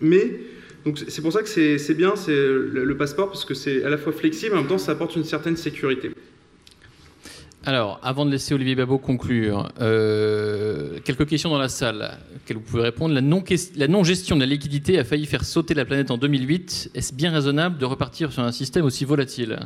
[0.00, 0.40] Mais
[0.84, 3.98] donc c'est pour ça que c'est bien c'est le, passeport parce que c'est à la
[3.98, 6.10] fois flexible en même temps ça apporte une certaine sécurité.
[7.66, 12.62] Alors, avant de laisser Olivier Babot conclure, euh, quelques questions dans la salle auxquelles vous
[12.62, 13.14] pouvez répondre.
[13.14, 16.92] La non-gestion de la liquidité a failli faire sauter la planète en 2008.
[16.94, 19.58] Est-ce bien raisonnable de repartir sur un système aussi volatile?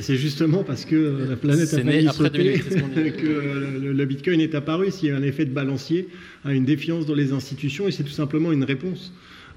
[0.00, 2.60] C'est justement parce que la planète a failli sauter
[3.12, 4.90] que le, Bitcoin est apparu.
[4.90, 6.08] S'il y a un effet de balancier,
[6.44, 9.12] à une défiance dans les institutions, et c'est tout simplement une réponse.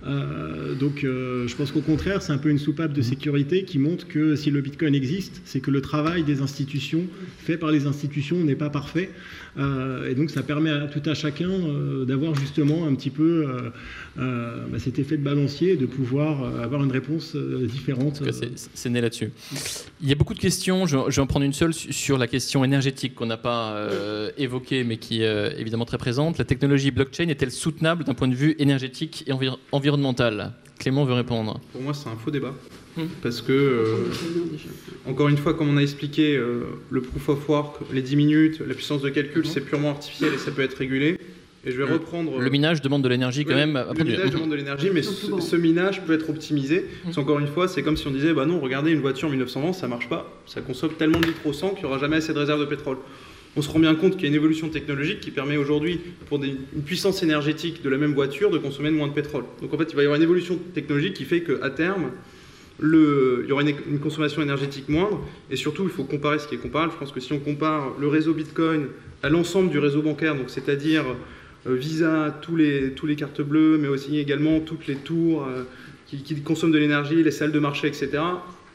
[0.05, 3.79] Euh, donc euh, je pense qu'au contraire, c'est un peu une soupape de sécurité qui
[3.79, 7.03] montre que si le Bitcoin existe, c'est que le travail des institutions,
[7.39, 9.09] fait par les institutions, n'est pas parfait.
[9.57, 11.49] Euh, et donc ça permet à tout un chacun
[12.05, 13.47] d'avoir justement un petit peu
[14.15, 18.21] bah, cet effet de balancier et de pouvoir avoir une réponse différente.
[18.73, 19.31] C'est né là-dessus.
[20.01, 22.63] Il y a beaucoup de questions, je, vais en prendre une seule sur la question
[22.63, 23.89] énergétique qu'on n'a pas
[24.37, 26.37] évoquée mais qui est évidemment très présente.
[26.37, 29.33] La technologie blockchain est-elle soutenable d'un point de vue énergétique et
[29.71, 30.51] environnemental environnementale.
[30.80, 31.59] Clément veut répondre.
[31.72, 32.53] Pour moi, c'est un faux débat.
[32.97, 33.05] Hmm.
[33.23, 34.11] Parce que, euh,
[35.07, 38.61] encore une fois, comme on a expliqué, euh, le proof of work, les 10 minutes,
[38.65, 39.45] la puissance de calcul, hmm.
[39.45, 41.18] c'est purement artificiel et ça peut être régulé.
[41.65, 42.39] Et je vais reprendre.
[42.39, 43.73] Le minage demande de l'énergie quand même.
[43.97, 46.85] le minage demande de l'énergie, mais ce, minage peut être optimisé.
[47.05, 47.19] Hmm.
[47.19, 49.73] encore une fois, c'est comme si on disait bah non, regardez, une voiture en 1920,
[49.73, 50.31] ça marche pas.
[50.45, 52.65] Ça consomme tellement de litres au 100 qu'il n'y aura jamais assez de réserve de
[52.65, 52.97] pétrole
[53.55, 56.43] on se rend bien compte qu'il y a une évolution technologique qui permet aujourd'hui, pour
[56.43, 59.45] une puissance énergétique de la même voiture, de consommer moins de pétrole.
[59.61, 62.11] Donc en fait, il va y avoir une évolution technologique qui fait qu'à terme,
[62.81, 65.21] il y aura une, consommation énergétique moindre.
[65.49, 66.91] Et surtout, il faut comparer ce qui est comparable.
[66.93, 68.87] Je pense que si on compare le réseau Bitcoin
[69.23, 71.03] à l'ensemble du réseau bancaire, donc c'est-à-dire
[71.65, 75.63] euh, Visa, tous les, cartes bleues, mais aussi également toutes les tours euh,
[76.05, 78.19] qui consomment de l'énergie, les salles de marché, etc.,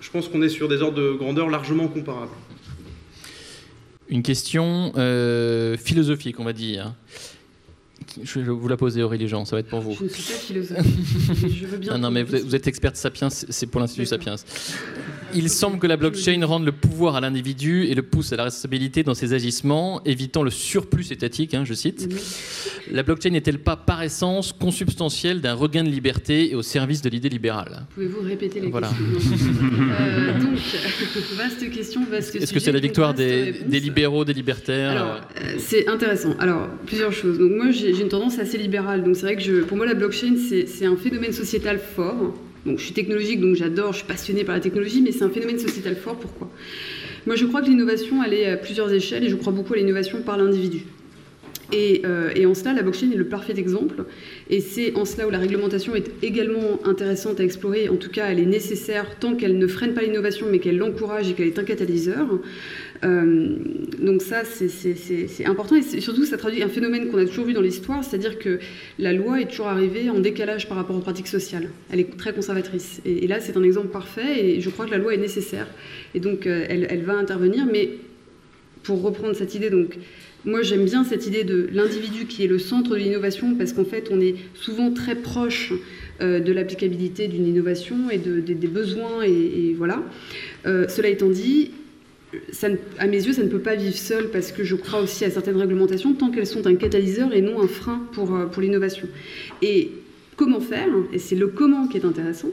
[0.00, 2.32] je pense qu'on est sur des ordres de grandeur largement comparables
[4.12, 6.94] une question euh, philosophique, on va dire.
[8.22, 9.94] Je vais vous la poser, Aurélie Jean, ça va être pour vous.
[9.94, 10.86] Je ne suis pas philosophe.
[11.48, 14.04] je veux bien non, non, mais vous êtes, vous êtes experte Sapiens, c'est pour l'Institut
[14.04, 14.34] Sapiens.
[15.34, 18.44] Il semble que la blockchain rende le pouvoir à l'individu et le pousse à la
[18.44, 22.08] responsabilité dans ses agissements, évitant le surplus étatique, hein, je cite.
[22.90, 27.08] La blockchain n'est-elle pas par essence consubstantielle d'un regain de liberté et au service de
[27.08, 27.86] l'idée libérale?
[27.94, 28.88] Pouvez-vous répéter les voilà.
[28.88, 29.46] questions?
[30.00, 30.58] Euh, Donc,
[31.36, 35.88] vaste question, vaste Est-ce que c'est la victoire des, libéraux, des libertaires Alors, euh, c'est
[35.88, 36.34] intéressant.
[36.38, 37.38] Alors, plusieurs choses.
[37.38, 39.02] Donc, moi, j'ai une tendance assez libérale.
[39.04, 42.34] Donc, c'est vrai que je, pour moi, la blockchain, c'est un phénomène sociétal fort
[42.66, 45.30] donc je suis technologique, donc j'adore, je suis passionnée par la technologie, mais c'est un
[45.30, 46.16] phénomène sociétal fort.
[46.16, 46.48] Pourquoi?
[47.26, 49.76] Moi, je crois que l'innovation, elle est à plusieurs échelles, et je crois beaucoup à
[49.76, 50.84] l'innovation par l'individu.
[51.72, 54.04] Et, euh, et, en cela, la blockchain est le parfait exemple.
[54.50, 57.88] Et c'est en cela où la réglementation est également intéressante à explorer.
[57.88, 61.30] En tout cas, elle est nécessaire tant qu'elle ne freine pas l'innovation, mais qu'elle l'encourage
[61.30, 62.28] et qu'elle est un catalyseur.
[63.04, 63.56] Euh,
[64.00, 65.76] donc ça, c'est important.
[65.76, 68.58] Et surtout, ça traduit un phénomène qu'on a toujours vu dans l'histoire, c'est-à-dire que
[68.98, 71.68] la loi est toujours arrivée en décalage par rapport aux pratiques sociales.
[71.90, 73.00] Elle est très conservatrice.
[73.04, 74.44] Et, là, c'est un exemple parfait.
[74.44, 75.66] Et je crois que la loi est nécessaire.
[76.14, 77.66] Et donc, euh, elle, va intervenir.
[77.70, 77.90] Mais
[78.82, 79.98] pour reprendre cette idée, donc,
[80.44, 83.84] moi, j'aime bien cette idée de l'individu qui est le centre de l'innovation parce qu'en
[83.84, 85.72] fait, on est souvent très proche
[86.20, 89.22] euh, de l'applicabilité d'une innovation et des besoins.
[89.24, 90.02] Et, voilà.
[90.64, 91.70] cela étant dit,
[92.98, 95.30] à mes yeux, ça ne peut pas vivre seul parce que je crois aussi à
[95.30, 99.08] certaines réglementations tant qu'elles sont un catalyseur et non un frein pour, euh, pour l'innovation.
[99.60, 99.90] Et
[100.36, 102.48] comment faire, et c'est le comment qui est intéressant,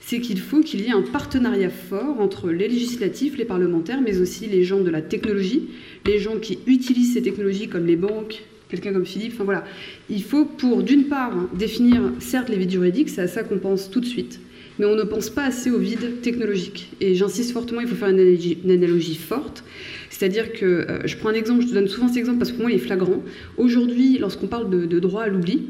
[0.00, 4.18] c'est qu'il faut qu'il y ait un partenariat fort entre les législatifs, les parlementaires, mais
[4.18, 5.68] aussi les gens de la technologie,
[6.06, 8.42] les gens qui utilisent ces technologies comme les banques,
[8.72, 9.34] quelqu'un comme Philippe.
[9.34, 9.64] Enfin voilà,
[10.10, 13.90] il faut pour d'une part définir certes les vides juridiques, c'est à ça qu'on pense
[13.90, 14.40] tout de suite,
[14.78, 16.90] mais on ne pense pas assez au vide technologique.
[17.00, 19.62] Et j'insiste fortement, il faut faire une analogie, forte.
[20.08, 22.56] C'est-à-dire que, euh, je prends un exemple, je te donne souvent cet exemple parce que
[22.56, 23.22] pour moi il est flagrant.
[23.58, 25.62] Aujourd'hui, lorsqu'on parle de, droit à l'oubli,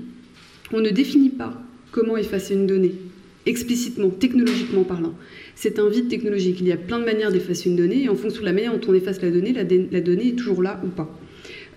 [0.73, 1.61] on ne définit pas
[1.91, 2.95] comment effacer une donnée,
[3.47, 5.15] explicitement, technologiquement parlant.
[5.55, 6.59] C'est un vide technologique.
[6.61, 8.79] Il y a plein de manières d'effacer une donnée et en fonction de la manière
[8.79, 11.11] dont on efface la donnée, la donnée est toujours là ou pas.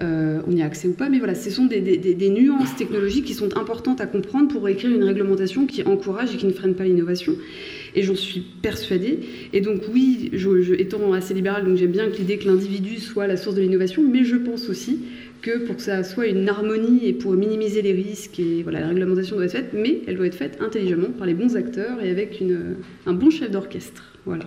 [0.01, 3.33] Euh, on y a accès ou pas, mais voilà, ce sont des, nuances technologiques qui
[3.33, 6.83] sont importantes à comprendre pour écrire une réglementation qui encourage et qui ne freine pas
[6.83, 7.33] l'innovation.
[7.95, 9.19] Et j'en suis persuadée.
[9.53, 10.31] Et donc oui,
[10.77, 14.25] étant assez libéral, donc j'aime bien l'idée que l'individu soit la source de l'innovation, mais
[14.25, 14.99] je pense aussi
[15.41, 18.87] que pour que ça soit une harmonie et pour minimiser les risques, et voilà, la
[18.89, 22.09] réglementation doit être faite, mais elle doit être faite intelligemment par les bons acteurs et
[22.09, 22.43] avec
[23.05, 24.03] un bon chef d'orchestre.
[24.25, 24.43] Voilà.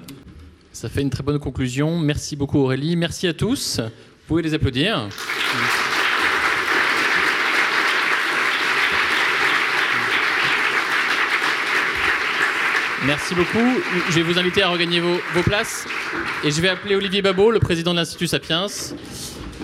[0.73, 1.99] Ça fait une très bonne conclusion.
[1.99, 2.97] Merci beaucoup Aurélie.
[2.97, 3.81] Merci à tous.
[4.29, 5.09] Vous pouvez les applaudir.
[13.07, 13.59] Merci beaucoup.
[14.11, 15.87] Je vais vous inviter à regagner vos, vos places.
[16.45, 18.67] Et je vais appeler Olivier Babot, le président de l'Institut Sapiens,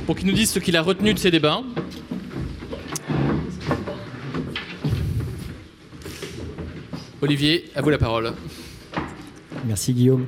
[0.06, 1.60] pour qu'il nous dise ce qu'il a retenu de ces débats.
[7.20, 8.32] Olivier, à vous la parole.
[9.66, 10.26] Merci Guillaume.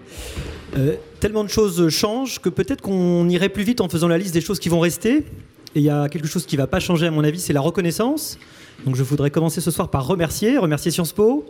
[0.76, 4.34] Euh, tellement de choses changent que peut-être qu'on irait plus vite en faisant la liste
[4.34, 5.18] des choses qui vont rester.
[5.74, 7.52] Et il y a quelque chose qui ne va pas changer à mon avis, c'est
[7.52, 8.38] la reconnaissance.
[8.84, 11.44] Donc je voudrais commencer ce soir par remercier, remercier Sciences Po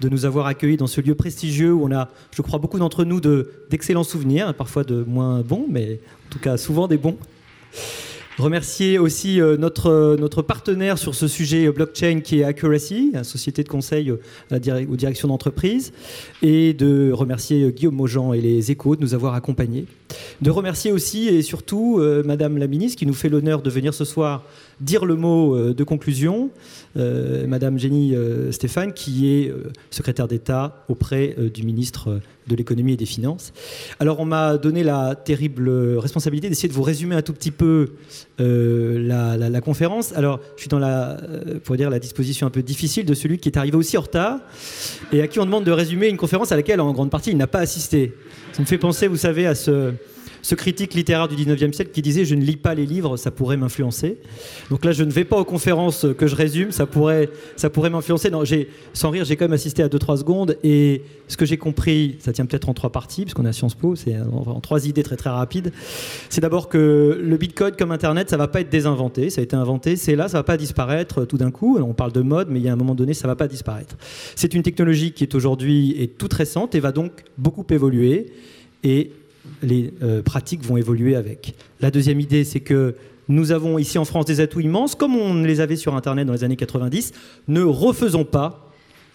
[0.00, 3.04] de nous avoir accueillis dans ce lieu prestigieux où on a, je crois, beaucoup d'entre
[3.04, 3.20] nous
[3.70, 7.16] d'excellents souvenirs, parfois de moins bons, mais en tout cas souvent des bons.
[8.38, 13.12] Remercier aussi euh, notre, euh, notre partenaire sur ce sujet euh, blockchain qui est Accuracy,
[13.24, 15.92] société de conseil aux directions d'entreprise,
[16.40, 19.84] et de remercier Guillaume Maujean et les échos de nous avoir accompagnés.
[20.40, 24.04] De remercier aussi et surtout Madame la ministre qui nous fait l'honneur de venir ce
[24.04, 24.44] soir
[24.82, 26.50] dire le mot de conclusion,
[26.96, 28.14] Madame Jenny
[28.50, 29.52] Stéphane qui est
[29.90, 33.52] secrétaire d'État auprès du ministre de l'économie et des finances.
[34.00, 37.92] Alors on m'a donné la terrible responsabilité d'essayer de vous résumer un tout petit peu
[38.40, 38.98] euh,
[39.48, 40.12] la, conférence.
[40.14, 43.38] Alors je suis dans la, euh, pour dire la disposition un peu difficile de celui
[43.38, 44.40] qui est arrivé aussi en retard
[45.12, 47.36] et à qui on demande de résumer une conférence à laquelle en grande partie il
[47.36, 48.14] n'a pas assisté.
[48.52, 49.92] Ça me fait penser, vous savez, à ce
[50.42, 53.30] ce critique littéraire du 19e siècle qui disait je ne lis pas les livres, ça
[53.30, 54.18] pourrait m'influencer.
[54.70, 57.90] Donc là, je ne vais pas aux conférences que je résume, ça pourrait, ça pourrait
[57.90, 58.30] m'influencer.
[58.30, 58.42] Non,
[58.92, 62.32] sans rire, j'ai quand même assisté à 2-3 secondes et ce que j'ai compris, ça
[62.32, 65.30] tient peut-être en trois parties, puisqu'on a Sciences Po, c'est en, trois idées très très
[65.30, 65.72] rapides.
[66.28, 69.56] C'est d'abord que le Bitcoin comme Internet, ça va pas être désinventé, ça a été
[69.56, 71.78] inventé, c'est là, ça va pas disparaître tout d'un coup.
[71.78, 73.96] On parle de mode, mais il y a un moment donné, ça va pas disparaître.
[74.34, 78.26] C'est une technologie qui est aujourd'hui est toute récente et va donc beaucoup évoluer.
[78.84, 79.12] Et
[79.62, 81.54] les euh, pratiques vont évoluer avec.
[81.80, 82.94] La deuxième idée, c'est que
[83.28, 86.32] nous avons ici en France des atouts immenses, comme on les avait sur Internet dans
[86.32, 87.12] les années 90.
[87.48, 88.72] Ne refaisons pas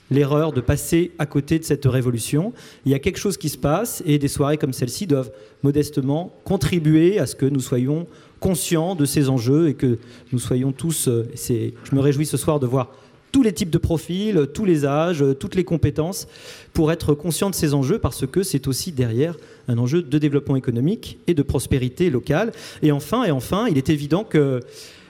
[0.10, 2.54] l'erreur de passer à côté de cette révolution.
[2.86, 5.32] Il y a quelque chose qui se passe et des soirées comme celle-ci doivent
[5.64, 8.08] modestement contribuer à ce que nous soyons
[8.40, 9.98] conscients de ces enjeux et que
[10.32, 12.92] nous soyons tous, euh, je me réjouis ce soir de voir
[13.32, 16.28] tous les types de profils, tous les âges, toutes les compétences,
[16.74, 19.36] pour être conscient de ces enjeux, parce que c'est aussi derrière
[19.68, 22.52] un enjeu de développement économique et de prospérité locale.
[22.82, 24.62] Et enfin, et enfin, il est évident que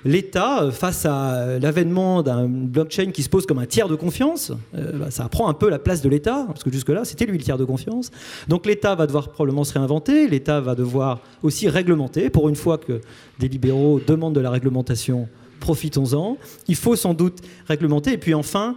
[0.06, 4.94] l'État, face à l'avènement d'un blockchain qui se pose comme un tiers de confiance, euh,
[4.94, 7.44] bah, ça prend un peu la place de l'État, parce que jusque-là, c'était lui le
[7.44, 8.11] tiers de confiance.
[8.48, 12.30] Donc l'État va devoir probablement se réinventer, l'État va devoir aussi réglementer.
[12.30, 13.02] Pour une fois que
[13.39, 15.27] des libéraux demandent de la réglementation,
[15.59, 16.38] profitons-en.
[16.67, 18.13] Il faut sans doute réglementer.
[18.13, 18.75] Et puis enfin,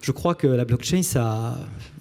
[0.00, 1.58] je crois que la blockchain, ça,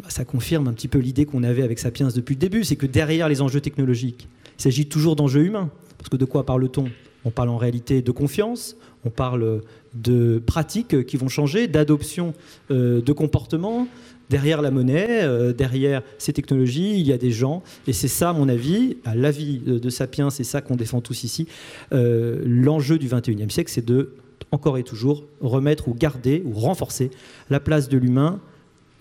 [0.10, 2.86] ça confirme un petit peu l'idée qu'on avait avec Sapiens depuis le début, c'est que
[2.86, 4.28] derrière les enjeux technologiques,
[4.60, 5.70] il s'agit toujours d'enjeux humains.
[5.98, 6.90] Parce que de quoi parle-t-on?
[7.26, 8.76] On parle en réalité de confiance,
[9.06, 9.62] on parle
[9.94, 12.34] de pratiques qui vont changer, d'adoption
[12.72, 13.88] euh, de comportements.
[14.34, 17.62] Derrière la monnaie, euh, derrière ces technologies, il y a des gens.
[17.86, 21.24] Et c'est ça, à mon avis, à l'avis de, Sapiens, c'est ça qu'on défend tous
[21.24, 21.48] ici.
[21.94, 24.14] Euh, l'enjeu du 21e siècle, c'est de,
[24.50, 27.12] encore et toujours, remettre ou garder ou renforcer
[27.52, 28.40] la place de l'humain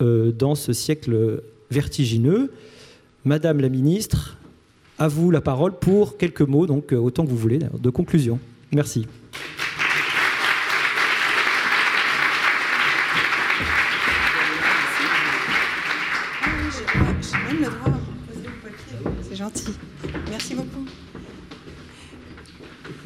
[0.00, 2.50] dans ce siècle vertigineux.
[3.24, 4.36] Madame la ministre,
[4.98, 8.40] à vous la parole pour quelques mots, donc autant que vous voulez, de conclusion.
[8.72, 9.06] Merci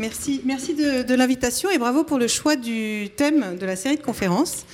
[0.06, 4.02] Merci, merci de, l'invitation et bravo pour le choix du thème de la série de
[4.02, 4.64] conférences.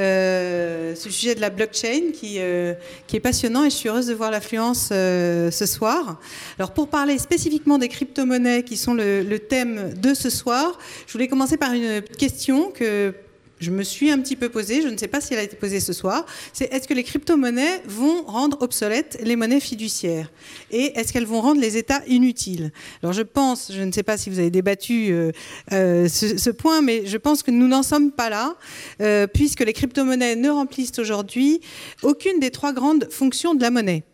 [0.00, 2.74] Euh, ce sujet de la blockchain qui, euh,
[3.06, 6.18] qui, est passionnant et je suis heureuse de voir l'affluence euh, ce soir.
[6.58, 10.76] Alors pour parler spécifiquement des crypto-monnaies qui sont le, thème de ce soir,
[11.06, 13.14] je voulais commencer par une question que
[13.60, 15.56] je me suis un petit peu posée, je ne sais pas si elle a été
[15.56, 20.30] posée ce soir, c'est est-ce que les crypto-monnaies vont rendre obsolètes les monnaies fiduciaires
[20.70, 22.72] Et est-ce qu'elles vont rendre les États inutiles?
[23.02, 25.30] Alors je pense, je ne sais pas si vous avez débattu euh,
[25.72, 28.56] euh, ce, point, mais je pense que nous n'en sommes pas là,
[29.00, 31.60] euh, puisque les crypto-monnaies ne remplissent aujourd'hui
[32.02, 34.04] aucune des trois grandes fonctions de la monnaie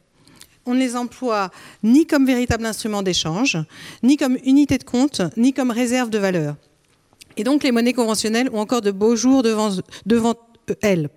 [0.68, 1.50] on ne les emploie
[1.84, 3.56] ni comme véritable instrument d'échange,
[4.02, 6.56] ni comme unité de compte, ni comme réserve de valeur.
[7.36, 9.70] Et donc les monnaies conventionnelles ont encore de beaux jours devant,
[10.06, 10.34] devant
[10.82, 11.08] elles.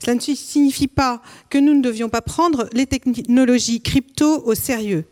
[0.00, 1.20] Cela ne signifie pas
[1.50, 5.04] que nous ne devions pas prendre les technologies crypto au sérieux.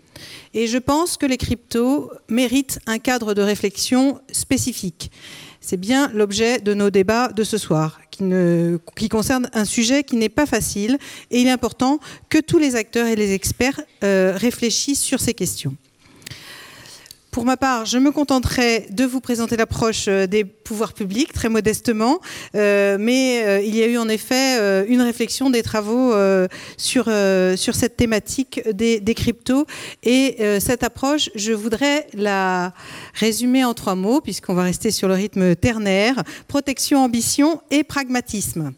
[0.54, 5.10] Et je pense que les cryptos méritent un cadre de réflexion spécifique.
[5.60, 10.28] C'est bien l'objet de nos débats de ce soir, qui, concerne un sujet qui n'est
[10.28, 10.96] pas facile,
[11.30, 11.98] et il est important
[12.28, 15.76] que tous les acteurs et les experts euh, réfléchissent sur ces questions.
[17.36, 21.50] Pour ma part, je me contenterai de vous présenter l'approche euh, des pouvoirs publics, très
[21.50, 22.20] modestement,
[22.54, 26.14] euh, mais euh, il y a eu en effet une réflexion des travaux
[26.78, 27.04] sur,
[27.74, 29.66] cette thématique des cryptos.
[30.02, 32.72] Et cette approche, je voudrais la
[33.12, 38.72] résumer en trois mots, puisqu'on va rester sur le rythme ternaire, protection, ambition et pragmatisme.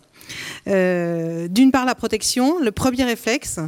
[0.67, 3.59] Euh, d'une part, la protection, le premier réflexe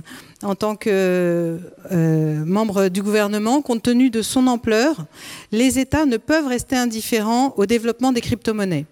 [0.43, 1.59] en tant que
[1.93, 5.05] euh, membre du gouvernement, compte tenu de son ampleur,
[5.53, 8.87] les États ne peuvent rester indifférents au développement des crypto-monnaies.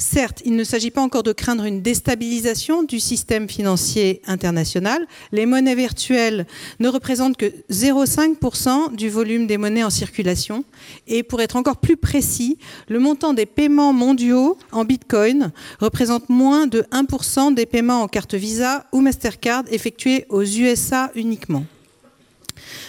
[0.00, 5.06] Certes, il ne s'agit pas encore de craindre une déstabilisation du système financier international.
[5.30, 6.46] Les monnaies virtuelles
[6.78, 10.64] ne représentent que 0,5% du volume des monnaies en circulation.
[11.06, 12.56] Et pour être encore plus précis,
[12.88, 18.34] le montant des paiements mondiaux en Bitcoin représente moins de 1% des paiements en carte
[18.34, 21.66] Visa ou Mastercard effectués aux USA uniquement.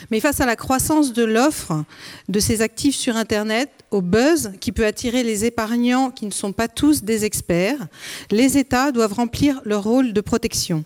[0.09, 1.83] Mais face à la croissance de l'offre
[2.29, 6.53] de ces actifs sur Internet, au buzz qui peut attirer les épargnants qui ne sont
[6.53, 7.87] pas tous des experts,
[8.29, 10.83] les États doivent remplir leur rôle de protection.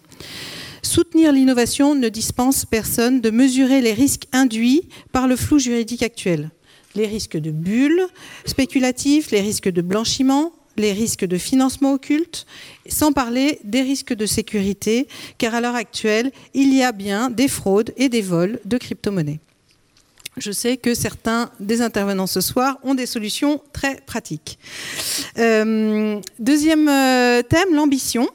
[0.82, 6.52] Soutenir l'innovation ne dispense personne de mesurer les risques induits par le flou juridique actuel.
[6.94, 8.06] Les risques de bulles
[8.46, 12.46] spéculatifs, les risques de blanchiment, les risques de financement occulte,
[12.88, 15.08] sans parler des risques de sécurité,
[15.38, 19.40] car à l'heure actuelle, il y a bien des fraudes et des vols de crypto-monnaies.
[20.38, 24.60] Je sais que certains des intervenants ce soir ont des solutions très pratiques.
[25.38, 28.28] Euh, deuxième euh, thème, l'ambition.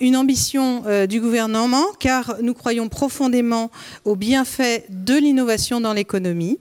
[0.00, 3.70] Une ambition euh, du gouvernement, car nous croyons profondément
[4.04, 6.58] aux bienfaits de l'innovation dans l'économie.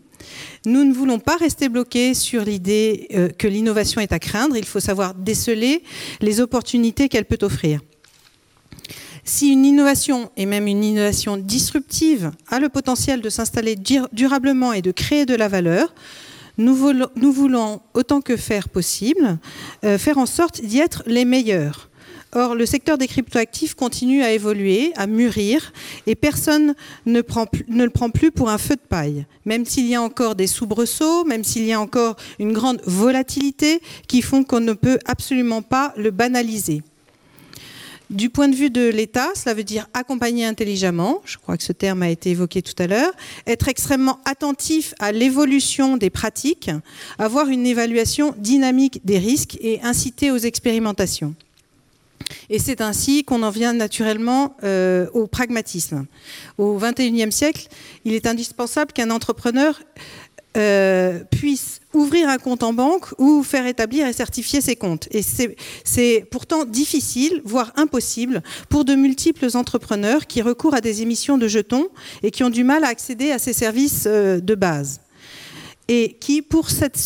[0.65, 4.57] Nous ne voulons pas rester bloqués sur l'idée euh, que l'innovation est à craindre.
[4.57, 5.84] Il faut savoir déceler
[6.22, 7.81] les opportunités qu'elle peut offrir.
[9.23, 13.76] Si une innovation, et même une innovation disruptive, a le potentiel de s'installer
[14.11, 15.93] durablement et de créer de la valeur,
[16.57, 19.38] nous voulons, autant que faire possible,
[19.84, 21.91] euh, faire en sorte d'y être les meilleurs.
[22.34, 25.74] Or, le secteur des cryptoactifs continue à évoluer, à mûrir,
[26.08, 26.76] et personne
[27.06, 29.26] ne, le prend plus pour un feu de paille.
[29.45, 33.82] Même s'il y a encore des soubresauts, même s'il y a encore une grande volatilité
[34.08, 36.84] qui font qu'on ne peut absolument pas le banaliser.
[38.10, 41.72] Du point de vue de l'État, cela veut dire accompagner intelligemment, je crois que ce
[41.72, 43.12] terme a été évoqué tout à l'heure,
[43.48, 46.70] être extrêmement attentif à l'évolution des pratiques,
[47.20, 51.36] avoir une évaluation dynamique des risques et inciter aux expérimentations.
[52.49, 56.06] Et c'est ainsi qu'on en vient naturellement euh, au pragmatisme.
[56.57, 57.68] Au XXIe siècle,
[58.06, 59.80] il est indispensable qu'un entrepreneur
[60.57, 65.07] euh, puisse ouvrir un compte en banque ou faire établir et certifier ses comptes.
[65.11, 71.38] Et c'est pourtant difficile, voire impossible, pour de multiples entrepreneurs qui recourent à des émissions
[71.38, 71.88] de jetons
[72.22, 74.99] et qui ont du mal à accéder à ces services euh, de base.
[75.88, 76.99] Et qui, pour cette,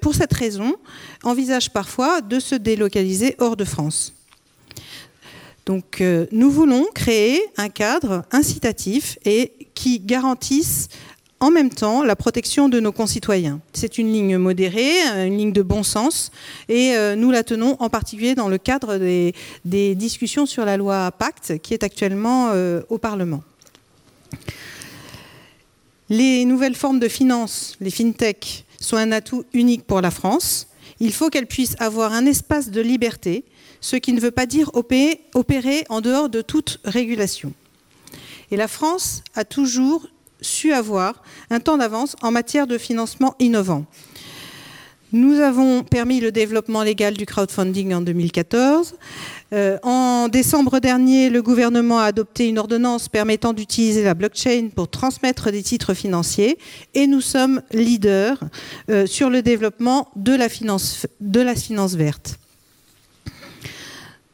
[0.00, 0.74] pour cette raison,
[1.22, 4.14] envisagent parfois de se délocaliser hors de France.
[5.66, 10.88] Donc euh, nous voulons créer un cadre incitatif et qui garantisse
[11.40, 13.60] en même temps la protection de nos concitoyens.
[13.72, 16.30] C'est une ligne modérée, une ligne de bon sens,
[16.68, 21.10] et euh, nous la tenons en particulier dans le cadre des, discussions sur la loi
[21.12, 23.42] Pacte qui est actuellement euh, au Parlement.
[26.10, 30.66] Les nouvelles formes de finance, les fintech, sont un atout unique pour la France.
[30.98, 33.44] Il faut qu'elles puissent avoir un espace de liberté
[33.80, 37.52] ce qui ne veut pas dire opérer en dehors de toute régulation.
[38.50, 40.06] Et la France a toujours
[40.40, 43.84] su avoir un temps d'avance en matière de financement innovant.
[45.12, 48.94] Nous avons permis le développement légal du crowdfunding en 2014.
[49.52, 54.88] Euh, en décembre dernier, le gouvernement a adopté une ordonnance permettant d'utiliser la blockchain pour
[54.88, 56.58] transmettre des titres financiers
[56.94, 58.38] et nous sommes leaders
[58.88, 62.39] euh, sur le développement de la finance, de la finance verte.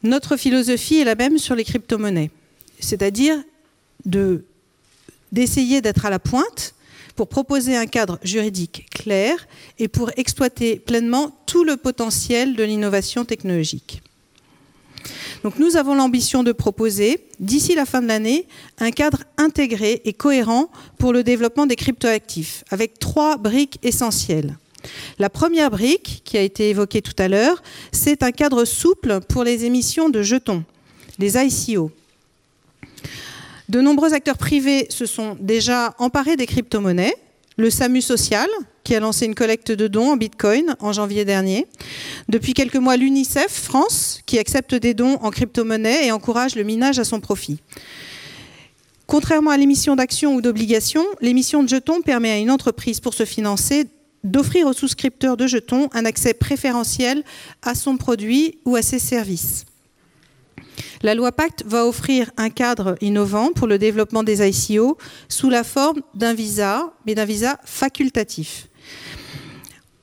[0.03, 2.31] Notre philosophie est la même sur les crypto-monnaies,
[2.79, 3.37] c'est-à-dire
[5.31, 6.75] d'essayer d'être à la pointe
[7.15, 9.47] pour proposer un cadre juridique clair
[9.79, 14.03] et pour exploiter pleinement tout le potentiel de l'innovation technologique.
[15.43, 18.47] Donc nous avons l'ambition de proposer, d'ici la fin de l'année,
[18.79, 20.69] un cadre intégré et cohérent
[20.99, 24.57] pour le développement des cryptoactifs, avec trois briques essentielles.
[25.19, 27.61] La première brique, qui a été évoquée tout à l'heure,
[27.91, 30.63] c'est un cadre souple pour les émissions de jetons,
[31.19, 31.91] les ICO.
[33.69, 37.15] De nombreux acteurs privés se sont déjà emparés des crypto-monnaies.
[37.57, 38.47] Le SAMU Social,
[38.83, 41.67] qui a lancé une collecte de dons en Bitcoin en janvier dernier.
[42.29, 46.99] Depuis quelques mois, l'UNICEF France, qui accepte des dons en crypto-monnaie et encourage le minage
[46.99, 47.59] à son profit.
[49.07, 53.25] Contrairement à l'émission d'actions ou d'obligations, l'émission de jetons permet à une entreprise, pour se
[53.25, 53.85] financer,
[54.23, 57.23] d'offrir aux souscripteurs de jetons un accès préférentiel
[57.61, 59.65] à son produit ou à ses services.
[61.01, 64.97] La loi Pacte va offrir un cadre innovant pour le développement des ICO
[65.29, 68.67] sous la forme d'un visa, mais d'un visa facultatif.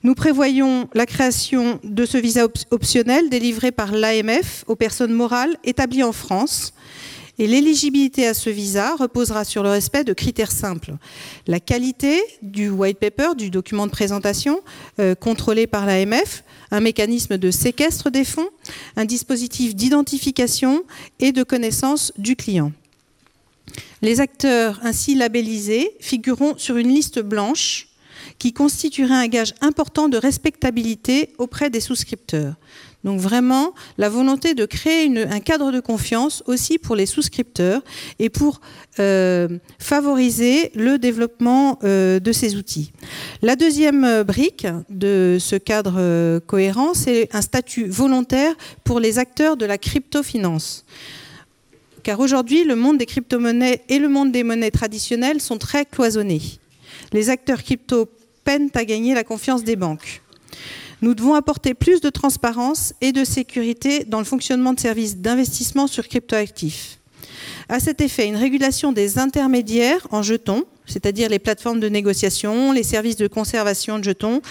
[0.04, 6.02] Nous prévoyons la création de ce visa optionnel délivré par l'AMF aux personnes morales établies
[6.02, 6.74] en France
[7.38, 10.94] et l'éligibilité à ce visa reposera sur le respect de critères simples.
[11.46, 14.60] La qualité du white paper, du document de présentation,
[15.00, 18.48] euh, contrôlé par l'AMF, un mécanisme de séquestre des fonds,
[18.96, 20.84] un dispositif d'identification
[21.18, 22.72] et de connaissance du client.
[24.02, 27.88] Les acteurs ainsi labellisés figureront sur une liste blanche
[28.38, 32.54] qui constituerait un gage important de respectabilité auprès des souscripteurs.
[33.04, 37.82] Donc vraiment, la volonté de créer un cadre de confiance aussi pour les souscripteurs
[38.18, 38.62] et pour
[38.98, 39.48] euh,
[39.78, 42.92] favoriser le développement euh, de ces outils.
[43.42, 48.54] La deuxième brique de ce cadre euh, cohérent, c'est un statut volontaire
[48.84, 50.86] pour les acteurs de la cryptofinance.
[52.02, 56.42] Car aujourd'hui, le monde des crypto-monnaies et le monde des monnaies traditionnelles sont très cloisonnés.
[57.12, 58.08] Les acteurs crypto
[58.44, 60.22] peinent à gagner la confiance des banques.
[61.02, 65.86] Nous devons apporter plus de transparence et de sécurité dans le fonctionnement de services d'investissement
[65.86, 66.98] sur cryptoactifs.
[67.68, 72.82] À cet effet, une régulation des intermédiaires en jetons, c'est-à-dire les plateformes de négociation, les
[72.82, 74.42] services de conservation de jetons,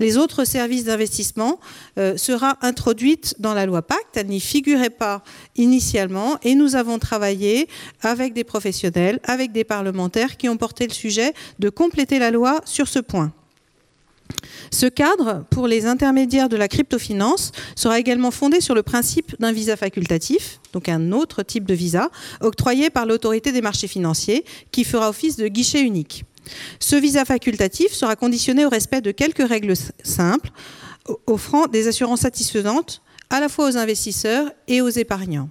[0.00, 1.60] les autres services d'investissement,
[1.98, 4.16] euh, sera introduite dans la loi Pacte.
[4.16, 5.22] Elle n'y figurait pas
[5.56, 7.68] initialement et nous avons travaillé
[8.00, 12.60] avec des professionnels, avec des parlementaires qui ont porté le sujet de compléter la loi
[12.64, 13.32] sur ce point.
[14.70, 19.52] Ce cadre, pour les intermédiaires de la cryptofinance, sera également fondé sur le principe d'un
[19.52, 22.10] visa facultatif, donc un autre type de visa,
[22.40, 26.24] octroyé par l'autorité des marchés financiers, qui fera office de guichet unique.
[26.80, 30.50] Ce visa facultatif sera conditionné au respect de quelques règles simples,
[31.26, 35.48] offrant des assurances satisfaisantes à la fois aux investisseurs et aux épargnants.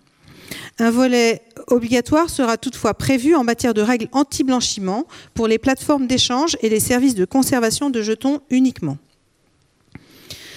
[0.82, 5.06] Un volet obligatoire sera toutefois prévu en matière de règles anti-blanchiment
[5.36, 8.98] pour les plateformes d'échange et les services de conservation de jetons uniquement.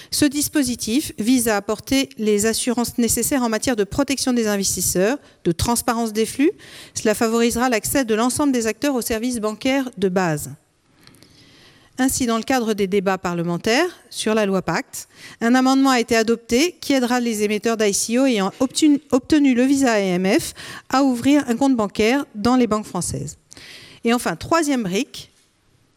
[0.09, 5.51] Ce dispositif vise à apporter les assurances nécessaires en matière de protection des investisseurs, de
[5.51, 6.53] transparence des flux.
[6.95, 10.49] Cela favorisera l'accès de l'ensemble des acteurs aux services bancaires de base.
[11.97, 15.07] Ainsi, dans le cadre des débats parlementaires sur la loi Pacte,
[15.39, 20.53] un amendement a été adopté qui aidera les émetteurs d'ICO ayant obtenu, le visa AMF
[20.89, 23.37] à ouvrir un compte bancaire dans les banques françaises.
[24.03, 25.31] Et enfin, troisième brique,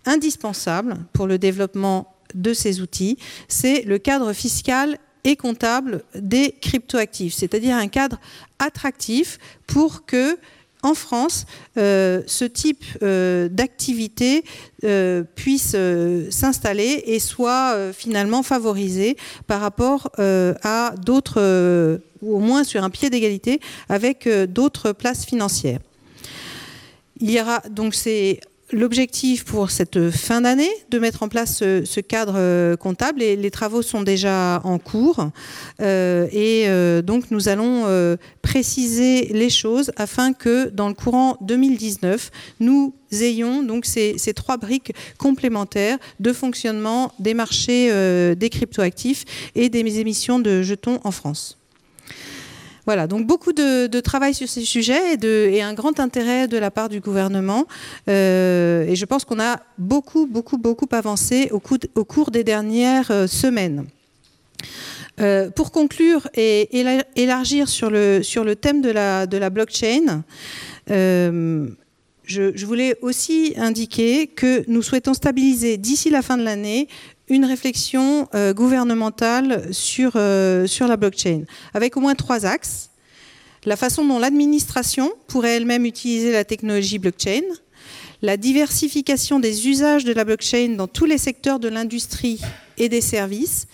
[0.07, 3.19] indispensable pour le développement de ces outils,
[3.49, 8.21] c'est le cadre fiscal et comptable des cryptoactifs, c'est-à-dire un cadre
[8.61, 10.39] attractif pour que
[10.83, 11.47] en France,
[11.77, 14.45] euh, ce type euh, d'activité
[14.85, 15.77] euh, puisse
[16.31, 23.11] s'installer et soit finalement favorisé par rapport à d'autres, ou au moins sur un pied
[23.11, 25.81] d'égalité avec d'autres places financières.
[27.21, 28.41] Il y aura donc c'est
[28.73, 33.51] l'objectif pour cette fin d'année de mettre en place ce, cadre euh, comptable et les
[33.51, 35.31] travaux sont déjà en cours
[35.81, 37.69] euh, et euh, donc nous allons
[38.43, 42.31] préciser les choses afin que dans le courant 2019
[42.61, 47.89] nous ayons donc ces, ces trois briques complémentaires de fonctionnement des marchés
[48.35, 49.25] des cryptoactifs
[49.55, 51.58] et des émissions de jetons en France.
[52.89, 56.89] Voilà, donc beaucoup de, travail sur ces sujets et, un grand intérêt de la part
[56.89, 57.67] du gouvernement.
[58.09, 63.27] Euh, et je pense qu'on a beaucoup, beaucoup, beaucoup avancé au, cours des dernières euh,
[63.27, 63.85] semaines.
[65.21, 66.81] Euh, pour conclure et
[67.15, 70.25] élargir sur le, thème de la blockchain,
[72.29, 76.89] je, voulais aussi indiquer que nous souhaitons stabiliser d'ici la fin de l'année
[77.29, 81.43] une réflexion euh, gouvernementale sur, euh, sur la blockchain,
[81.75, 82.91] avec au moins trois axes.
[83.65, 87.43] La façon dont l'administration pourrait elle-même utiliser la technologie blockchain,
[88.23, 92.41] la diversification des usages de la blockchain dans tous les secteurs de l'industrie
[92.79, 93.67] et des services,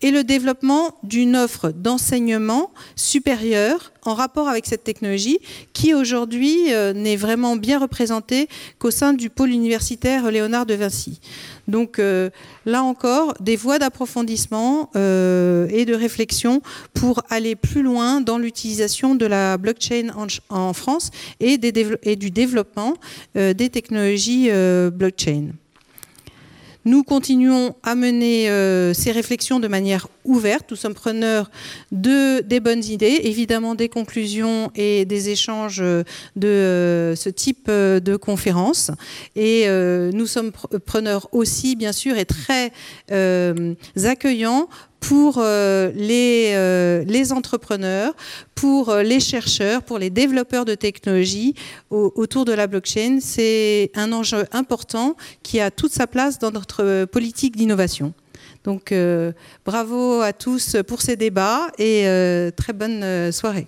[0.00, 5.38] et le développement d'une offre d'enseignement supérieure en rapport avec cette technologie
[5.72, 8.48] qui aujourd'hui euh, n'est vraiment bien représentée
[8.78, 11.20] qu'au sein du pôle universitaire Léonard de Vinci.
[11.68, 12.30] Donc euh,
[12.66, 16.62] là encore, des voies d'approfondissement euh, et de réflexion
[16.94, 20.08] pour aller plus loin dans l'utilisation de la blockchain
[20.48, 21.10] en, France
[21.40, 22.94] et, du développement
[23.34, 24.50] des technologies
[24.92, 25.52] blockchain.
[26.84, 28.46] Nous continuons à mener
[28.94, 30.70] ces réflexions de manière ouverte.
[30.70, 31.50] Nous sommes preneurs
[31.90, 35.82] de, des bonnes idées, évidemment des conclusions et des échanges
[36.36, 38.90] de ce type de conférences.
[39.36, 40.52] Et nous sommes
[40.86, 42.72] preneurs aussi, bien sûr, et très
[44.04, 44.68] accueillants
[45.02, 48.14] pour euh, les, euh, les, entrepreneurs,
[48.54, 51.54] pour euh, les chercheurs, pour les développeurs de technologies
[51.90, 53.18] autour de la blockchain.
[53.20, 58.14] C'est un enjeu important qui a toute sa place dans notre politique d'innovation.
[58.64, 58.94] Donc
[59.66, 62.04] bravo à tous pour ces débats et
[62.56, 63.66] très bonne soirée.